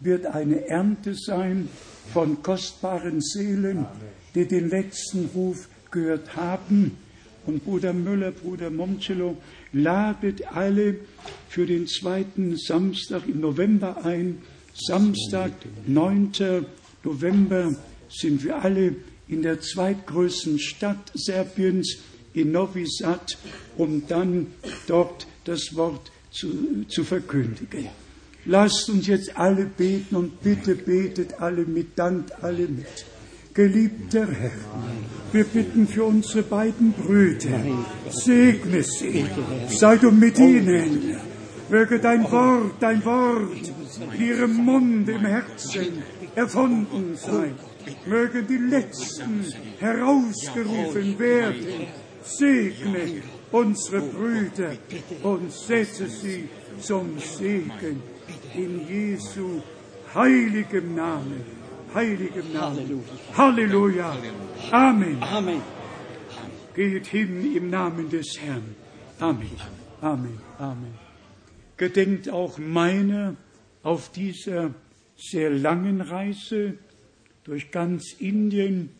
[0.00, 1.68] wird eine Ernte sein
[2.12, 3.86] von kostbaren Seelen,
[4.34, 6.98] die den letzten Ruf gehört haben.
[7.46, 9.36] Und Bruder Müller, Bruder Momcelo,
[9.72, 10.96] ladet alle
[11.48, 14.38] für den zweiten Samstag im November ein.
[14.74, 15.52] Samstag,
[15.86, 16.32] 9.
[17.04, 17.76] November,
[18.08, 18.96] sind wir alle
[19.28, 21.98] in der zweitgrößten Stadt Serbiens,
[22.34, 23.38] in Novi Sad,
[23.76, 24.48] um dann
[24.86, 27.88] dort das Wort zu, zu verkündigen.
[28.46, 33.06] Lasst uns jetzt alle beten und bitte betet alle mit, dankt alle mit.
[33.54, 34.50] Geliebter Herr,
[35.32, 37.60] wir bitten für unsere beiden Brüder,
[38.10, 39.24] segne sie,
[39.68, 41.16] sei du mit ihnen,
[41.70, 43.72] möge dein Wort, dein Wort
[44.18, 46.02] in ihrem Mund, im Herzen
[46.34, 47.54] erfunden sein,
[48.06, 49.44] mögen die Letzten
[49.78, 51.86] herausgerufen werden,
[52.22, 54.72] segne unsere Brüder
[55.22, 56.48] und setze sie
[56.80, 58.02] zum Segen
[58.54, 59.62] in Jesu
[60.14, 61.64] heiligem Namen
[61.94, 63.04] heiligem Namen.
[63.36, 64.16] Halleluja.
[64.70, 65.22] Amen.
[65.22, 65.62] Amen.
[66.74, 68.74] Geht hin im Namen des Herrn.
[69.20, 69.50] Amen.
[70.00, 70.38] Amen.
[70.58, 70.94] Amen.
[71.76, 73.36] Gedenkt auch meiner
[73.82, 74.74] auf dieser
[75.16, 76.78] sehr langen Reise
[77.44, 78.90] durch ganz Indien,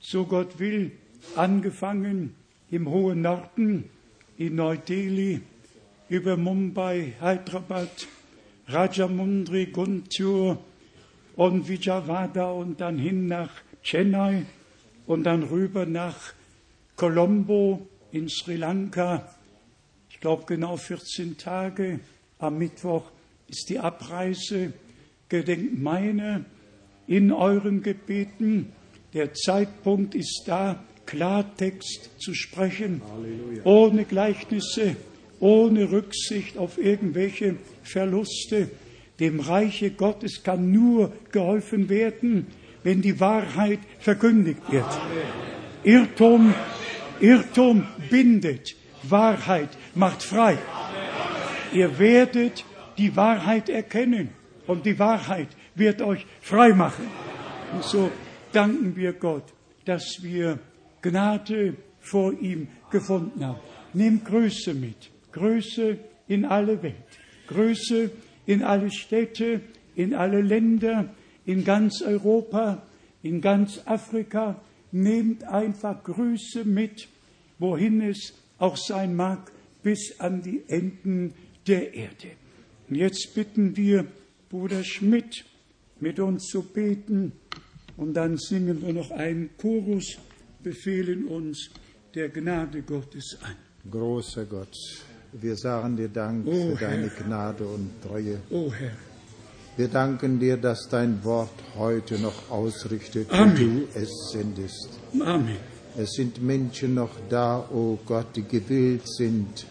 [0.00, 0.92] so Gott will,
[1.36, 2.34] angefangen
[2.70, 3.84] im hohen Norden,
[4.38, 5.40] in Neu-Delhi,
[6.08, 8.08] über Mumbai, Hyderabad,
[8.68, 10.58] Rajamundry, Guntur,
[11.36, 13.50] und Vijayawada und dann hin nach
[13.82, 14.44] Chennai
[15.06, 16.34] und dann rüber nach
[16.96, 19.34] Colombo in Sri Lanka.
[20.10, 22.00] Ich glaube genau 14 Tage.
[22.38, 23.10] Am Mittwoch
[23.48, 24.72] ist die Abreise.
[25.28, 26.44] Gedenkt meine
[27.06, 28.72] in euren Gebeten.
[29.14, 33.64] Der Zeitpunkt ist da, Klartext zu sprechen, Halleluja.
[33.64, 34.96] ohne Gleichnisse,
[35.40, 38.68] ohne Rücksicht auf irgendwelche Verluste
[39.22, 42.48] dem Reiche Gottes kann nur geholfen werden,
[42.82, 44.84] wenn die Wahrheit verkündigt wird.
[45.84, 46.52] Irrtum,
[47.20, 48.74] Irrtum bindet,
[49.04, 50.58] Wahrheit macht frei.
[51.72, 52.64] Ihr werdet
[52.98, 54.30] die Wahrheit erkennen
[54.66, 57.06] und die Wahrheit wird euch frei machen.
[57.72, 58.10] Und so
[58.52, 59.44] danken wir Gott,
[59.84, 60.58] dass wir
[61.00, 63.60] Gnade vor ihm gefunden haben.
[63.94, 66.94] Nehmt Größe mit, Größe in alle Welt,
[67.46, 68.10] Größe
[68.46, 69.60] in alle Städte,
[69.94, 72.82] in alle Länder, in ganz Europa,
[73.22, 74.60] in ganz Afrika.
[74.90, 77.08] Nehmt einfach Grüße mit,
[77.58, 79.50] wohin es auch sein mag,
[79.82, 81.34] bis an die Enden
[81.66, 82.32] der Erde.
[82.88, 84.06] Und jetzt bitten wir
[84.50, 85.44] Bruder Schmidt,
[86.02, 87.32] mit uns zu beten,
[87.96, 90.18] und dann singen wir noch einen Chorus,
[90.62, 91.70] befehlen uns
[92.14, 93.54] der Gnade Gottes an.
[93.90, 94.76] Großer Gott,
[95.32, 97.24] wir sagen dir Dank oh, für deine Herr.
[97.24, 98.38] Gnade und Treue.
[98.50, 98.90] Oh Herr.
[99.76, 103.56] Wir danken dir, dass dein Wort heute noch ausrichtet, Amen.
[103.56, 104.88] wie du es sendest.
[105.20, 105.56] Amen.
[105.96, 109.66] Es sind Menschen noch da, o oh Gott, die gewillt sind,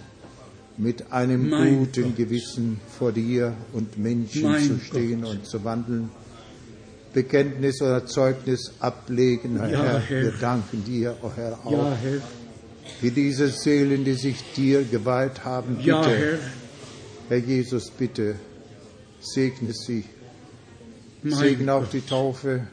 [0.77, 2.15] mit einem mein guten Gott.
[2.15, 5.31] Gewissen vor dir und Menschen mein zu stehen Gott.
[5.31, 6.09] und zu wandeln.
[7.13, 9.69] Bekenntnis oder Zeugnis ablegen, Herr.
[9.69, 10.23] Ja, Herr.
[10.23, 12.21] Wir danken dir, o oh Herr, auch Ja, Herr.
[12.99, 15.75] für diese Seelen, die sich dir geweiht haben.
[15.75, 16.38] Bitte, Ja, Herr.
[17.29, 18.35] Herr Jesus, bitte
[19.19, 20.05] segne sie.
[21.23, 22.67] Mein Segne auch die Taufe.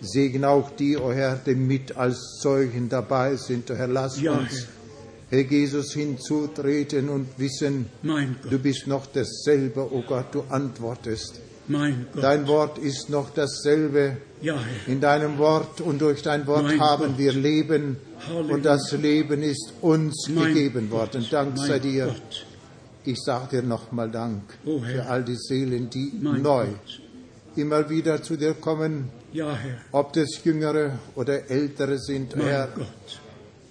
[0.00, 3.70] Segne auch die, o oh Herr, die mit als Zeugen dabei sind.
[3.70, 4.66] O Herr, lass Ja, uns,
[5.30, 11.40] Herr Jesus, hinzutreten und wissen, du bist noch dasselbe, o oh Gott, du antwortest.
[12.20, 14.16] Dein Wort ist noch dasselbe.
[14.40, 14.56] Ja.
[14.86, 17.18] In deinem Wort und durch dein Wort Mein haben Gott.
[17.18, 17.96] wir Leben
[18.28, 18.54] Halleluja.
[18.54, 21.14] und das Leben ist uns Mein gegeben Gott.
[21.14, 21.26] worden.
[21.30, 22.06] Dank sei dir.
[22.06, 22.46] Gott.
[23.04, 26.66] Ich sage dir nochmal Dank Oh, für all die Seelen, die Mein neu
[27.56, 29.58] immer wieder zu dir kommen, Ja,
[29.92, 32.36] ob das Jüngere oder Ältere sind.
[32.36, 32.68] Herr,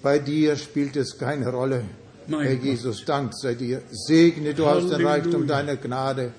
[0.01, 1.83] bei dir spielt es keine Rolle.
[2.29, 2.51] Herr.
[2.53, 3.81] Jesus, Dank sei dir.
[3.91, 5.05] Segne du aus dem.
[5.05, 6.31] Reichtum deiner Gnade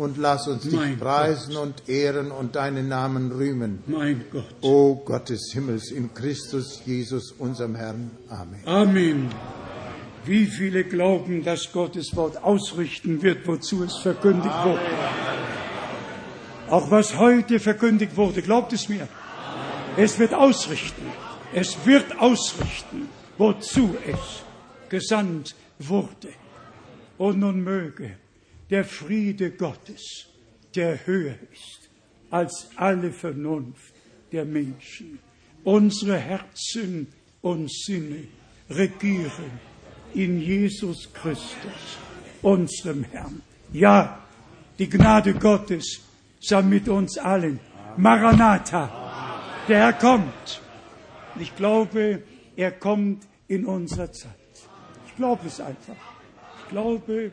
[0.00, 3.80] und lass uns dich Mein preisen und ehren und deinen Namen rühmen.
[3.86, 4.46] Mein Gott.
[4.62, 8.10] O Gott des Himmels, in Christus Jesus, unserem Herrn.
[8.30, 8.60] Amen.
[8.64, 9.28] Amen.
[10.24, 14.80] Wie viele glauben, dass Gottes Wort ausrichten wird, wozu es verkündigt wurde?
[16.70, 19.06] Auch was heute verkündigt wurde, glaubt es mir.
[19.98, 21.02] Es wird ausrichten.
[21.52, 24.44] Es wird ausrichten, wozu es
[24.88, 26.28] gesandt wurde.
[27.18, 28.12] Und nun möge
[28.70, 30.26] der Friede Gottes,
[30.74, 31.90] der höher ist
[32.30, 33.92] als alle Vernunft
[34.30, 35.18] der Menschen,
[35.64, 37.08] unsere Herzen
[37.40, 38.24] und Sinne
[38.70, 39.50] regieren
[40.14, 41.98] in Jesus Christus,
[42.42, 43.42] unserem Herrn.
[43.72, 44.20] Ja,
[44.78, 46.00] die Gnade Gottes
[46.40, 47.58] sei mit uns allen.
[47.96, 50.62] Maranatha, der Herr kommt.
[51.38, 52.22] Ich glaube,
[52.56, 54.30] er kommt in unserer Zeit.
[55.06, 55.96] Ich glaube es einfach.
[56.62, 57.32] Ich glaube,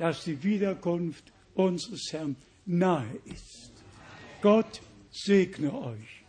[0.00, 3.70] dass die Wiederkunft unseres Herrn nahe ist.
[4.40, 6.24] Gott segne euch,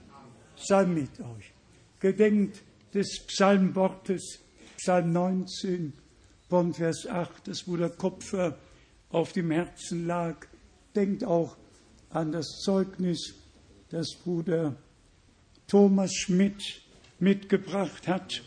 [0.58, 1.54] sei mit euch.
[2.02, 2.62] Gedenkt
[2.94, 4.40] des Psalmwortes,
[4.76, 5.94] Psalm 19
[6.50, 8.58] von Vers 8, das Bruder Kopfer
[9.10, 10.48] auf dem Herzen lag.
[10.94, 11.56] Denkt auch
[12.10, 13.36] an das Zeugnis,
[13.90, 14.76] das Bruder
[15.68, 16.82] Thomas Schmidt
[17.20, 18.44] mitgebracht hat.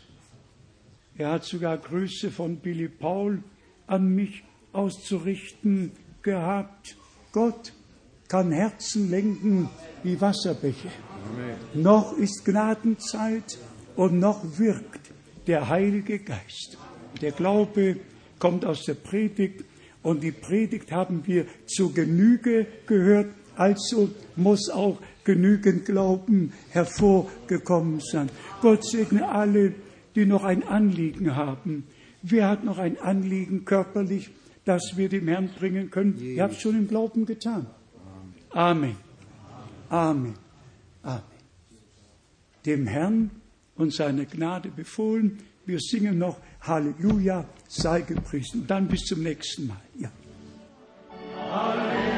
[1.16, 3.42] Er hat sogar Grüße von Billy Paul
[3.86, 4.42] an mich
[4.74, 5.92] auszurichten
[6.22, 6.96] gehabt.
[7.32, 7.72] Gott
[8.28, 9.68] kann Herzen lenken
[10.02, 10.88] wie Wasserbäche.
[11.32, 11.82] Amen.
[11.82, 13.58] Noch ist Gnadenzeit
[13.96, 15.10] und noch wirkt
[15.46, 16.78] der Heilige Geist.
[17.20, 17.96] Der Glaube
[18.38, 19.64] kommt aus der Predigt
[20.02, 23.30] und die Predigt haben wir zu Genüge gehört.
[23.56, 28.28] Also muss auch genügend Glauben hervorgekommen sein.
[28.60, 29.74] Gott segne alle,
[30.14, 31.86] die noch ein Anliegen haben.
[32.22, 34.30] Wer hat noch ein Anliegen körperlich,
[34.64, 36.18] das wir dem Herrn bringen können?
[36.18, 37.66] Ihr habt schon im Glauben getan.
[38.50, 38.96] Amen.
[39.88, 40.34] Amen.
[41.02, 41.22] Amen.
[42.64, 43.30] Dem Herrn
[43.76, 45.38] und seiner Gnade befohlen.
[45.66, 48.66] Wir singen noch Halleluja, sei gepriesen.
[48.66, 49.80] Dann bis zum nächsten Mal.
[49.98, 50.10] Ja.
[51.50, 52.13] Halleluja.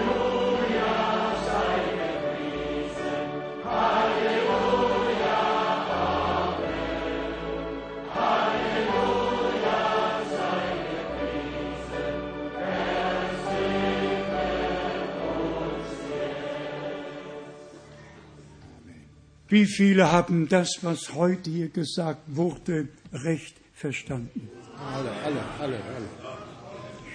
[19.48, 24.50] Wie viele haben das, was heute hier gesagt wurde, recht verstanden?
[24.76, 26.08] Alle, alle, alle, alle.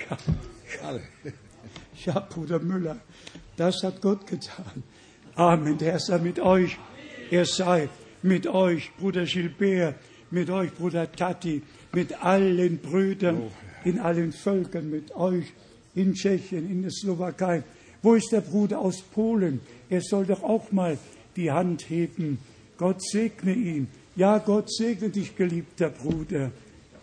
[0.09, 1.01] Ja, alle.
[2.05, 3.01] ja, Bruder Müller,
[3.57, 4.83] das hat Gott getan.
[5.35, 5.77] Amen.
[5.77, 6.77] Der Herr sei mit euch.
[7.31, 7.89] Er sei
[8.21, 9.95] mit euch, Bruder Gilbert,
[10.29, 13.51] mit euch, Bruder Tati, mit allen Brüdern
[13.83, 15.45] in allen Völkern, mit euch
[15.95, 17.63] in Tschechien, in der Slowakei.
[18.01, 19.59] Wo ist der Bruder aus Polen?
[19.89, 20.97] Er soll doch auch mal
[21.35, 22.39] die Hand heben.
[22.77, 23.87] Gott segne ihn.
[24.15, 26.51] Ja, Gott segne dich, geliebter Bruder.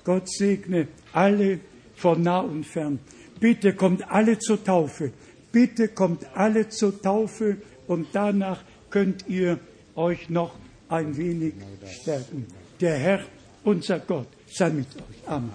[0.05, 1.60] Gott segne alle
[1.94, 2.98] von nah und fern.
[3.40, 5.12] Bitte kommt alle zur Taufe.
[5.52, 7.56] Bitte kommt alle zur Taufe
[7.86, 9.59] und danach könnt ihr
[9.94, 10.55] euch noch
[10.88, 11.55] ein wenig
[12.00, 12.46] stärken.
[12.80, 13.20] Der Herr,
[13.64, 15.28] unser Gott, sei mit euch.
[15.28, 15.50] Amen.